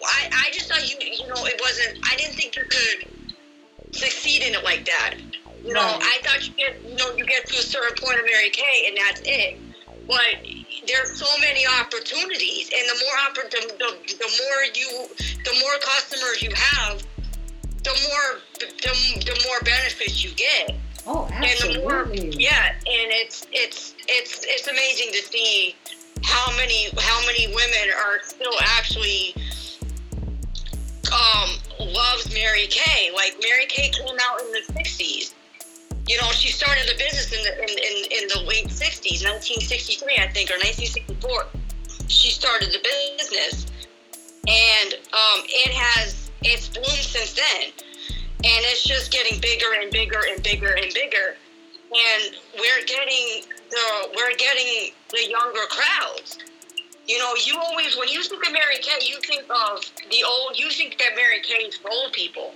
I, 0.04 0.30
I 0.32 0.52
just 0.52 0.70
thought 0.70 0.90
you 0.90 0.98
you 1.00 1.28
know 1.28 1.46
it 1.46 1.60
wasn't 1.62 2.00
I 2.12 2.16
didn't 2.16 2.36
think 2.36 2.56
you 2.56 2.64
could 2.64 3.96
succeed 3.96 4.44
in 4.44 4.54
it 4.56 4.64
like 4.64 4.86
that. 4.86 5.16
You 5.64 5.74
know, 5.74 5.82
Right. 5.82 6.00
I 6.02 6.28
thought 6.28 6.48
you 6.48 6.54
get 6.56 6.84
you 6.84 6.96
know 6.96 7.16
you 7.16 7.26
get 7.26 7.48
to 7.48 7.56
a 7.58 7.62
certain 7.62 7.96
point 8.04 8.20
of 8.20 8.26
Mary 8.26 8.50
Kay 8.50 8.86
and 8.88 8.98
that's 8.98 9.22
it. 9.26 9.60
But 10.08 10.44
there's 10.88 11.18
so 11.18 11.38
many 11.40 11.66
opportunities, 11.80 12.70
and 12.76 12.90
the 12.90 13.06
more 13.06 13.16
oppor- 13.24 13.50
the, 13.50 13.74
the, 13.80 14.16
the 14.16 14.44
more 14.44 14.64
you 14.76 15.08
the 15.46 15.60
more 15.62 15.78
customers 15.80 16.42
you 16.44 16.52
have, 16.54 17.02
the 17.84 17.96
more 18.10 18.42
the, 18.60 18.66
the 19.26 19.48
more 19.48 19.60
benefits 19.64 20.24
you 20.24 20.32
get 20.32 20.76
oh 21.08 21.28
and 21.34 21.46
absolutely. 21.46 22.30
yeah 22.38 22.70
and 22.70 23.12
it's 23.12 23.46
it's 23.52 23.96
it's 24.08 24.46
it's 24.48 24.68
amazing 24.68 25.12
to 25.12 25.22
see 25.22 25.76
how 26.24 26.56
many 26.56 26.90
how 26.98 27.26
many 27.26 27.48
women 27.48 27.94
are 28.06 28.20
still 28.24 28.54
actually 28.62 29.36
um 31.12 31.50
loves 31.80 32.34
Mary 32.34 32.68
Kay. 32.68 33.12
Like 33.14 33.36
Mary 33.42 33.66
Kay 33.68 33.90
came 33.90 34.18
out 34.22 34.42
in 34.42 34.52
the 34.52 34.62
'60s. 34.74 35.34
You 36.08 36.18
know, 36.18 36.30
she 36.32 36.52
started 36.52 36.84
a 36.84 36.98
business 36.98 37.32
in 37.32 37.44
the 37.44 37.54
in, 37.64 37.70
in, 37.70 38.24
in 38.24 38.28
the 38.34 38.42
late 38.48 38.68
'60s, 38.68 39.24
1963, 39.24 40.18
I 40.20 40.28
think, 40.28 40.50
or 40.52 40.60
1964. 40.60 41.46
She 42.08 42.30
started 42.32 42.70
the 42.70 42.80
business, 43.18 43.68
and 44.48 44.94
um, 44.94 45.40
it 45.48 45.72
has 45.72 46.32
it's 46.42 46.68
bloomed 46.70 46.88
since 46.88 47.34
then, 47.34 47.72
and 48.44 48.62
it's 48.68 48.84
just 48.84 49.12
getting 49.12 49.40
bigger 49.40 49.68
and 49.82 49.92
bigger 49.92 50.20
and 50.30 50.44
bigger 50.44 50.74
and 50.74 50.94
bigger, 50.94 51.36
and 51.92 52.36
we're 52.60 52.86
getting 52.86 53.44
the 53.70 54.10
we're 54.16 54.36
getting 54.38 54.92
the 55.12 55.30
younger 55.30 55.66
crowds. 55.70 56.38
You 57.08 57.20
know, 57.20 57.34
you 57.46 57.58
always 57.60 57.98
when 57.98 58.08
you 58.10 58.24
think 58.24 58.46
of 58.46 58.54
Mary 58.54 58.78
Kay, 58.82 59.06
you 59.06 59.20
think 59.22 59.44
of 59.50 59.82
the 60.10 60.24
old. 60.28 60.58
You 60.60 60.70
think 60.72 60.98
that 61.00 61.16
Mary 61.16 61.42
Kay 61.42 61.66
is 61.66 61.76
for 61.78 61.90
old 61.92 62.14
people. 62.14 62.54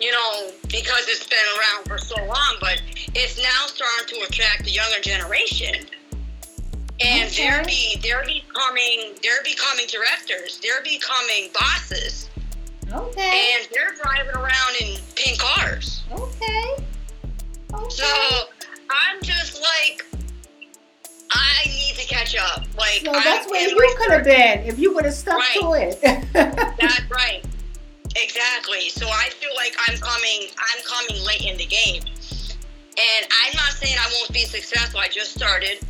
You 0.00 0.10
know, 0.10 0.50
because 0.68 1.06
it's 1.08 1.26
been 1.26 1.38
around 1.58 1.84
for 1.86 1.98
so 1.98 2.16
long, 2.24 2.56
but 2.60 2.82
it's 3.14 3.38
now 3.40 3.66
starting 3.66 4.08
to 4.08 4.26
attract 4.26 4.64
the 4.64 4.70
younger 4.70 5.00
generation. 5.00 5.86
And 7.00 7.28
Okay. 7.30 7.42
they're 7.48 7.64
be 7.64 7.96
they're 8.02 8.24
becoming 8.24 9.14
they're 9.22 9.42
becoming 9.44 9.86
directors. 9.86 10.58
They're 10.62 10.82
becoming 10.82 11.50
bosses, 11.58 12.28
Okay. 12.92 13.54
and 13.56 13.68
they're 13.72 13.94
driving 14.02 14.34
around 14.36 14.74
in 14.80 14.98
pink 15.16 15.38
cars. 15.38 16.02
Okay. 16.12 16.64
Okay. 17.72 17.88
So 17.88 18.06
I'm 18.90 19.20
just 19.22 19.60
like, 19.60 20.06
I 21.32 21.66
need 21.66 21.94
to 21.96 22.06
catch 22.06 22.36
up. 22.36 22.62
Like, 22.76 23.02
So 23.04 23.12
that's 23.12 23.46
I'm 23.46 23.50
where 23.50 23.68
you 23.68 23.94
could 23.98 24.10
have 24.10 24.24
been 24.24 24.60
if 24.60 24.78
you 24.78 24.94
would 24.94 25.04
have 25.04 25.14
stuck 25.14 25.42
to 25.54 25.72
it. 25.72 26.00
That's 26.32 27.10
right. 27.10 27.44
Exactly. 28.16 28.88
So 28.90 29.08
I 29.08 29.28
feel 29.30 29.50
like 29.56 29.74
I'm 29.88 29.98
coming. 29.98 30.48
I'm 30.58 30.82
coming 30.84 31.24
late 31.26 31.42
in 31.42 31.56
the 31.56 31.66
game, 31.66 32.02
and 32.02 33.26
I'm 33.44 33.56
not 33.56 33.72
saying 33.72 33.96
I 33.98 34.08
won't 34.14 34.32
be 34.32 34.44
successful. 34.44 35.00
I 35.00 35.08
just 35.08 35.32
started, 35.34 35.80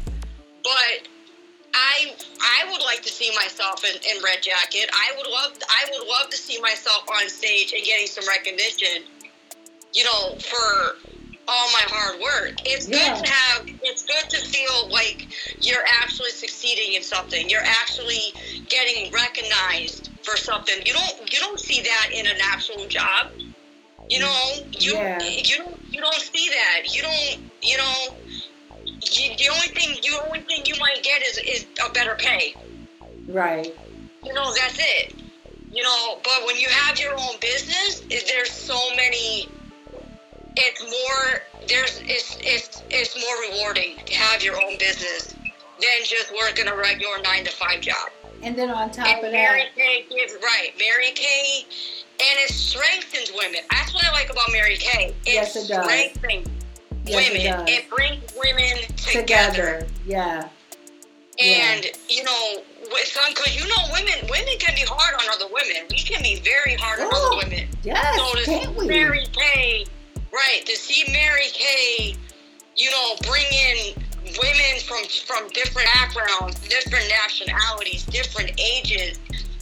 but 0.63 1.09
I 1.75 2.15
I 2.41 2.71
would 2.73 2.83
like 2.83 3.03
to 3.03 3.11
see 3.13 3.31
myself 3.37 3.85
in, 3.85 3.97
in 3.97 4.23
Red 4.23 4.43
Jacket. 4.43 4.89
I 4.93 5.17
would 5.17 5.27
love 5.31 5.53
I 5.69 5.87
would 5.93 6.09
love 6.09 6.31
to 6.31 6.37
see 6.37 6.61
myself 6.61 7.05
on 7.11 7.29
stage 7.29 7.73
and 7.73 7.85
getting 7.85 8.07
some 8.07 8.27
recognition. 8.29 9.05
You 9.93 10.05
know, 10.05 10.37
for 10.39 10.97
all 11.49 11.69
my 11.73 11.85
hard 11.89 12.21
work. 12.21 12.55
It's 12.65 12.89
Yeah. 12.89 12.99
good 12.99 13.25
to 13.25 13.31
have. 13.31 13.67
It's 13.83 14.03
good 14.05 14.31
to 14.31 14.39
feel 14.39 14.91
like 14.91 15.29
you're 15.61 15.85
actually 16.03 16.31
succeeding 16.31 16.95
in 16.95 17.03
something. 17.03 17.49
You're 17.51 17.67
actually 17.83 18.35
getting 18.69 19.13
recognized 19.13 20.11
for 20.23 20.37
something. 20.37 20.77
You 20.87 20.95
don't 20.95 21.33
you 21.33 21.41
don't 21.41 21.61
see 21.61 21.83
that 21.83 22.09
in 22.13 22.27
an 22.27 22.37
actual 22.53 22.87
job. 22.89 23.33
You 24.09 24.21
know, 24.21 24.51
you 24.79 24.95
Yeah. 24.95 25.19
you 25.23 25.59
don't 25.59 25.81
you 25.91 26.01
don't 26.01 26.15
see 26.21 26.49
that. 26.51 26.95
You 26.95 27.03
don't 27.03 27.39
you 27.63 27.77
know. 27.79 28.17
You, 29.13 29.37
the 29.37 29.49
only 29.53 29.69
thing 29.69 29.97
you 30.03 30.19
only 30.27 30.41
thing 30.41 30.63
you 30.67 30.75
might 30.81 31.03
get 31.03 31.23
is 31.23 31.39
is 31.39 31.67
a 31.85 31.91
better 31.93 32.15
pay. 32.19 32.55
right. 33.29 33.75
You 34.25 34.33
know, 34.33 34.53
that's 34.55 34.79
it. 34.79 35.15
You 35.71 35.83
know, 35.83 36.19
but 36.23 36.47
when 36.47 36.57
you 36.57 36.69
have 36.69 36.99
your 36.99 37.13
own 37.13 37.39
business, 37.41 38.03
is 38.11 38.25
there's 38.25 38.51
so 38.51 38.79
many. 38.97 39.49
It's 40.57 40.83
more. 40.83 41.41
There's 41.69 42.01
it's 42.05 42.37
it's 42.41 42.83
it's 42.91 43.15
more 43.21 43.51
rewarding 43.51 43.97
to 44.07 44.15
have 44.15 44.43
your 44.43 44.55
own 44.65 44.79
business 44.79 45.35
than 45.81 46.05
just 46.05 46.33
working 46.35 46.69
a 46.69 46.77
regular 46.77 47.21
nine 47.23 47.45
to 47.45 47.51
five 47.51 47.81
job. 47.81 48.11
And 48.43 48.57
then 48.57 48.71
on 48.71 48.91
top 48.93 49.07
And 49.09 49.25
of 49.27 49.33
Mary 49.33 49.63
that, 49.63 49.75
Kay 49.75 50.05
gives 50.09 50.35
right. 50.43 50.71
Mary 50.79 51.11
Kay, 51.15 51.65
and 52.21 52.39
it 52.41 52.51
strengthens 52.51 53.33
women. 53.35 53.61
That's 53.71 53.93
what 53.95 54.05
I 54.05 54.13
like 54.13 54.31
about 54.31 54.53
Mary 54.53 54.77
Kay. 54.77 55.15
It 55.27 55.35
Yes, 55.35 55.57
it 55.57 55.67
does. 55.69 55.85
strengthens 55.85 56.49
Yes, 57.05 57.29
it 57.29 57.33
women. 57.33 57.67
does. 57.67 57.85
brings 57.91 58.33
women 58.37 58.79
together. 58.97 59.81
together. 59.81 59.87
Yeah. 60.07 60.49
And 61.43 61.87
you 62.09 62.23
know, 62.25 62.63
with 62.93 63.07
some, 63.07 63.33
because 63.35 63.57
you 63.57 63.67
know, 63.69 63.83
women 63.93 64.15
women 64.31 64.55
can 64.59 64.75
be 64.75 64.83
hard 64.87 65.15
on 65.15 65.29
other 65.35 65.53
women. 65.53 65.87
We 65.91 65.99
can 65.99 66.23
be 66.23 66.41
very 66.41 66.77
hard 66.77 67.01
on 67.01 67.09
Oh, 67.13 67.39
other 67.39 67.49
women. 67.49 67.69
Yes. 67.83 68.17
So 68.17 68.39
to 68.39 68.45
Can't 68.45 68.65
see 68.75 68.81
we? 68.81 68.87
Mary 68.87 69.27
Kay, 69.33 69.87
right? 70.33 70.63
To 70.65 70.77
see 70.77 71.11
Mary 71.13 71.49
Kay, 71.53 72.15
you 72.77 72.91
know, 72.91 73.17
bring 73.29 73.45
in 73.51 73.95
women 74.41 74.81
from 74.87 75.03
from 75.27 75.49
different 75.51 75.89
backgrounds, 75.95 76.59
different 76.69 77.09
nationalities, 77.09 78.05
different 78.07 78.53
ages, 78.61 79.19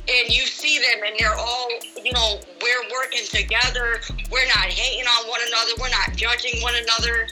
and 0.09 0.34
you 0.34 0.42
see 0.46 0.78
them, 0.78 1.00
and 1.07 1.14
they're 1.18 1.34
all, 1.34 1.68
you 2.03 2.12
know, 2.12 2.40
we're 2.61 2.90
working 2.92 3.24
together. 3.24 4.00
We're 4.30 4.46
not 4.46 4.66
hating 4.66 5.07
on 5.07 5.28
one 5.28 5.40
another. 5.46 5.72
We're 5.80 5.90
not 5.90 6.16
judging 6.16 6.61
one 6.61 6.74
another. 6.74 7.28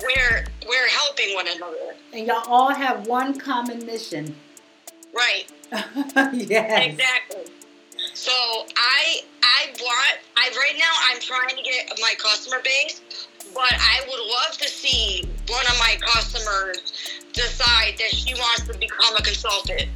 We're 0.00 0.44
we're 0.68 0.88
helping 0.88 1.34
one 1.34 1.46
another. 1.48 1.94
And 2.12 2.26
y'all 2.26 2.42
all 2.46 2.74
have 2.74 3.06
one 3.06 3.38
common 3.38 3.86
mission. 3.86 4.34
Right. 5.14 5.44
yes. 6.32 6.92
Exactly. 6.92 7.52
So 8.14 8.32
I 8.76 9.20
I 9.42 9.72
want 9.80 10.18
I 10.36 10.50
right 10.56 10.78
now 10.78 10.92
I'm 11.10 11.20
trying 11.20 11.56
to 11.56 11.62
get 11.62 11.98
my 12.00 12.14
customer 12.18 12.60
base, 12.62 13.00
but 13.54 13.72
I 13.72 14.00
would 14.06 14.30
love 14.30 14.58
to 14.58 14.68
see 14.68 15.28
one 15.48 15.66
of 15.66 15.78
my 15.78 15.96
customers 16.00 17.20
decide 17.32 17.94
that 17.98 18.10
she 18.10 18.34
wants 18.34 18.66
to 18.66 18.78
become 18.78 19.16
a 19.16 19.22
consultant. 19.22 19.88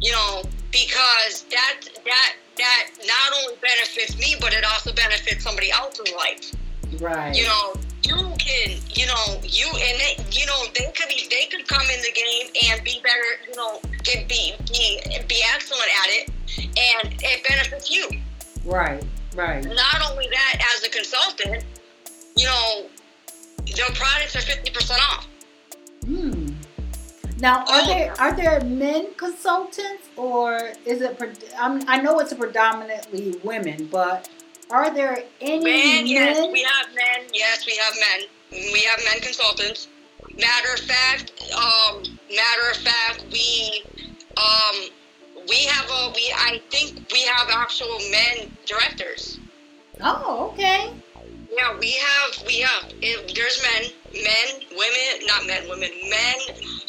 You 0.00 0.12
know, 0.12 0.42
because 0.70 1.44
that 1.50 1.88
that 2.04 2.34
that 2.56 2.90
not 3.06 3.42
only 3.42 3.56
benefits 3.62 4.18
me, 4.18 4.36
but 4.40 4.52
it 4.52 4.64
also 4.64 4.92
benefits 4.92 5.42
somebody 5.44 5.70
else's 5.70 6.12
life. 6.16 6.52
Right. 7.00 7.34
You 7.34 7.44
know, 7.44 7.74
you 8.02 8.16
can, 8.38 8.78
you 8.90 9.06
know, 9.06 9.40
you 9.42 9.66
and 9.66 10.00
they, 10.00 10.16
you 10.30 10.46
know, 10.46 10.64
they 10.74 10.92
could 10.92 11.08
be, 11.08 11.26
they 11.30 11.46
could 11.50 11.66
come 11.66 11.82
in 11.82 12.00
the 12.00 12.12
game 12.12 12.48
and 12.70 12.84
be 12.84 13.00
better, 13.02 13.48
you 13.48 13.56
know, 13.56 13.80
can 14.04 14.26
be 14.28 14.52
be 14.70 15.00
be 15.28 15.42
excellent 15.54 15.90
at 16.02 16.08
it, 16.10 16.30
and 16.58 17.14
it 17.22 17.48
benefits 17.48 17.90
you. 17.90 18.08
Right. 18.64 19.02
Right. 19.34 19.64
Not 19.64 20.10
only 20.10 20.28
that, 20.30 20.62
as 20.76 20.84
a 20.84 20.90
consultant, 20.90 21.64
you 22.36 22.46
know, 22.46 22.86
the 23.64 23.90
products 23.94 24.36
are 24.36 24.42
fifty 24.42 24.70
percent 24.70 25.00
off. 25.10 25.26
Hmm. 26.04 26.43
Now, 27.44 27.62
are 27.68 27.86
there 27.86 28.14
are 28.18 28.32
there 28.34 28.58
men 28.64 29.12
consultants 29.18 30.08
or 30.16 30.72
is 30.86 31.02
it? 31.02 31.22
I'm, 31.58 31.86
I 31.86 32.00
know 32.00 32.18
it's 32.18 32.32
predominantly 32.32 33.38
women, 33.44 33.84
but 33.92 34.30
are 34.70 34.90
there 34.94 35.22
any 35.42 35.62
Men, 35.62 36.06
yes, 36.06 36.38
we 36.50 36.62
have 36.62 36.86
men. 36.94 37.28
Yes, 37.34 37.66
we 37.66 37.76
have 37.76 37.94
men. 38.08 38.28
We 38.72 38.80
have 38.84 38.98
men 39.04 39.20
consultants. 39.20 39.88
Matter 40.38 40.72
of 40.72 40.80
fact, 40.80 41.32
um, 41.54 42.02
matter 42.34 42.70
of 42.70 42.78
fact, 42.78 43.26
we, 43.30 43.84
um, 44.38 44.88
we 45.46 45.66
have 45.66 45.84
a 45.90 46.12
we. 46.14 46.32
I 46.34 46.62
think 46.70 47.06
we 47.12 47.24
have 47.24 47.50
actual 47.52 47.98
men 48.10 48.56
directors. 48.64 49.38
oh, 50.00 50.50
okay. 50.54 50.94
Yeah, 51.52 51.78
we 51.78 51.92
have 51.92 52.46
we 52.46 52.60
have. 52.60 52.90
It, 53.02 53.34
there's 53.34 53.62
men, 53.62 53.90
men, 54.14 54.62
women, 54.70 55.26
not 55.26 55.46
men, 55.46 55.68
women, 55.68 55.90
men, 56.08 56.36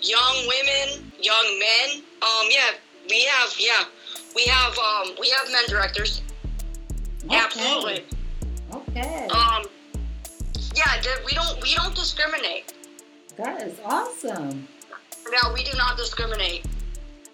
young 0.01 0.35
women, 0.47 1.11
young 1.21 1.59
men. 1.59 2.03
Um, 2.21 2.47
yeah, 2.49 2.77
we 3.09 3.23
have. 3.25 3.53
Yeah, 3.59 3.83
we 4.35 4.45
have. 4.45 4.77
Um, 4.77 5.15
we 5.19 5.29
have 5.29 5.51
men 5.51 5.63
directors. 5.67 6.21
Okay. 7.25 7.35
Absolutely. 7.35 8.05
Okay. 8.73 9.27
Um, 9.27 9.65
yeah, 10.75 11.01
we 11.25 11.33
don't 11.33 11.61
we 11.61 11.73
don't 11.75 11.95
discriminate. 11.95 12.73
That 13.37 13.61
is 13.61 13.79
awesome. 13.83 14.67
No, 15.31 15.53
we 15.53 15.63
do 15.63 15.75
not 15.77 15.97
discriminate. 15.97 16.65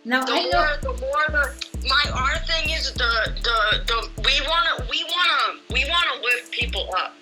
Now 0.05 0.25
The 0.25 0.31
I 0.33 0.43
know. 0.45 0.51
more, 0.51 0.77
the 0.95 1.01
more 1.01 1.25
the 1.29 1.87
my 1.87 2.11
our 2.13 2.37
thing 2.45 2.69
is 2.71 2.91
the 2.93 3.33
the 3.43 3.83
the 3.85 4.09
we 4.23 4.41
wanna 4.47 4.87
we 4.89 5.03
wanna 5.03 5.59
we 5.71 5.85
wanna 5.89 6.21
lift 6.23 6.51
people 6.51 6.89
up. 6.97 7.13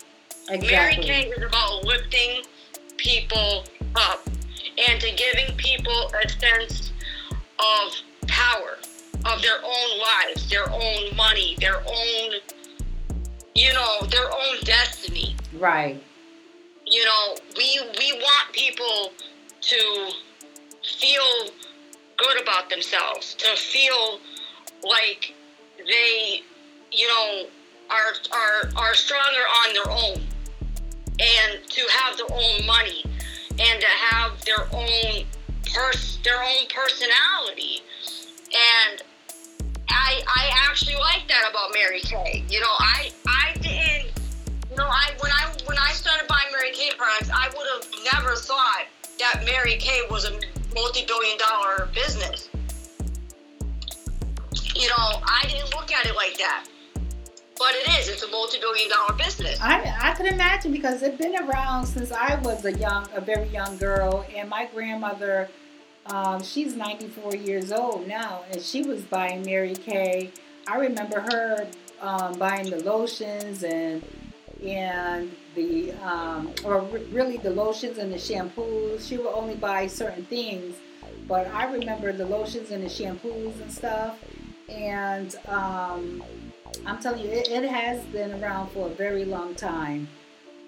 Exactly. 0.50 0.68
Mary. 0.72 0.96
Kay 0.96 1.30
is 1.30 1.44
about 1.44 1.84
lifting 1.84 2.44
people 3.00 3.66
up 3.96 4.28
and 4.90 5.02
to 5.02 5.12
giving 5.16 5.56
people 5.58 6.12
a 6.24 6.30
sense 6.30 6.92
of 7.60 7.94
power 8.28 8.78
of 9.26 9.42
their 9.42 9.58
own 9.64 10.00
lives, 10.00 10.50
their 10.50 10.70
own 10.72 11.16
money, 11.16 11.56
their 11.60 11.78
own 11.80 12.32
you 13.56 13.74
know, 13.74 14.08
their 14.08 14.32
own 14.32 14.58
destiny. 14.64 15.36
Right. 15.54 16.02
you 16.86 17.04
know, 17.06 17.36
we 17.58 17.80
we 17.98 18.14
want 18.14 18.54
people 18.54 19.12
to 19.62 20.12
feel 20.84 21.52
good 22.18 22.42
about 22.42 22.70
themselves, 22.70 23.36
to 23.36 23.56
feel 23.58 24.20
like 24.84 25.34
they, 25.78 26.44
you 26.92 27.08
know, 27.08 27.48
are 27.90 28.14
are 28.32 28.70
are 28.78 28.94
stronger 28.96 29.46
on 29.68 29.74
their 29.74 29.90
own, 29.92 30.22
and 31.20 31.64
to 31.68 31.82
have 32.02 32.18
their 32.18 32.32
own 32.32 32.66
money, 32.66 33.04
and 33.60 33.82
to 33.82 33.88
have 33.88 34.44
their 34.46 34.68
own 34.74 35.26
pers- 35.74 36.20
their 36.24 36.42
own 36.42 36.66
personality, 36.74 37.82
and 38.54 39.04
I 39.90 40.22
I 40.28 40.52
actually 40.70 40.96
like 40.96 41.28
that 41.28 41.48
about 41.50 41.72
Mary 41.74 42.02
Kay. 42.02 42.44
You 42.50 42.62
know, 42.62 42.74
I 42.80 43.12
I 43.28 43.54
didn't. 43.60 44.12
You 44.70 44.78
know, 44.78 44.88
I 44.88 45.12
when 45.20 45.32
I 45.32 45.52
when 45.66 45.78
I 45.78 45.92
started 45.92 46.28
buying 46.28 46.52
Mary 46.52 46.72
Kay 46.72 46.92
products, 46.98 47.30
I 47.34 47.50
would 47.50 47.68
have 47.74 48.14
never 48.14 48.36
thought 48.36 48.86
that 49.20 49.44
Mary 49.46 49.76
Kay 49.78 50.02
was 50.10 50.26
a 50.26 50.32
multi-billion 50.74 51.38
dollar 51.38 51.90
business. 51.94 52.50
You 54.76 54.88
know, 54.88 55.22
I 55.24 55.46
didn't 55.50 55.76
look 55.76 55.92
at 55.92 56.06
it 56.06 56.16
like 56.16 56.38
that. 56.38 56.66
But 57.60 57.76
it 57.76 57.90
is. 58.00 58.08
It's 58.08 58.24
a 58.24 58.30
multi-billion 58.30 58.90
dollar 58.90 59.14
business. 59.14 59.60
I, 59.62 59.94
I 60.02 60.14
could 60.14 60.28
imagine 60.28 60.72
because 60.72 61.04
it's 61.04 61.18
been 61.18 61.36
around 61.36 61.88
since 61.88 62.10
I 62.10 62.36
was 62.36 62.64
a 62.64 62.72
young, 62.72 63.06
a 63.14 63.20
very 63.20 63.50
young 63.50 63.76
girl, 63.78 64.26
and 64.34 64.50
my 64.50 64.70
grandmother, 64.74 65.50
um, 66.06 66.42
she's 66.42 66.74
94 66.74 67.36
years 67.36 67.74
old 67.74 68.08
now, 68.08 68.44
and 68.50 68.62
she 68.62 68.84
was 68.84 69.02
buying 69.02 69.44
Mary 69.44 69.76
Kay. 69.76 70.32
I 70.68 70.78
remember 70.78 71.20
her 71.20 71.68
um, 72.00 72.40
buying 72.40 72.70
the 72.70 72.82
lotions 72.82 73.64
and 73.64 74.04
and 74.64 75.34
the 75.56 75.92
um, 76.04 76.54
or 76.64 76.82
re- 76.82 77.04
really 77.12 77.38
the 77.38 77.50
lotions 77.50 77.98
and 77.98 78.12
the 78.12 78.18
shampoos. 78.18 79.06
She 79.06 79.18
would 79.18 79.34
only 79.34 79.56
buy 79.56 79.88
certain 79.88 80.24
things, 80.26 80.78
but 81.28 81.48
I 81.48 81.70
remember 81.72 82.14
the 82.14 82.26
lotions 82.26 82.72
and 82.72 82.82
the 82.84 82.88
shampoos 82.90 83.62
and 83.62 83.72
stuff. 83.72 84.18
And 84.70 85.36
um, 85.48 86.24
I'm 86.86 87.00
telling 87.00 87.22
you, 87.22 87.30
it, 87.30 87.50
it 87.50 87.64
has 87.70 88.04
been 88.06 88.42
around 88.42 88.70
for 88.70 88.88
a 88.88 88.92
very 88.92 89.26
long 89.26 89.56
time. 89.56 90.08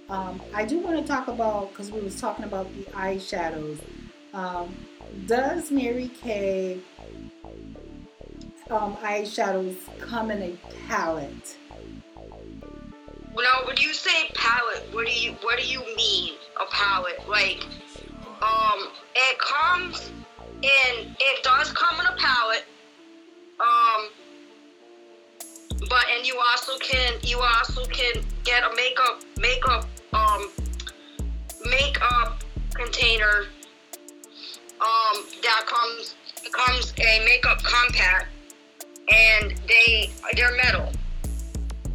Um, 0.10 0.42
I 0.54 0.66
do 0.66 0.80
want 0.80 0.98
to 1.00 1.08
talk 1.08 1.28
about 1.28 1.70
because 1.70 1.92
we 1.92 2.02
was 2.02 2.20
talking 2.20 2.44
about 2.44 2.68
the 2.76 2.84
eyeshadows. 2.92 3.80
Um, 4.34 4.76
does 5.26 5.72
Mary 5.72 6.10
Kay 6.22 6.80
um, 8.70 8.98
eyeshadows 8.98 9.76
come 10.00 10.32
in 10.32 10.42
a 10.42 10.58
palette? 10.88 11.58
Now, 13.34 13.66
when 13.66 13.78
you 13.78 13.94
say 13.94 14.30
palette, 14.36 14.86
what 14.92 15.08
do 15.08 15.14
you 15.14 15.32
what 15.42 15.60
do 15.60 15.66
you 15.66 15.80
mean 15.96 16.34
a 16.60 16.66
palette? 16.72 17.28
Like, 17.30 17.64
um, 18.42 18.90
it 19.16 19.40
comes 19.40 20.12
in. 20.62 21.16
It 21.20 21.44
does 21.44 21.72
come 21.72 22.00
in 22.00 22.06
a 22.06 22.16
palette. 22.18 22.66
Um, 23.62 24.10
but 25.90 26.06
and 26.16 26.26
you 26.26 26.40
also 26.52 26.78
can 26.80 27.14
you 27.24 27.40
also 27.40 27.86
can 27.86 28.24
get 28.44 28.64
a 28.64 28.76
makeup 28.76 29.22
makeup 29.38 29.88
um 30.14 30.50
makeup 31.66 32.44
container 32.74 33.46
um 34.80 35.24
that 35.44 35.66
comes 35.68 36.16
comes 36.52 36.94
a 37.00 37.26
makeup 37.26 37.62
compact 37.64 38.28
and 39.12 39.60
they 39.68 40.10
they're 40.36 40.56
metal. 40.56 40.92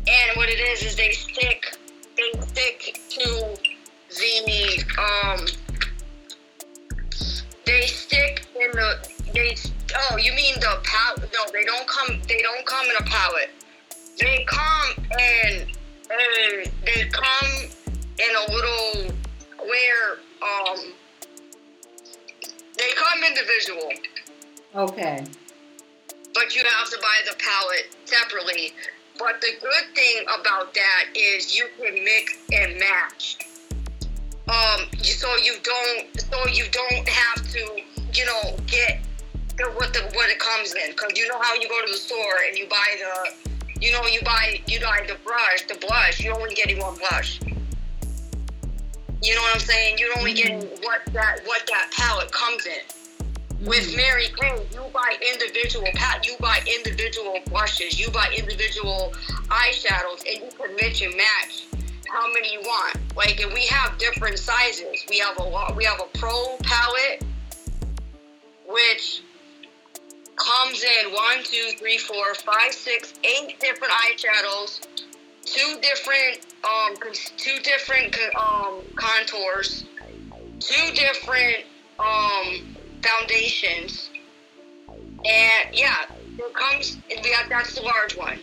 And 0.09 0.37
what 0.37 0.49
it 0.49 0.61
is 0.61 0.83
is 0.83 0.97
they 0.97 1.11
stick 1.11 1.77
they 2.17 2.41
stick 2.41 3.01
to 3.11 3.57
the 4.11 4.85
um 4.99 5.47
they 7.65 7.87
stick 7.87 8.47
in 8.55 8.71
the 8.73 9.09
they 9.33 9.55
oh 9.95 10.17
you 10.17 10.33
mean 10.35 10.55
the 10.57 10.79
pallet? 10.85 11.31
no 11.33 11.45
they 11.53 11.65
don't 11.65 11.87
come 11.87 12.21
they 12.29 12.41
don't 12.43 12.65
come 12.67 12.87
in 12.87 12.97
a 12.99 13.03
pallet. 13.09 13.51
they 14.19 14.45
come 14.47 15.05
and 15.19 15.67
and 16.11 16.73
they 16.85 17.05
come 17.11 17.53
in 18.19 18.37
a 18.49 18.53
little 18.53 19.15
where 19.59 20.19
um 20.43 20.93
they 22.77 22.91
come 22.95 23.25
individual 23.25 23.91
Okay. 24.75 25.25
but 26.35 26.55
you 26.55 26.63
have 26.65 26.91
to 26.91 26.99
buy 27.01 27.19
the 27.29 27.35
pallet 27.39 27.97
separately. 28.05 28.75
But 29.19 29.41
the 29.41 29.53
good 29.63 29.95
thing 29.95 30.25
about 30.39 30.75
that 30.75 31.05
is 31.15 31.57
you 31.57 31.67
can 31.81 31.95
mix 32.05 32.37
and 32.53 32.79
match. 32.79 33.39
Um, 34.47 34.87
so 35.03 35.35
you 35.37 35.55
don't, 35.63 36.21
so 36.21 36.47
you 36.53 36.65
don't 36.71 37.09
have 37.09 37.51
to, 37.53 37.81
you 38.13 38.27
know, 38.27 38.57
get 38.67 39.01
the, 39.57 39.65
what 39.77 39.93
the 39.93 40.01
what 40.15 40.31
it 40.31 40.39
comes 40.39 40.75
in. 40.75 40.95
Cause 40.95 41.13
you 41.17 41.27
know 41.29 41.41
how 41.41 41.55
you 41.55 41.69
go 41.69 41.81
to 41.85 41.93
the 41.93 41.99
store 41.99 42.37
and 42.49 42.57
you 42.57 42.67
buy 42.67 42.87
the, 42.99 43.81
you 43.81 43.93
know, 43.93 44.05
you 44.07 44.21
buy 44.23 44.61
you 44.67 44.81
buy 44.81 45.05
the 45.07 45.17
brush, 45.25 45.67
the 45.69 45.79
blush. 45.87 46.21
You're 46.21 46.39
only 46.39 46.55
getting 46.55 46.79
one 46.81 46.97
blush. 46.99 47.41
You 49.23 49.35
know 49.35 49.41
what 49.43 49.55
I'm 49.55 49.61
saying? 49.61 49.99
You're 49.99 50.17
only 50.19 50.35
getting 50.35 50.61
mm-hmm. 50.61 50.85
what 50.85 51.01
that 51.13 51.41
what 51.45 51.67
that 51.67 51.91
palette 51.97 52.31
comes 52.33 52.67
in. 52.67 53.67
With 53.67 53.89
mm-hmm. 53.89 53.97
Mary 53.97 54.27
Kay, 54.39 54.67
you 54.73 54.85
buy 54.93 55.17
individual 55.33 55.87
pat, 55.95 56.27
you 56.27 56.37
buy 56.39 56.61
individual 56.77 57.39
blushes, 57.47 57.99
you 57.99 58.11
buy 58.11 58.31
individual 58.37 59.15
eyeshadows, 59.49 60.25
and 60.27 60.45
you 60.45 60.51
can 60.59 60.75
mix 60.77 61.01
and 61.01 61.15
match 61.17 61.65
how 62.09 62.31
many 62.33 62.53
you 62.53 62.61
want. 62.61 62.99
Like, 63.17 63.41
and 63.41 63.53
we 63.53 63.67
have 63.67 63.99
different 63.99 64.39
sizes. 64.39 65.05
We 65.09 65.19
have 65.19 65.39
a 65.39 65.43
lot. 65.43 65.75
We 65.75 65.85
have 65.85 66.01
a 66.01 66.19
pro 66.19 66.57
palette, 66.63 67.25
which 68.69 69.23
comes 70.37 70.83
in 70.83 71.13
one, 71.13 71.43
two, 71.43 71.71
three, 71.79 71.99
four, 71.99 72.35
five, 72.35 72.73
six, 72.73 73.15
eight 73.25 73.59
different 73.61 73.93
eyeshadows, 73.93 74.87
two 75.45 75.79
different 75.81 76.47
um, 76.65 76.95
two 77.37 77.59
different 77.61 78.17
um, 78.37 78.81
contours, 78.97 79.85
two 80.61 80.93
different 80.95 81.65
um 81.99 82.77
foundations. 83.03 84.11
And 85.25 85.69
yeah, 85.73 86.07
it 86.39 86.55
comes, 86.55 86.99
we 87.09 87.31
have, 87.33 87.49
that's 87.49 87.75
the 87.75 87.83
large 87.83 88.17
one. 88.17 88.39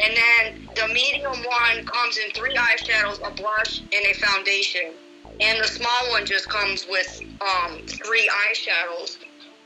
And 0.00 0.16
then 0.16 0.68
the 0.74 0.92
medium 0.92 1.32
one 1.32 1.84
comes 1.86 2.18
in 2.18 2.30
three 2.32 2.54
eyeshadows, 2.54 3.26
a 3.26 3.34
blush, 3.34 3.80
and 3.80 4.06
a 4.06 4.14
foundation. 4.14 4.92
And 5.40 5.62
the 5.62 5.66
small 5.68 6.10
one 6.10 6.26
just 6.26 6.48
comes 6.48 6.86
with 6.88 7.22
um, 7.40 7.80
three 7.86 8.30
eyeshadows. 8.48 9.18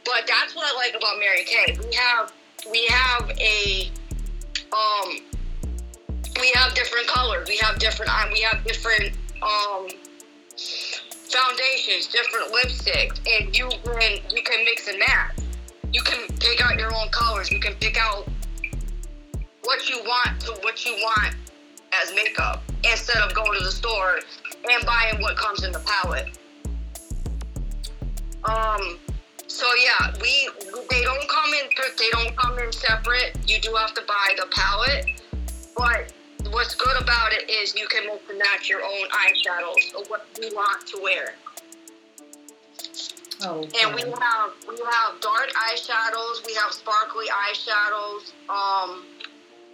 But 0.05 0.27
that's 0.27 0.55
what 0.55 0.65
I 0.71 0.77
like 0.77 0.95
about 0.97 1.19
Mary 1.19 1.45
Kay. 1.45 1.79
We 1.79 1.95
have 1.95 2.33
we 2.71 2.87
have 2.87 3.31
a 3.39 3.91
um 4.73 5.19
we 6.41 6.51
have 6.55 6.75
different 6.75 7.07
colors. 7.07 7.49
We 7.49 7.59
have 7.59 7.79
different 7.79 8.11
we 8.33 8.41
have 8.41 8.65
different 8.65 9.15
um 9.43 9.89
foundations, 11.33 12.09
different 12.09 12.53
lipsticks, 12.53 13.21
and 13.27 13.57
you 13.57 13.69
can 13.69 14.19
you 14.31 14.43
can 14.43 14.65
mix 14.65 14.89
and 14.89 14.99
match. 14.99 15.37
You 15.93 16.03
can 16.03 16.27
pick 16.39 16.61
out 16.63 16.79
your 16.79 16.95
own 16.95 17.09
colors. 17.11 17.51
You 17.51 17.61
can 17.61 17.75
pick 17.75 17.99
out 17.99 18.29
what 19.63 19.89
you 19.89 19.99
want 20.05 20.41
to 20.41 20.53
what 20.63 20.85
you 20.85 20.93
want 20.95 21.37
as 22.03 22.15
makeup 22.15 22.63
instead 22.85 23.19
of 23.19 23.35
going 23.35 23.59
to 23.59 23.65
the 23.65 23.71
store 23.71 24.19
and 24.69 24.87
buying 24.87 25.21
what 25.21 25.37
comes 25.37 25.63
in 25.65 25.73
the 25.73 25.81
palette. 25.81 26.39
Um. 28.45 28.99
So 29.63 29.69
yeah, 29.77 30.13
we 30.21 30.51
they 30.91 31.03
don't 31.03 31.29
come 31.29 31.55
in 31.55 31.71
they 31.97 32.11
don't 32.11 32.37
come 32.37 32.59
in 32.59 32.73
separate. 32.73 33.39
You 33.47 33.61
do 33.61 33.73
have 33.75 33.95
to 33.95 34.03
buy 34.09 34.35
the 34.37 34.47
palette, 34.51 35.07
but 35.77 36.13
what's 36.51 36.75
good 36.75 37.01
about 37.01 37.33
it 37.33 37.49
is 37.49 37.73
you 37.77 37.87
can 37.87 38.07
mix 38.07 38.29
and 38.29 38.41
match 38.41 38.69
your 38.69 38.83
own 38.83 39.07
eyeshadows 39.23 39.95
or 39.95 40.05
what 40.09 40.27
you 40.41 40.51
want 40.53 40.85
to 40.89 41.01
wear. 41.01 41.35
Oh. 43.43 43.63
And 43.81 43.95
we 43.95 44.03
have 44.03 44.51
we 44.69 44.79
have 44.79 45.21
dark 45.21 45.53
eyeshadows, 45.71 46.45
we 46.45 46.55
have 46.55 46.73
sparkly 46.73 47.27
eyeshadows, 47.27 48.33
um, 48.49 49.05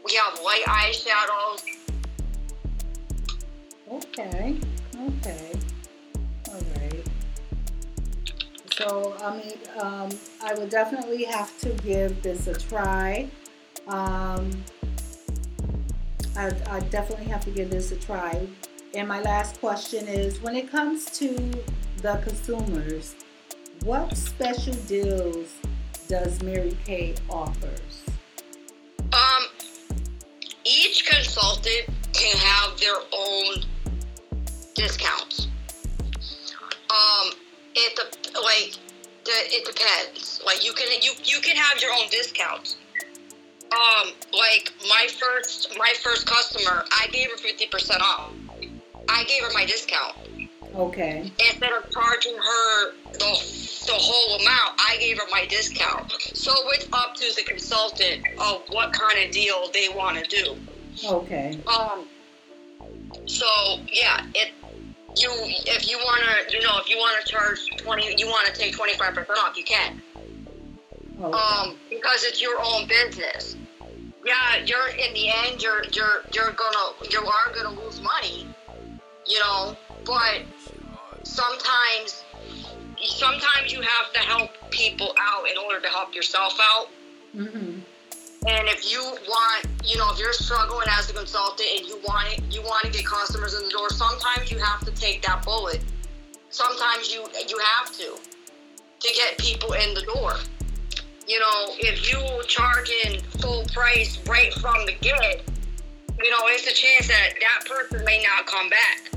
we 0.04 0.12
have 0.16 0.38
light 0.44 0.64
eyeshadows. 0.66 1.62
Okay. 3.90 4.58
Okay. 4.58 4.67
So, 8.78 9.16
I 9.20 9.36
mean, 9.36 9.58
um, 9.80 10.08
I 10.40 10.54
would 10.54 10.70
definitely 10.70 11.24
have 11.24 11.58
to 11.62 11.70
give 11.82 12.22
this 12.22 12.46
a 12.46 12.54
try. 12.54 13.28
Um, 13.88 14.52
I, 16.36 16.52
I 16.70 16.78
definitely 16.88 17.26
have 17.26 17.44
to 17.46 17.50
give 17.50 17.70
this 17.70 17.90
a 17.90 17.96
try. 17.96 18.46
And 18.94 19.08
my 19.08 19.20
last 19.20 19.58
question 19.58 20.06
is 20.06 20.40
when 20.40 20.54
it 20.54 20.70
comes 20.70 21.06
to 21.18 21.34
the 22.02 22.20
consumers, 22.22 23.16
what 23.82 24.16
special 24.16 24.74
deals 24.86 25.54
does 26.06 26.40
Mary 26.44 26.76
Kay 26.84 27.16
offers? 27.28 28.04
Um, 29.12 29.42
each 30.64 31.04
consultant 31.04 31.88
can 32.12 32.36
have 32.36 32.78
their 32.78 32.94
own 33.12 33.56
discounts. 34.76 35.48
Um, 36.90 37.32
it 37.74 37.96
de- 37.96 38.40
like 38.40 38.78
it 39.28 39.64
depends. 39.66 40.40
Like 40.44 40.64
you 40.64 40.72
can 40.72 40.88
you 41.02 41.12
you 41.24 41.40
can 41.40 41.56
have 41.56 41.80
your 41.80 41.92
own 41.92 42.08
discounts. 42.10 42.76
Um, 43.70 44.12
like 44.32 44.72
my 44.88 45.06
first 45.20 45.76
my 45.78 45.92
first 46.02 46.26
customer, 46.26 46.84
I 46.90 47.06
gave 47.12 47.30
her 47.30 47.36
fifty 47.36 47.66
percent 47.66 48.00
off. 48.02 48.32
I 49.08 49.24
gave 49.24 49.42
her 49.42 49.50
my 49.52 49.64
discount. 49.64 50.16
Okay. 50.74 51.32
instead 51.38 51.72
of 51.72 51.90
charging 51.90 52.36
her 52.36 52.92
the, 53.12 53.18
the 53.18 53.94
whole 53.94 54.36
amount, 54.36 54.78
I 54.78 54.98
gave 55.00 55.18
her 55.18 55.24
my 55.30 55.46
discount. 55.46 56.12
So 56.34 56.52
it's 56.72 56.86
up 56.92 57.14
to 57.16 57.34
the 57.34 57.42
consultant 57.42 58.22
of 58.38 58.62
what 58.68 58.92
kind 58.92 59.24
of 59.24 59.32
deal 59.32 59.70
they 59.72 59.88
want 59.88 60.22
to 60.22 60.24
do. 60.24 60.56
Okay. 61.04 61.58
Um. 61.66 62.06
So 63.26 63.46
yeah, 63.90 64.26
it 64.34 64.52
you 65.20 65.30
if 65.34 65.88
you 65.88 65.98
wanna 66.04 66.50
you 66.50 66.60
know 66.62 66.78
if 66.78 66.88
you 66.88 66.98
wanna 66.98 67.22
charge 67.24 67.66
twenty, 67.76 68.14
you 68.16 68.28
wanna 68.28 68.52
take 68.52 68.74
twenty 68.76 68.94
five 68.94 69.14
percent 69.14 69.38
off, 69.38 69.56
you 69.56 69.64
can. 69.64 70.00
Okay. 71.20 71.36
Um, 71.36 71.76
because 71.90 72.24
it's 72.24 72.40
your 72.40 72.60
own 72.60 72.86
business. 72.86 73.56
Yeah, 74.24 74.64
you're 74.64 74.88
in 74.88 75.14
the 75.14 75.28
end, 75.28 75.62
you're 75.62 75.84
you're 75.92 76.22
you're 76.32 76.52
gonna 76.52 76.92
you 77.10 77.20
are 77.20 77.52
gonna 77.54 77.80
lose 77.80 78.00
money, 78.00 78.46
you 79.26 79.38
know. 79.40 79.76
But 80.04 80.42
sometimes 81.24 82.24
sometimes 83.00 83.72
you 83.72 83.80
have 83.80 84.12
to 84.12 84.20
help 84.20 84.50
people 84.70 85.14
out 85.18 85.48
in 85.50 85.56
order 85.58 85.80
to 85.80 85.88
help 85.88 86.14
yourself 86.14 86.58
out. 86.60 86.88
Mhm. 87.34 87.80
And 88.46 88.68
if 88.68 88.90
you 88.90 89.00
want, 89.00 89.66
you 89.84 89.98
know, 89.98 90.12
if 90.12 90.18
you're 90.18 90.32
struggling 90.32 90.86
as 90.90 91.10
a 91.10 91.12
consultant 91.12 91.68
and 91.76 91.86
you 91.86 91.98
want 92.06 92.32
it, 92.32 92.44
you 92.50 92.62
want 92.62 92.84
to 92.84 92.90
get 92.90 93.04
customers 93.04 93.54
in 93.54 93.64
the 93.64 93.70
door. 93.70 93.90
Sometimes 93.90 94.50
you 94.50 94.58
have 94.58 94.80
to 94.84 94.92
take 94.92 95.22
that 95.22 95.44
bullet. 95.44 95.80
Sometimes 96.50 97.12
you 97.12 97.26
you 97.48 97.58
have 97.58 97.92
to 97.96 98.16
to 99.00 99.14
get 99.14 99.38
people 99.38 99.72
in 99.72 99.92
the 99.94 100.02
door. 100.02 100.34
You 101.26 101.40
know, 101.40 101.74
if 101.78 102.10
you 102.10 102.42
charge 102.46 102.90
in 103.04 103.20
full 103.40 103.64
price 103.66 104.18
right 104.26 104.52
from 104.54 104.86
the 104.86 104.94
get, 105.00 105.42
you 106.22 106.30
know, 106.30 106.38
it's 106.44 106.66
a 106.66 106.72
chance 106.72 107.08
that 107.08 107.34
that 107.40 107.68
person 107.68 108.04
may 108.04 108.22
not 108.22 108.46
come 108.46 108.70
back. 108.70 109.10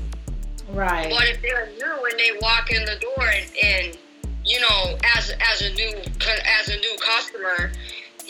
Right. 0.70 1.10
But 1.10 1.28
if 1.28 1.42
they're 1.42 1.70
new 1.78 2.08
and 2.10 2.18
they 2.18 2.38
walk 2.40 2.70
in 2.70 2.84
the 2.84 2.96
door 3.00 3.26
and, 3.26 3.46
and 3.62 3.98
you 4.44 4.60
know, 4.60 4.98
as 5.16 5.32
as 5.52 5.62
a 5.62 5.72
new 5.74 5.96
as 6.60 6.68
a 6.68 6.76
new 6.76 6.96
customer, 7.00 7.72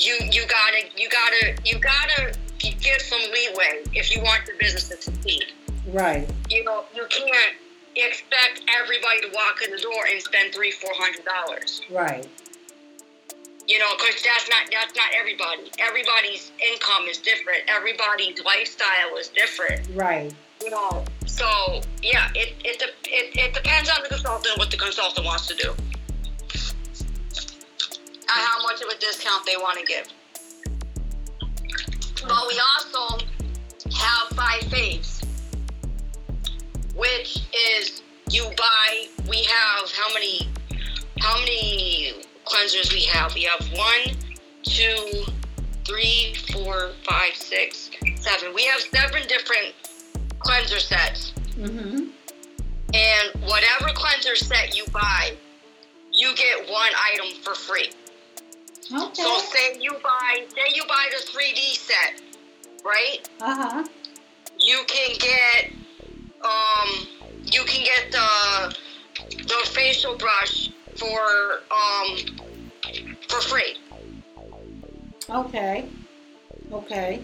you 0.04 0.18
you 0.30 0.46
gotta 0.46 0.82
you 0.96 1.08
gotta 1.08 1.54
you 1.64 1.78
gotta 1.78 2.34
give 2.58 3.00
some 3.00 3.20
leeway 3.32 3.82
if 3.94 4.14
you 4.14 4.22
want 4.22 4.46
your 4.46 4.56
business 4.58 4.88
to 4.88 4.96
succeed. 5.00 5.46
Right. 5.88 6.28
You 6.50 6.64
know, 6.64 6.84
you 6.94 7.06
can't 7.08 7.56
expect 7.96 8.62
everybody 8.80 9.20
to 9.22 9.30
walk 9.34 9.60
in 9.64 9.70
the 9.70 9.80
door 9.80 10.04
and 10.10 10.20
spend 10.20 10.54
three 10.54 10.70
four 10.70 10.90
hundred 10.94 11.24
dollars. 11.24 11.82
Right. 11.90 12.26
You 13.68 13.78
know, 13.78 13.90
because 13.96 14.22
that's 14.22 14.48
not 14.48 14.70
that's 14.70 14.94
not 14.96 15.10
everybody. 15.16 15.70
Everybody's 15.78 16.50
income 16.72 17.06
is 17.08 17.18
different. 17.18 17.60
Everybody's 17.68 18.42
lifestyle 18.44 19.16
is 19.18 19.28
different. 19.28 19.88
Right. 19.94 20.32
You 20.62 20.70
know, 20.70 21.04
so 21.26 21.80
yeah, 22.02 22.30
it 22.34 22.54
it, 22.64 22.82
it 23.04 23.36
it 23.36 23.54
depends 23.54 23.90
on 23.90 24.02
the 24.02 24.08
consultant 24.08 24.58
what 24.58 24.70
the 24.70 24.76
consultant 24.76 25.26
wants 25.26 25.46
to 25.48 25.54
do, 25.54 25.74
how 28.40 28.62
much 28.62 28.80
of 28.82 28.88
a 28.88 28.98
discount 28.98 29.44
they 29.46 29.56
want 29.56 29.78
to 29.78 29.84
give. 29.84 30.06
But 32.26 32.46
we 32.48 32.60
also 32.60 33.24
have 33.94 34.28
five 34.36 34.62
faves, 34.70 35.24
which 36.94 37.38
is 37.78 38.02
you 38.30 38.44
buy. 38.56 39.06
We 39.28 39.42
have 39.44 39.90
how 39.92 40.12
many? 40.14 40.48
How 41.18 41.38
many 41.38 42.14
cleansers 42.44 42.92
we 42.92 43.02
have? 43.04 43.34
We 43.34 43.42
have 43.42 43.66
one, 43.72 44.16
two, 44.62 45.24
three, 45.84 46.34
four, 46.52 46.92
five, 47.08 47.34
six, 47.34 47.90
seven. 48.16 48.54
We 48.54 48.64
have 48.64 48.80
seven 48.80 49.22
different 49.28 49.74
cleanser 50.40 50.80
sets. 50.80 51.32
Mhm. 51.56 52.10
And 52.94 53.42
whatever 53.44 53.92
cleanser 53.94 54.36
set 54.36 54.76
you 54.76 54.84
buy, 54.92 55.36
you 56.12 56.34
get 56.34 56.68
one 56.68 56.92
item 57.12 57.34
for 57.42 57.54
free. 57.54 57.90
Okay. 58.90 59.22
So 59.22 59.38
say 59.38 59.78
you 59.80 59.92
buy 60.02 60.44
say 60.48 60.74
you 60.74 60.82
buy 60.88 61.08
the 61.10 61.30
3D 61.30 61.76
set, 61.76 62.20
right? 62.84 63.18
Uh 63.40 63.54
huh. 63.54 63.84
You 64.58 64.82
can 64.86 65.16
get 65.18 65.72
um 66.44 67.06
you 67.44 67.64
can 67.64 67.84
get 67.84 68.12
the 68.12 68.76
the 69.36 69.68
facial 69.70 70.16
brush 70.16 70.70
for 70.96 71.62
um 71.70 72.16
for 73.28 73.40
free. 73.40 73.76
Okay. 75.30 75.86
Okay. 76.72 77.22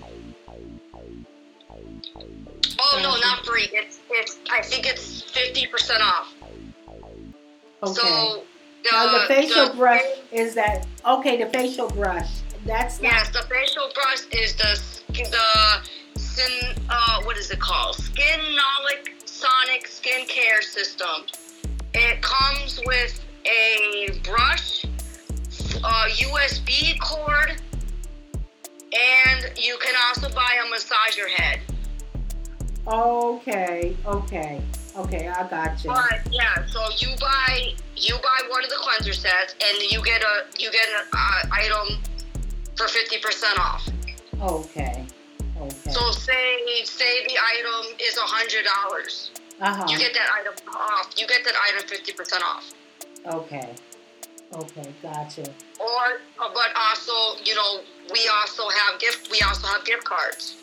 Oh 2.80 3.00
no, 3.02 3.16
not 3.16 3.44
free. 3.44 3.68
It's 3.72 4.00
it's 4.10 4.38
I 4.50 4.62
think 4.62 4.86
it's 4.86 5.22
50% 5.22 6.00
off. 6.00 6.34
Okay. 7.82 7.92
So 7.92 8.42
the, 8.84 8.90
now 8.92 9.12
the 9.18 9.26
facial 9.26 9.68
the- 9.68 9.74
brush 9.74 10.02
is 10.32 10.54
that 10.54 10.86
okay? 11.06 11.42
The 11.42 11.46
facial 11.50 11.88
brush. 11.88 12.30
That's 12.66 13.00
not. 13.00 13.12
Yes, 13.12 13.28
the 13.30 13.42
facial 13.48 13.90
brush 13.94 14.26
is 14.32 14.54
the 14.56 14.80
the 15.30 16.18
skin. 16.18 16.76
Uh, 16.88 17.22
what 17.22 17.36
is 17.36 17.50
it 17.50 17.60
called? 17.60 17.96
Skinologic 17.96 19.26
Sonic 19.26 19.86
Skincare 19.88 20.62
System. 20.62 21.26
It 21.94 22.20
comes 22.22 22.80
with 22.84 23.24
a 23.46 24.20
brush, 24.24 24.84
a 24.84 26.08
USB 26.10 26.98
cord, 27.00 27.60
and 28.92 29.58
you 29.58 29.78
can 29.80 29.94
also 30.08 30.28
buy 30.34 30.50
a 30.64 30.74
massager 30.74 31.28
head. 31.28 31.60
Okay. 32.86 33.96
Okay. 34.06 34.62
Okay. 34.96 35.28
I 35.28 35.48
got 35.48 35.84
you. 35.84 35.90
But 35.90 36.20
yeah, 36.30 36.66
so 36.66 36.80
you 36.98 37.14
buy 37.18 37.74
you 38.00 38.14
buy 38.16 38.48
one 38.48 38.64
of 38.64 38.70
the 38.70 38.76
cleanser 38.76 39.12
sets, 39.12 39.54
and 39.62 39.90
you 39.90 40.02
get 40.02 40.22
a 40.22 40.46
you 40.58 40.70
get 40.70 40.86
an 40.88 41.06
uh, 41.12 41.42
item 41.52 41.98
for 42.76 42.88
fifty 42.88 43.18
percent 43.18 43.58
off. 43.58 43.88
Okay. 44.40 45.04
Okay. 45.60 45.90
So 45.90 46.12
say 46.12 46.84
say 46.84 47.26
the 47.26 47.36
item 47.36 47.96
is 48.00 48.16
a 48.16 48.20
hundred 48.20 48.64
dollars. 48.64 49.30
Uh 49.60 49.74
huh. 49.74 49.86
You 49.88 49.98
get 49.98 50.14
that 50.14 50.28
item 50.40 50.54
off. 50.74 51.12
You 51.16 51.26
get 51.26 51.44
that 51.44 51.54
item 51.68 51.88
fifty 51.88 52.12
percent 52.12 52.42
off. 52.44 52.72
Okay. 53.26 53.74
Okay. 54.54 54.94
Gotcha. 55.02 55.42
Or 55.80 56.20
uh, 56.40 56.50
but 56.54 56.70
also 56.76 57.42
you 57.44 57.54
know 57.54 57.80
we 58.12 58.30
also 58.40 58.68
have 58.68 59.00
gift 59.00 59.30
we 59.30 59.40
also 59.40 59.66
have 59.66 59.84
gift 59.84 60.04
cards. 60.04 60.56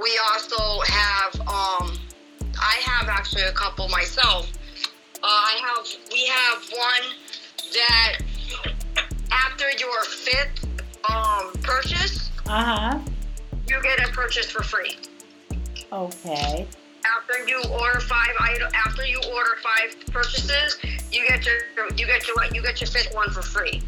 We 0.00 0.18
also 0.30 0.80
have 0.86 1.34
um 1.40 1.98
I 2.58 2.76
have 2.84 3.08
actually 3.08 3.42
a 3.42 3.52
couple 3.52 3.88
myself. 3.88 4.50
Uh, 5.22 5.26
I 5.26 5.60
have 5.62 5.86
we 6.12 6.26
have 6.26 6.70
one 6.70 7.16
that 7.72 8.18
after 9.30 9.70
your 9.78 10.02
fifth 10.04 10.66
um 11.10 11.52
purchase 11.62 12.30
Uh 12.46 12.62
huh. 12.64 12.98
you 13.68 13.80
get 13.82 14.00
a 14.06 14.10
purchase 14.12 14.50
for 14.50 14.62
free. 14.62 14.96
Okay. 15.92 16.66
after 17.04 17.46
you 17.48 17.62
order 17.70 18.00
five 18.00 18.30
item 18.40 18.68
after 18.74 19.04
you 19.04 19.18
order 19.34 19.56
five 19.62 20.06
purchases, 20.12 20.78
you 21.12 21.26
get 21.28 21.44
your 21.44 21.56
you 21.96 22.06
get 22.06 22.26
your 22.26 22.36
you 22.54 22.62
get 22.62 22.80
your 22.80 22.88
fifth 22.88 23.14
one 23.14 23.30
for 23.30 23.42
free. 23.42 23.82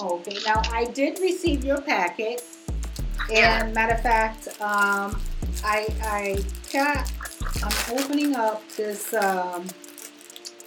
Okay. 0.00 0.38
Now 0.46 0.62
I 0.72 0.86
did 0.86 1.18
receive 1.20 1.64
your 1.64 1.80
packet, 1.80 2.42
and 3.28 3.28
Yeah. 3.30 3.70
matter 3.74 3.94
of 3.94 4.02
fact, 4.02 4.48
um, 4.60 5.20
I 5.64 5.86
I 6.02 6.42
got. 6.72 7.10
I'm 7.62 7.98
opening 7.98 8.34
up 8.36 8.62
this. 8.76 9.12
Um, 9.12 9.66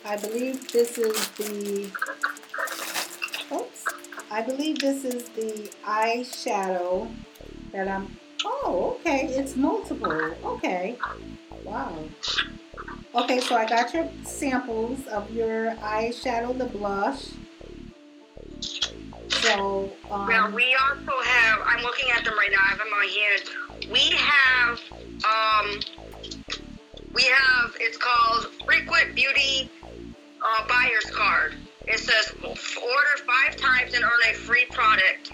I 0.05 0.17
believe 0.17 0.71
this 0.71 0.97
is 0.97 1.27
the. 1.29 1.89
Oops. 3.51 3.85
I 4.29 4.41
believe 4.41 4.79
this 4.79 5.05
is 5.05 5.29
the 5.29 5.71
eyeshadow 5.85 7.09
that 7.71 7.87
I'm. 7.87 8.17
Oh, 8.45 8.97
okay. 8.99 9.27
It's 9.27 9.55
multiple. 9.55 10.11
Okay. 10.43 10.97
Wow. 11.63 11.97
Okay, 13.15 13.39
so 13.39 13.55
I 13.55 13.65
got 13.65 13.93
your 13.93 14.09
samples 14.23 15.07
of 15.07 15.31
your 15.31 15.71
eyeshadow, 15.75 16.57
the 16.57 16.65
blush. 16.65 17.29
So, 19.29 19.91
um, 20.09 20.53
we 20.53 20.75
also 20.75 21.21
have 21.23 21.59
I'm 21.65 21.83
looking 21.83 22.09
at 22.15 22.25
them 22.25 22.37
right 22.37 22.49
now. 22.51 22.57
I 22.59 22.69
have 22.69 22.77
them 22.77 22.87
on 22.87 23.07
hand. 23.07 23.91
We 23.91 24.11
have 24.17 24.79
um 25.23 25.79
we 27.13 27.23
have 27.23 27.75
it's 27.79 27.97
called 27.97 28.47
Frequent 28.65 29.15
Beauty 29.15 29.69
uh, 30.43 30.67
Buyer's 30.67 31.09
Card. 31.11 31.55
It 31.87 31.99
says 31.99 32.33
order 32.43 33.23
five 33.25 33.55
times 33.57 33.93
and 33.93 34.03
earn 34.03 34.11
a 34.29 34.33
free 34.33 34.65
product. 34.71 35.31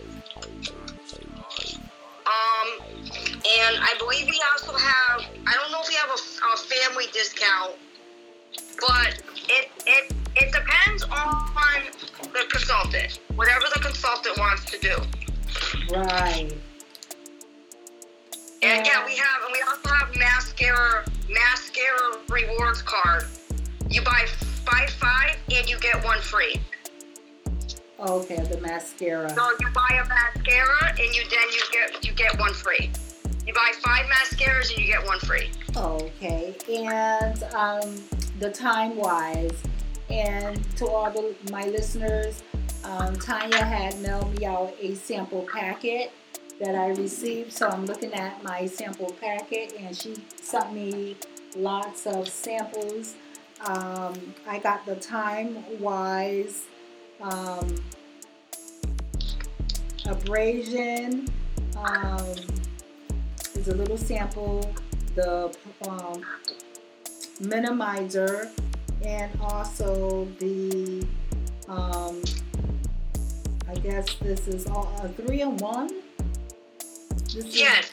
Um, 2.26 2.86
and 3.09 3.76
I 3.80 3.94
believe 3.98 4.26
we 4.26 4.40
also 4.53 4.72
have, 4.72 5.24
I 5.46 5.55
don't 5.55 5.72
know 5.72 5.80
if 5.82 5.88
we 5.88 5.94
have 5.94 6.11
a, 6.11 6.53
a 6.53 6.57
family 6.57 7.07
discount, 7.12 7.72
but 8.78 9.20
it, 9.48 9.70
it, 9.86 10.12
it 10.36 10.53
depends 10.53 11.03
on 11.05 11.84
the 12.32 12.46
consultant, 12.51 13.18
whatever 13.34 13.64
the 13.74 13.80
consultant 13.80 14.38
wants 14.38 14.64
to 14.66 14.78
do. 14.78 14.96
right. 15.92 16.53
And 18.63 18.85
yeah, 18.85 19.07
we 19.07 19.17
have, 19.17 19.43
and 19.47 19.53
we 19.53 19.63
also 19.63 19.89
have 19.89 20.15
mascara, 20.17 21.05
mascara 21.31 22.19
rewards 22.29 22.83
card. 22.83 23.25
You 23.89 24.03
buy 24.03 24.27
buy 24.67 24.87
five 24.87 25.37
and 25.51 25.69
you 25.69 25.79
get 25.81 26.05
one 26.05 26.21
free. 26.21 26.61
Okay, 27.99 28.37
the 28.45 28.61
mascara. 28.61 29.31
So 29.31 29.51
you 29.61 29.69
buy 29.71 30.03
a 30.05 30.07
mascara 30.07 30.91
and 30.91 31.15
you 31.15 31.23
then 31.31 31.49
you 31.53 31.63
get 31.73 32.05
you 32.05 32.13
get 32.13 32.39
one 32.39 32.53
free. 32.53 32.91
You 33.47 33.55
buy 33.55 33.73
five 33.83 34.05
mascaras 34.07 34.69
and 34.69 34.79
you 34.79 34.93
get 34.93 35.07
one 35.07 35.21
free. 35.21 35.51
Okay, 35.75 36.55
and 36.69 37.43
um, 37.55 37.97
the 38.41 38.51
time 38.51 38.95
wise, 38.95 39.57
and 40.11 40.63
to 40.77 40.87
all 40.87 41.11
the, 41.11 41.35
my 41.51 41.65
listeners, 41.65 42.43
um, 42.85 43.17
Tania 43.17 43.65
had 43.65 43.99
mailed 44.01 44.39
me 44.39 44.45
out 44.45 44.75
a 44.83 44.95
sample 44.95 45.47
packet 45.51 46.13
that 46.61 46.75
I 46.75 46.89
received. 46.89 47.53
So 47.53 47.69
I'm 47.69 47.87
looking 47.87 48.13
at 48.15 48.43
my 48.45 48.67
sample 48.67 49.13
packet, 49.21 49.75
and 49.79 49.97
she 49.97 50.17
sent 50.41 50.73
me 50.73 51.17
lots 51.57 52.07
of 52.07 52.29
samples. 52.29 53.15
Um, 53.67 54.35
I 54.47 54.59
got 54.59 54.87
the 54.87 54.97
time 54.97 55.65
wise 55.81 56.65
um, 57.21 57.77
abrasion. 60.07 61.29
Um, 61.77 62.37
is 63.55 63.69
a 63.69 63.75
little 63.75 63.99
sample. 63.99 64.75
The 65.15 65.55
um, 65.89 66.25
minimizer 67.41 68.51
and 69.03 69.31
also 69.41 70.27
the 70.39 71.07
um, 71.69 72.23
I 73.69 73.75
guess 73.77 74.15
this 74.17 74.49
is 74.49 74.67
all 74.67 74.93
a 75.03 75.09
three 75.09 75.43
in 75.43 75.57
one. 75.59 75.91
Yes. 77.35 77.93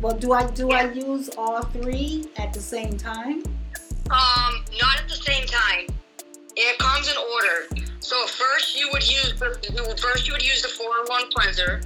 well, 0.00 0.16
do 0.16 0.32
I 0.32 0.50
do 0.50 0.70
I 0.70 0.92
use 0.92 1.30
all 1.36 1.62
three 1.62 2.26
at 2.36 2.52
the 2.52 2.60
same 2.60 2.96
time? 2.96 3.42
Um, 4.10 4.64
not 4.80 5.00
at 5.00 5.08
the 5.08 5.16
same 5.16 5.46
time. 5.46 5.86
It 6.56 6.78
comes 6.78 7.08
in 7.08 7.16
order. 7.16 7.86
So 8.00 8.26
first 8.26 8.78
you 8.78 8.88
would 8.92 9.06
use 9.08 9.32
first 9.32 10.26
you 10.26 10.32
would 10.32 10.46
use 10.46 10.62
the 10.62 10.68
four 10.68 10.86
in 11.00 11.06
one 11.06 11.30
cleanser. 11.32 11.82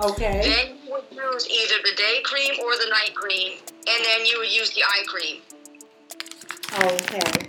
Okay. 0.00 0.40
Then 0.44 0.76
you 0.84 0.92
would 0.92 1.04
use 1.10 1.48
either 1.48 1.74
the 1.84 1.96
day 1.96 2.20
cream 2.22 2.52
or 2.62 2.70
the 2.76 2.88
night 2.90 3.14
cream, 3.14 3.58
and 3.68 4.04
then 4.04 4.26
you 4.26 4.38
would 4.38 4.52
use 4.52 4.70
the 4.70 4.82
eye 4.84 5.04
cream. 5.06 5.40
Okay. 6.74 7.46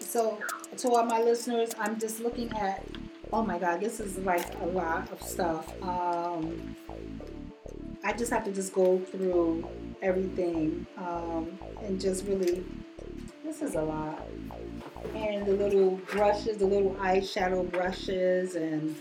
So, 0.00 0.38
to 0.78 0.90
all 0.90 1.04
my 1.04 1.20
listeners, 1.20 1.70
I'm 1.78 1.98
just 1.98 2.20
looking 2.20 2.50
at. 2.52 2.84
Oh 3.32 3.42
my 3.42 3.58
God, 3.58 3.80
this 3.80 3.98
is 3.98 4.18
like 4.18 4.60
a 4.60 4.66
lot 4.66 5.10
of 5.10 5.22
stuff. 5.22 5.72
Um, 5.82 6.76
I 8.04 8.12
just 8.12 8.30
have 8.30 8.44
to 8.44 8.52
just 8.52 8.74
go 8.74 8.98
through 8.98 9.66
everything 10.02 10.86
um, 10.98 11.58
and 11.82 11.98
just 11.98 12.26
really. 12.26 12.64
This 13.42 13.62
is 13.62 13.74
a 13.74 13.82
lot. 13.82 14.26
And 15.14 15.46
the 15.46 15.52
little 15.52 15.92
brushes, 16.10 16.58
the 16.58 16.66
little 16.66 16.94
eyeshadow 16.96 17.70
brushes, 17.70 18.54
and 18.54 18.94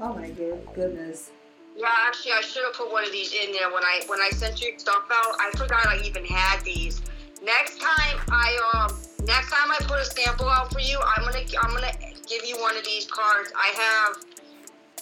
oh 0.00 0.14
my 0.14 0.30
good 0.30 0.66
goodness. 0.74 1.30
Yeah, 1.76 1.86
actually, 2.06 2.32
I 2.32 2.40
should 2.40 2.64
have 2.64 2.74
put 2.74 2.90
one 2.90 3.04
of 3.04 3.12
these 3.12 3.32
in 3.32 3.52
there 3.52 3.70
when 3.72 3.84
I 3.84 4.00
when 4.06 4.20
I 4.20 4.30
sent 4.30 4.60
you 4.62 4.72
stuff 4.78 5.04
out. 5.10 5.36
I 5.38 5.50
forgot 5.56 5.86
I 5.86 6.00
even 6.04 6.24
had 6.24 6.62
these. 6.64 7.00
Next 7.42 7.78
time 7.78 8.18
I 8.30 8.58
um 8.74 8.98
next 9.24 9.50
time 9.50 9.70
I 9.70 9.76
put 9.82 10.00
a 10.00 10.04
sample 10.04 10.48
out 10.48 10.72
for 10.72 10.80
you, 10.80 10.98
I'm 10.98 11.24
gonna 11.24 11.44
I'm 11.62 11.74
gonna 11.74 11.92
give 12.28 12.44
you 12.44 12.60
one 12.60 12.76
of 12.76 12.84
these 12.84 13.06
cards. 13.06 13.50
I 13.56 13.72
have 13.82 14.24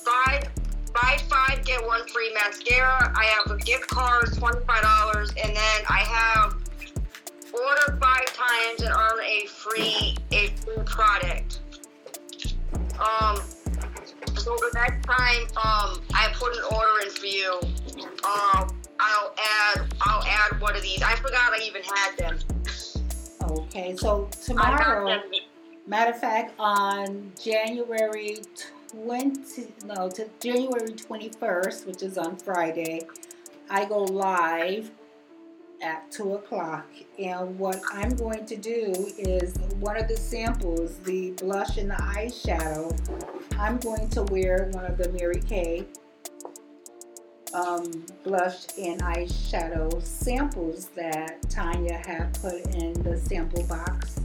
five 0.05 0.49
buy 0.95 1.19
five 1.29 1.65
get 1.65 1.85
one 1.85 2.07
free 2.09 2.33
mascara. 2.35 3.13
I 3.15 3.25
have 3.25 3.51
a 3.51 3.59
gift 3.63 3.89
card, 3.89 4.33
twenty 4.37 4.65
five 4.67 4.83
dollars, 4.83 5.31
and 5.31 5.55
then 5.55 5.81
I 5.89 6.01
have 6.01 6.55
order 7.53 7.99
five 8.01 8.27
times 8.35 8.83
and 8.83 8.91
earn 8.91 9.21
a 9.25 9.47
free 9.47 10.17
a 10.33 10.49
free 10.49 10.83
product. 10.85 11.61
Um, 12.99 13.43
so 14.37 14.57
the 14.57 14.71
next 14.75 15.07
time 15.07 15.43
um 15.57 16.01
I 16.15 16.33
put 16.35 16.55
an 16.57 16.63
order 16.73 17.05
in 17.05 17.11
for 17.11 17.27
you, 17.27 17.59
um 18.25 18.81
I'll 18.99 19.35
add 19.39 19.95
I'll 20.01 20.23
add 20.23 20.61
one 20.61 20.77
of 20.77 20.83
these. 20.83 21.03
I 21.03 21.17
forgot 21.17 21.53
I 21.53 21.59
even 21.65 21.83
had 21.83 22.17
them. 22.17 22.39
Okay, 23.43 23.97
so 23.97 24.29
tomorrow. 24.45 25.21
Matter 25.89 26.11
of 26.11 26.19
fact, 26.19 26.53
on 26.59 27.31
January 27.41 28.39
20, 28.91 29.75
no, 29.85 30.11
to 30.11 30.29
January 30.41 30.91
21st, 30.91 31.87
which 31.87 32.03
is 32.03 32.19
on 32.19 32.37
Friday, 32.37 33.03
I 33.71 33.85
go 33.85 34.03
live 34.03 34.91
at 35.81 36.11
2 36.11 36.35
o'clock. 36.35 36.87
And 37.21 37.57
what 37.57 37.81
I'm 37.93 38.17
going 38.17 38.47
to 38.47 38.57
do 38.57 39.13
is 39.17 39.57
one 39.79 39.97
of 39.97 40.09
the 40.09 40.17
samples, 40.17 40.99
the 41.05 41.31
blush 41.33 41.77
and 41.77 41.91
the 41.91 41.95
eyeshadow, 41.95 42.99
I'm 43.57 43.79
going 43.79 44.09
to 44.11 44.25
wear 44.25 44.69
one 44.73 44.87
of 44.87 44.99
the 44.99 45.09
Mary 45.11 45.41
Kay 45.41 45.87
um, 47.55 48.05
blush 48.25 48.67
and 48.77 49.01
eyeshadow 49.03 50.03
samples 50.03 50.87
that 50.97 51.49
Tania 51.49 52.03
had 52.05 52.37
put 52.41 52.75
in 52.75 52.93
the 53.05 53.17
sample 53.17 53.63
box. 53.65 54.21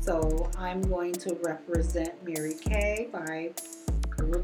So 0.00 0.50
I'm 0.56 0.80
going 0.80 1.12
to 1.12 1.38
represent 1.42 2.14
Mary 2.26 2.54
Kay 2.54 3.08
by 3.12 3.50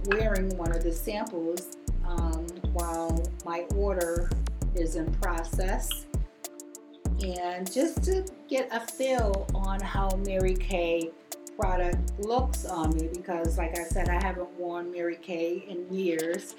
wearing 0.07 0.55
one 0.57 0.71
of 0.73 0.83
the 0.83 0.93
samples 0.93 1.79
um, 2.07 2.47
while 2.73 3.23
my 3.45 3.61
order 3.75 4.31
is 4.75 4.97
in 4.97 5.11
process. 5.15 5.89
And 7.23 7.71
just 7.73 8.03
to 8.05 8.27
get 8.49 8.69
a 8.71 8.81
feel 8.81 9.47
on 9.55 9.81
how 9.81 10.11
Mary 10.27 10.55
Kay 10.55 11.11
product 11.59 12.19
looks 12.19 12.67
on 12.67 12.95
me 12.95 13.09
because 13.11 13.57
like 13.57 13.79
I 13.79 13.85
said 13.85 14.11
I 14.11 14.23
haven't 14.23 14.51
worn 14.59 14.93
Mary 14.93 15.17
Kay 15.17 15.65
in 15.69 15.91
years 15.91 16.55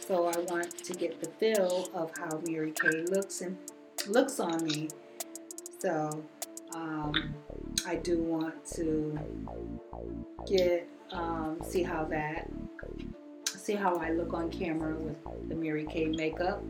so 0.00 0.26
I 0.26 0.38
want 0.50 0.70
to 0.84 0.94
get 0.94 1.20
the 1.20 1.28
feel 1.28 1.90
of 1.92 2.10
how 2.16 2.40
Mary 2.46 2.72
Kay 2.72 3.02
looks 3.10 3.42
and 3.42 3.58
looks 4.06 4.40
on 4.40 4.64
me 4.64 4.88
so 5.80 6.24
um, 6.78 7.34
I 7.86 7.96
do 7.96 8.18
want 8.22 8.64
to 8.74 9.18
get 10.46 10.88
um, 11.12 11.58
see 11.62 11.82
how 11.82 12.04
that 12.04 12.48
see 13.46 13.74
how 13.74 13.96
I 13.96 14.10
look 14.10 14.32
on 14.32 14.50
camera 14.50 14.94
with 14.94 15.16
the 15.48 15.54
Mary 15.54 15.86
Kay 15.86 16.06
makeup. 16.06 16.62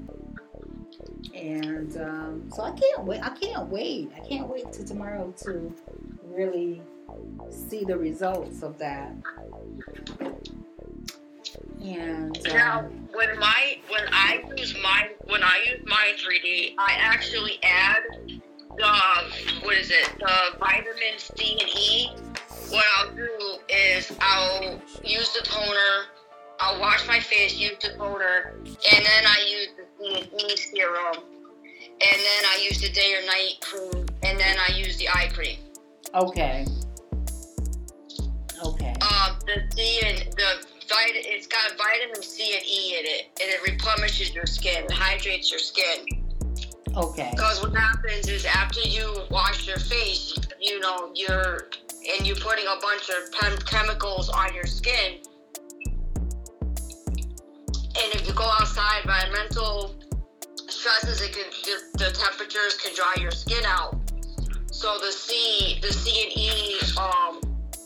And 1.34 1.96
um, 2.00 2.50
so 2.52 2.62
I 2.62 2.72
can't 2.72 3.04
wait 3.04 3.22
I 3.22 3.30
can't 3.30 3.68
wait 3.68 4.10
I 4.16 4.20
can't 4.20 4.48
wait 4.48 4.72
to 4.72 4.84
tomorrow 4.84 5.32
to 5.44 5.74
really 6.24 6.82
see 7.50 7.84
the 7.84 7.96
results 7.96 8.62
of 8.62 8.78
that. 8.78 9.12
And 11.80 12.36
Now, 12.44 12.80
um, 12.80 13.08
when 13.12 13.38
my 13.38 13.78
when 13.88 14.02
I 14.12 14.42
use 14.56 14.74
my 14.82 15.10
when 15.26 15.42
I 15.44 15.64
use 15.66 15.80
my 15.86 16.12
3D, 16.16 16.74
I 16.78 16.96
actually 16.98 17.60
add 17.62 18.40
the 18.78 19.66
what 19.66 19.76
is 19.76 19.90
it? 19.90 20.18
The 20.18 20.58
vitamin 20.58 21.18
C 21.18 21.58
and 21.60 21.68
E. 21.68 22.10
What 22.70 22.84
I'll 22.98 23.14
do 23.14 23.30
is 23.68 24.12
I'll 24.20 24.80
use 25.04 25.32
the 25.32 25.44
toner. 25.44 26.06
I'll 26.60 26.80
wash 26.80 27.06
my 27.06 27.20
face, 27.20 27.56
use 27.56 27.76
the 27.80 27.90
toner, 27.96 28.54
and 28.56 29.06
then 29.06 29.24
I 29.26 29.46
use 29.48 29.68
the 29.76 29.84
C 29.98 30.20
and 30.20 30.42
E 30.42 30.56
serum, 30.56 31.16
and 31.16 32.00
then 32.00 32.42
I 32.46 32.66
use 32.68 32.80
the 32.80 32.90
day 32.90 33.14
or 33.14 33.26
night 33.26 33.58
cream, 33.60 34.06
and 34.22 34.38
then 34.38 34.56
I 34.58 34.72
use 34.74 34.96
the 34.98 35.08
eye 35.08 35.30
cream. 35.32 35.58
okay 36.14 36.66
okay 38.64 38.94
Um, 39.02 39.38
the 39.46 39.62
C 39.76 40.00
and 40.04 40.18
the 40.32 40.66
vit 40.88 41.26
it's 41.26 41.46
got 41.46 41.76
vitamin 41.78 42.22
C 42.22 42.54
and 42.56 42.64
E 42.66 42.98
in 42.98 43.06
it, 43.06 43.40
and 43.40 43.50
it 43.50 43.62
replenishes 43.62 44.34
your 44.34 44.46
skin, 44.46 44.84
hydrates 44.90 45.50
your 45.50 45.60
skin. 45.60 46.17
Okay 46.98 47.30
Because 47.32 47.62
what 47.62 47.74
happens 47.74 48.28
is 48.28 48.44
after 48.44 48.80
you 48.80 49.22
wash 49.30 49.66
your 49.66 49.78
face, 49.78 50.34
you 50.60 50.80
know, 50.80 51.12
you're 51.14 51.68
and 52.16 52.26
you're 52.26 52.36
putting 52.36 52.64
a 52.66 52.80
bunch 52.80 53.10
of 53.10 53.30
chem- 53.32 53.58
chemicals 53.66 54.28
on 54.30 54.54
your 54.54 54.64
skin. 54.64 55.20
And 58.00 58.14
if 58.14 58.26
you 58.26 58.34
go 58.34 58.44
outside, 58.44 59.02
environmental 59.02 59.94
stresses, 60.68 61.20
it 61.20 61.32
can 61.32 61.44
the, 61.64 62.04
the 62.04 62.10
temperatures 62.12 62.76
can 62.78 62.94
dry 62.94 63.14
your 63.20 63.30
skin 63.30 63.64
out. 63.66 63.98
So 64.70 64.98
the 65.00 65.10
C, 65.10 65.78
the 65.82 65.92
C 65.92 66.24
and 66.24 66.38
E 66.38 66.78
um, 66.98 67.40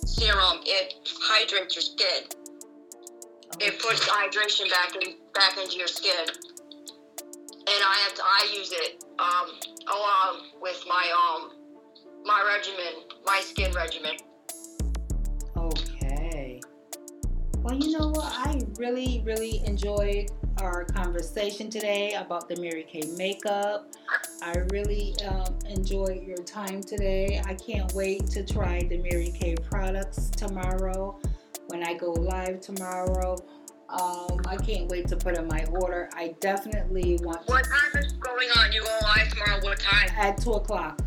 serum, 0.05 0.61
it 0.65 0.95
hydrates 1.21 1.75
your 1.75 1.83
skin. 1.83 2.25
It 3.61 3.81
puts 3.81 4.07
hydration 4.07 4.71
back 4.71 4.95
in 4.97 5.15
back 5.35 5.57
into 5.59 5.77
your 5.79 5.89
skin. 5.89 6.27
And 7.75 7.83
I 7.83 7.97
have 8.05 8.14
to 8.14 8.23
I 8.23 8.55
use 8.55 8.70
it 8.73 9.03
um, 9.18 9.49
along 9.89 10.61
with 10.61 10.85
my 10.87 11.09
um 11.16 11.53
my 12.25 12.45
regimen, 12.55 13.09
my 13.25 13.41
skin 13.41 13.73
regimen. 13.73 14.16
okay 15.57 16.61
Well, 17.59 17.75
you 17.75 17.99
know 17.99 18.09
what? 18.09 18.31
I 18.31 18.61
really, 18.77 19.23
really 19.25 19.62
enjoyed 19.64 20.31
our 20.61 20.85
conversation 20.85 21.70
today 21.70 22.12
about 22.14 22.49
the 22.49 22.61
Mary 22.61 22.85
Kay 22.85 23.09
makeup. 23.16 23.87
I 24.43 24.53
really 24.70 25.14
um, 25.27 25.59
enjoyed 25.66 26.25
your 26.27 26.43
time 26.45 26.83
today. 26.83 27.41
I 27.47 27.55
can't 27.55 27.91
wait 27.95 28.27
to 28.31 28.45
try 28.45 28.83
the 28.83 28.99
Mary 28.99 29.33
Kay 29.35 29.55
products 29.55 30.29
tomorrow 30.31 31.18
when 31.68 31.83
I 31.83 31.95
go 31.95 32.12
live 32.12 32.61
tomorrow. 32.61 33.37
Um, 33.93 34.40
I 34.47 34.57
can't 34.57 34.88
wait 34.88 35.07
to 35.09 35.16
put 35.16 35.36
in 35.36 35.47
my 35.47 35.64
order. 35.70 36.09
I 36.14 36.34
definitely 36.40 37.18
want 37.22 37.47
What 37.47 37.64
time 37.64 38.03
is 38.03 38.12
going 38.14 38.49
on? 38.57 38.72
You 38.72 38.82
go 38.82 38.99
live 39.03 39.28
tomorrow? 39.28 39.61
What 39.62 39.78
time? 39.80 40.09
at 40.16 40.38
two 40.40 40.53
o'clock. 40.53 41.01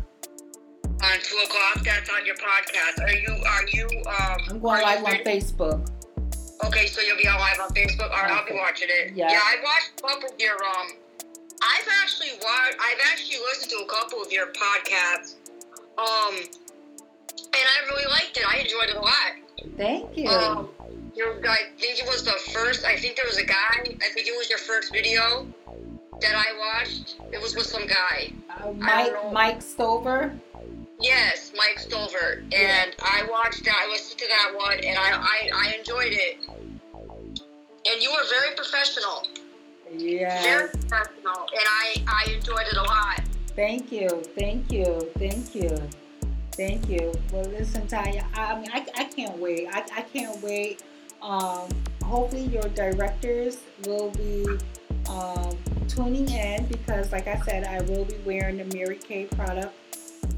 On 0.84 1.18
two 1.22 1.36
o'clock. 1.44 1.84
That's 1.84 2.08
on 2.10 2.24
your 2.24 2.36
podcast. 2.36 3.02
Are 3.02 3.10
you? 3.12 3.44
Are 3.44 3.66
you? 3.72 3.86
Um, 4.06 4.38
I'm 4.50 4.60
going 4.60 4.82
live 4.82 5.04
on? 5.04 5.12
Facebook. 5.24 5.90
Okay, 6.64 6.86
so 6.86 7.00
you'll 7.02 7.18
be 7.18 7.28
on 7.28 7.38
live 7.40 7.58
on 7.60 7.70
Facebook. 7.74 8.10
All 8.10 8.22
right, 8.22 8.30
I'll 8.30 8.46
be 8.46 8.54
watching 8.54 8.88
it. 8.90 9.12
Yeah. 9.14 9.30
Yeah, 9.30 9.40
I 9.42 9.56
watched 9.62 9.92
a 9.98 10.02
couple 10.02 10.28
of 10.34 10.40
your 10.40 10.54
um. 10.54 10.86
I've 11.62 11.88
actually 12.02 12.30
watched. 12.42 12.76
I've 12.80 13.00
actually 13.12 13.38
listened 13.50 13.70
to 13.72 13.84
a 13.84 13.88
couple 13.88 14.22
of 14.22 14.30
your 14.30 14.46
podcasts. 14.52 15.34
Um, 15.98 16.36
and 16.36 17.64
I 17.64 17.86
really 17.90 18.06
liked 18.10 18.36
it. 18.36 18.44
I 18.48 18.58
enjoyed 18.60 18.90
it 18.90 18.96
a 18.96 19.00
lot. 19.00 19.32
Thank 19.76 20.16
you. 20.16 20.28
Um, 20.28 20.68
your 21.14 21.34
I 21.48 21.70
think 21.78 21.98
it 21.98 22.06
was 22.06 22.24
the 22.24 22.38
first. 22.52 22.84
I 22.84 22.96
think 22.96 23.16
there 23.16 23.24
was 23.26 23.38
a 23.38 23.44
guy. 23.44 23.78
I 23.78 24.08
think 24.12 24.26
it 24.26 24.36
was 24.36 24.48
your 24.48 24.58
first 24.58 24.92
video 24.92 25.46
that 26.20 26.34
I 26.34 26.58
watched. 26.58 27.16
It 27.32 27.40
was 27.40 27.54
with 27.54 27.66
some 27.66 27.86
guy. 27.86 28.32
Uh, 28.50 28.72
Mike. 28.72 29.32
Mike 29.32 29.62
Stover. 29.62 30.38
Yes, 31.00 31.52
Mike 31.56 31.78
Stover. 31.78 32.42
And 32.52 32.94
I 33.02 33.26
watched 33.30 33.64
that. 33.64 33.86
I 33.86 33.90
listened 33.90 34.18
to 34.18 34.28
that 34.28 34.52
one, 34.56 34.78
and 34.80 34.98
I 34.98 35.12
I, 35.12 35.50
I 35.54 35.74
enjoyed 35.78 36.12
it. 36.12 36.38
And 36.48 38.02
you 38.02 38.10
were 38.10 38.24
very 38.30 38.54
professional. 38.56 39.26
Yeah. 39.92 40.42
Very 40.42 40.68
professional, 40.70 41.46
and 41.52 41.66
I 41.66 41.94
I 42.06 42.32
enjoyed 42.32 42.66
it 42.70 42.76
a 42.76 42.82
lot. 42.82 43.22
Thank 43.54 43.90
you. 43.90 44.08
Thank 44.38 44.70
you. 44.70 45.10
Thank 45.18 45.54
you. 45.54 45.88
Thank 46.56 46.88
you. 46.88 47.12
Well, 47.30 47.44
listen, 47.44 47.86
Tania. 47.86 48.26
I, 48.34 48.58
mean, 48.58 48.70
I, 48.72 48.86
I 48.96 49.04
can't 49.04 49.36
wait. 49.38 49.68
I, 49.70 49.80
I 49.94 50.00
can't 50.00 50.42
wait. 50.42 50.82
Um, 51.20 51.68
hopefully, 52.02 52.46
your 52.46 52.62
directors 52.62 53.58
will 53.84 54.10
be 54.12 54.46
um, 55.10 55.54
tuning 55.86 56.30
in 56.30 56.64
because, 56.66 57.12
like 57.12 57.26
I 57.26 57.38
said, 57.40 57.64
I 57.64 57.82
will 57.82 58.06
be 58.06 58.16
wearing 58.24 58.56
the 58.56 58.76
Mary 58.76 58.96
Kay 58.96 59.26
product 59.26 59.74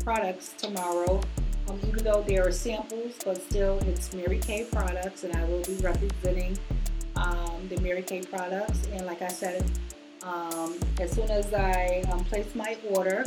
products 0.03 0.55
tomorrow. 0.59 1.21
Um, 1.69 1.79
even 1.87 2.03
though 2.03 2.25
they 2.27 2.39
are 2.39 2.51
samples, 2.51 3.15
but 3.25 3.37
still, 3.37 3.79
it's 3.87 4.13
Mary 4.13 4.39
Kay 4.39 4.65
products, 4.65 5.23
and 5.23 5.37
I 5.37 5.45
will 5.45 5.63
be 5.63 5.77
representing 5.77 6.59
um, 7.15 7.69
the 7.69 7.81
Mary 7.81 8.03
Kay 8.03 8.23
products. 8.23 8.89
And 8.93 9.07
like 9.07 9.23
I 9.23 9.29
said, 9.29 9.65
um, 10.25 10.75
as 10.99 11.13
soon 11.13 11.31
as 11.31 11.55
I 11.55 12.03
um, 12.11 12.25
place 12.25 12.55
my 12.57 12.77
order, 12.91 13.25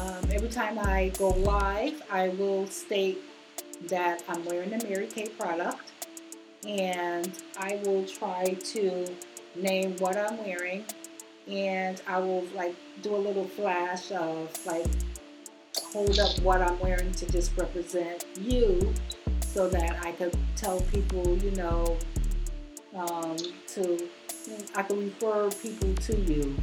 um, 0.00 0.30
every 0.32 0.48
time 0.48 0.78
I 0.78 1.10
go 1.18 1.28
live, 1.28 2.02
I 2.10 2.28
will 2.30 2.66
state 2.66 3.22
that 3.88 4.22
I'm 4.28 4.44
wearing 4.44 4.70
the 4.70 4.86
Mary 4.86 5.06
Kay 5.06 5.28
product, 5.28 5.92
and 6.66 7.30
I 7.58 7.80
will 7.84 8.04
try 8.04 8.44
to 8.44 9.06
name 9.54 9.96
what 9.98 10.16
I'm 10.16 10.38
wearing, 10.44 10.84
and 11.48 12.00
I 12.06 12.18
will 12.18 12.44
like 12.54 12.74
do 13.02 13.14
a 13.14 13.18
little 13.18 13.44
flash 13.44 14.10
of 14.12 14.50
like 14.66 14.86
hold 15.92 16.18
up 16.18 16.38
what 16.40 16.60
I'm 16.60 16.78
wearing 16.80 17.12
to 17.12 17.26
just 17.30 17.56
represent 17.56 18.24
you, 18.40 18.92
so 19.40 19.68
that 19.68 20.04
I 20.04 20.12
could 20.12 20.36
tell 20.56 20.80
people, 20.80 21.36
you 21.38 21.50
know, 21.52 21.96
um, 22.96 23.36
to 23.68 24.08
I 24.74 24.82
can 24.82 24.98
refer 24.98 25.50
people 25.50 25.94
to 25.94 26.16
you 26.20 26.56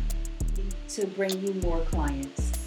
to 0.89 1.07
bring 1.07 1.45
you 1.45 1.53
more 1.55 1.81
clients. 1.85 2.60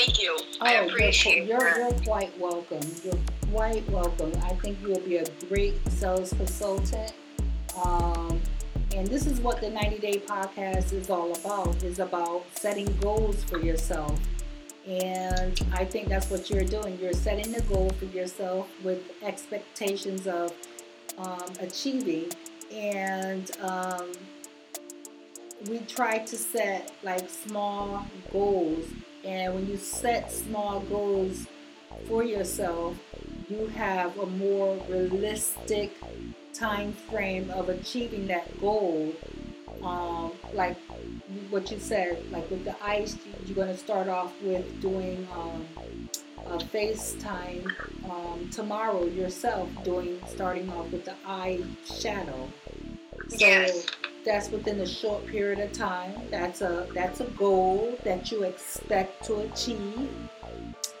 Thank 0.00 0.22
you. 0.22 0.38
I 0.62 0.78
Oh, 0.78 0.86
appreciate 0.86 1.46
you're, 1.46 1.60
you're, 1.60 1.78
you're 1.90 2.00
quite 2.04 2.40
welcome. 2.40 2.80
You're 3.04 3.18
quite 3.52 3.86
welcome. 3.90 4.32
I 4.44 4.54
think 4.54 4.78
you'll 4.80 4.98
be 5.00 5.18
a 5.18 5.26
great 5.46 5.74
sales 5.90 6.32
consultant. 6.32 7.12
Um, 7.84 8.40
and 8.96 9.06
this 9.08 9.26
is 9.26 9.42
what 9.42 9.60
the 9.60 9.68
90 9.68 9.98
Day 9.98 10.18
Podcast 10.26 10.94
is 10.94 11.10
all 11.10 11.34
about. 11.34 11.82
is 11.82 11.98
about 11.98 12.44
setting 12.54 12.86
goals 13.02 13.44
for 13.44 13.58
yourself. 13.58 14.18
And 14.88 15.60
I 15.74 15.84
think 15.84 16.08
that's 16.08 16.30
what 16.30 16.48
you're 16.48 16.64
doing. 16.64 16.98
You're 16.98 17.12
setting 17.12 17.54
a 17.54 17.60
goal 17.60 17.90
for 17.98 18.06
yourself 18.06 18.70
with 18.82 19.02
expectations 19.22 20.26
of 20.26 20.50
um, 21.18 21.52
achieving. 21.60 22.30
And 22.72 23.50
um, 23.60 24.12
we 25.68 25.80
try 25.80 26.20
to 26.20 26.36
set 26.38 26.90
like 27.02 27.28
small 27.28 28.06
goals 28.32 28.86
and 29.24 29.54
when 29.54 29.66
you 29.66 29.76
set 29.76 30.30
small 30.30 30.80
goals 30.80 31.46
for 32.06 32.22
yourself 32.22 32.96
you 33.48 33.66
have 33.68 34.16
a 34.18 34.26
more 34.26 34.76
realistic 34.88 35.92
time 36.54 36.92
frame 36.92 37.50
of 37.50 37.68
achieving 37.68 38.26
that 38.26 38.60
goal 38.60 39.12
um, 39.82 40.32
like 40.52 40.76
what 41.50 41.70
you 41.70 41.78
said 41.78 42.22
like 42.30 42.48
with 42.50 42.64
the 42.64 42.74
ice 42.82 43.16
you're 43.46 43.54
going 43.54 43.68
to 43.68 43.76
start 43.76 44.08
off 44.08 44.32
with 44.42 44.80
doing 44.80 45.26
um, 45.34 45.66
a 46.46 46.58
FaceTime 46.58 47.66
um, 48.10 48.48
tomorrow 48.50 49.04
yourself 49.04 49.68
doing 49.84 50.20
starting 50.26 50.70
off 50.72 50.90
with 50.90 51.04
the 51.04 51.14
eye 51.26 51.60
shadow 51.84 52.48
so 53.28 53.36
Yes. 53.38 53.86
That's 54.24 54.50
within 54.50 54.80
a 54.80 54.86
short 54.86 55.26
period 55.26 55.58
of 55.58 55.72
time. 55.72 56.12
That's 56.30 56.60
a 56.60 56.86
that's 56.94 57.20
a 57.20 57.24
goal 57.24 57.98
that 58.04 58.30
you 58.30 58.42
expect 58.42 59.24
to 59.26 59.40
achieve, 59.40 60.08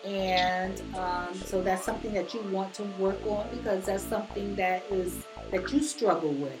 and 0.04 0.80
um, 0.96 1.34
so 1.34 1.62
that's 1.62 1.84
something 1.84 2.12
that 2.14 2.32
you 2.34 2.40
want 2.50 2.74
to 2.74 2.84
work 2.98 3.24
on 3.26 3.48
because 3.56 3.86
that's 3.86 4.04
something 4.04 4.56
that 4.56 4.82
is 4.90 5.24
that 5.50 5.72
you 5.72 5.82
struggle 5.82 6.32
with. 6.32 6.58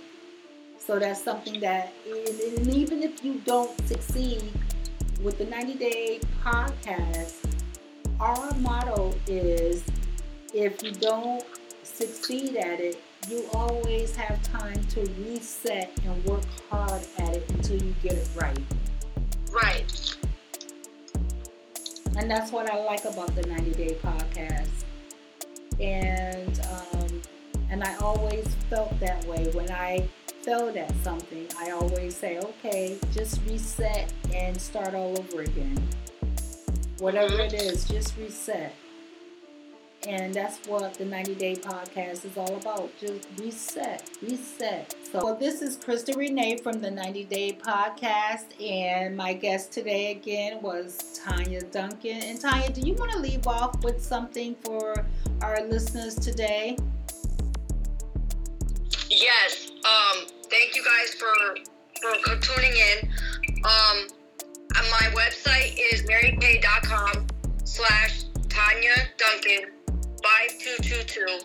So 0.78 0.98
that's 0.98 1.22
something 1.22 1.60
that, 1.60 1.92
and 2.06 2.74
even 2.74 3.02
if 3.02 3.22
you 3.24 3.34
don't 3.44 3.70
succeed 3.86 4.42
with 5.22 5.38
the 5.38 5.44
90 5.44 5.74
Day 5.74 6.20
Podcast, 6.42 7.34
our 8.18 8.52
motto 8.54 9.14
is 9.26 9.84
if 10.52 10.82
you 10.82 10.92
don't 10.92 11.44
succeed 11.84 12.56
at 12.56 12.80
it, 12.80 13.00
you 13.28 13.44
always 13.52 13.79
have 14.16 14.42
time 14.42 14.82
to 14.88 15.00
reset 15.18 15.90
and 16.04 16.24
work 16.24 16.44
hard 16.70 17.02
at 17.18 17.36
it 17.36 17.50
until 17.50 17.82
you 17.82 17.94
get 18.02 18.14
it 18.14 18.28
right. 18.34 18.58
Right. 19.52 20.16
And 22.16 22.30
that's 22.30 22.52
what 22.52 22.70
I 22.70 22.82
like 22.84 23.04
about 23.04 23.34
the 23.34 23.42
90 23.42 23.72
Day 23.72 23.96
Podcast. 24.02 24.68
And 25.80 26.60
um, 26.70 27.22
and 27.70 27.84
I 27.84 27.96
always 27.96 28.46
felt 28.68 28.98
that 29.00 29.24
way 29.26 29.48
when 29.52 29.70
I 29.70 30.08
failed 30.42 30.76
at 30.76 30.92
something. 31.02 31.46
I 31.58 31.70
always 31.70 32.16
say, 32.16 32.38
okay, 32.38 32.98
just 33.12 33.40
reset 33.48 34.12
and 34.34 34.60
start 34.60 34.94
all 34.94 35.18
over 35.18 35.42
again. 35.42 35.82
Whatever 36.98 37.40
it 37.40 37.54
is, 37.54 37.86
just 37.86 38.16
reset. 38.18 38.74
And 40.06 40.32
that's 40.32 40.66
what 40.66 40.94
the 40.94 41.04
90 41.04 41.34
Day 41.34 41.54
Podcast 41.54 42.24
is 42.24 42.36
all 42.36 42.56
about. 42.56 42.90
Just 42.98 43.28
reset, 43.38 44.08
reset. 44.22 44.94
So, 45.12 45.22
well, 45.22 45.36
this 45.36 45.60
is 45.60 45.76
Crystal 45.76 46.14
Renee 46.14 46.56
from 46.56 46.80
the 46.80 46.90
90 46.90 47.24
Day 47.24 47.52
Podcast, 47.52 48.58
and 48.62 49.14
my 49.14 49.34
guest 49.34 49.72
today 49.72 50.12
again 50.12 50.62
was 50.62 51.20
Tania 51.22 51.60
Duncan. 51.62 52.22
And 52.22 52.40
Tania, 52.40 52.70
do 52.70 52.80
you 52.80 52.94
want 52.94 53.12
to 53.12 53.18
leave 53.18 53.46
off 53.46 53.82
with 53.84 54.02
something 54.02 54.56
for 54.64 55.04
our 55.42 55.62
listeners 55.66 56.14
today? 56.14 56.76
Yes. 59.10 59.70
Um. 59.84 60.26
Thank 60.48 60.76
you 60.76 60.82
guys 60.82 61.14
for 61.14 61.34
for 62.24 62.36
tuning 62.40 62.72
in. 62.72 63.08
Um. 63.64 64.06
My 64.90 65.10
website 65.14 65.78
is 65.92 66.02
marykay.com 66.04 67.26
slash 67.64 68.24
Tania 68.48 68.94
Duncan 69.18 69.79
five 70.22 70.58
two 70.58 70.76
two 70.82 71.02
two. 71.04 71.38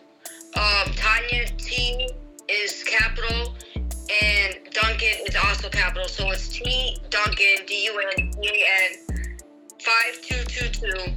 Um. 0.60 0.94
Tania 0.94 1.48
T 1.58 2.10
is 2.48 2.84
capital 2.84 3.56
and 3.76 4.58
Duncan 4.72 5.26
is 5.26 5.36
also 5.36 5.70
capital, 5.70 6.08
so 6.08 6.30
it's 6.32 6.50
T 6.50 6.98
Duncan 7.10 7.66
D 7.68 7.86
U 7.86 8.02
N 8.18 8.32
C 8.34 8.40
A 8.48 8.64
N 8.84 9.38
five 9.80 10.22
two 10.22 10.44
two 10.46 10.70
two. 10.70 11.14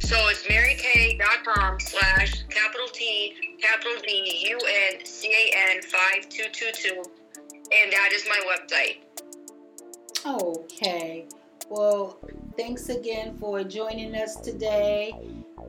So 0.00 0.16
it's 0.28 0.42
marykay.com 0.46 1.80
slash 1.80 2.42
capital 2.50 2.86
T 2.92 3.56
capital 3.60 3.92
D 4.06 4.46
U 4.50 4.58
N 4.92 5.04
C 5.04 5.28
A 5.28 5.74
N 5.76 5.82
5222. 5.82 7.02
And 7.72 7.92
that 7.92 8.10
is 8.12 8.26
my 8.28 8.40
website. 8.46 8.98
Okay. 10.26 11.26
Well, 11.68 12.18
thanks 12.56 12.88
again 12.88 13.36
for 13.38 13.64
joining 13.64 14.14
us 14.14 14.36
today. 14.36 15.12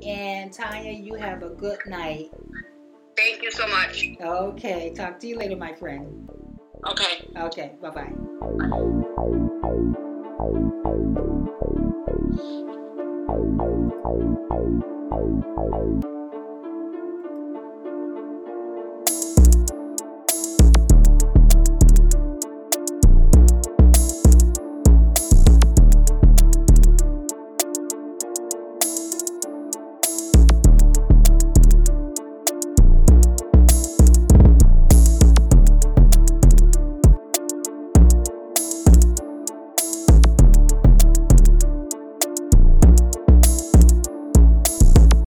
And 0.06 0.52
Tania, 0.52 0.92
you 0.92 1.16
have 1.16 1.44
a 1.44 1.50
good 1.50 1.80
night. 1.88 2.32
Thank 3.16 3.44
you 3.44 3.52
so 3.52 3.68
much. 3.68 4.10
Okay, 4.20 4.94
talk 4.94 5.20
to 5.20 5.28
you 5.28 5.38
later, 5.38 5.56
my 5.56 5.74
friend. 5.74 6.30
Okay. 6.88 7.28
Okay, 7.38 7.72
bye 7.82 7.90
bye. 7.90 8.14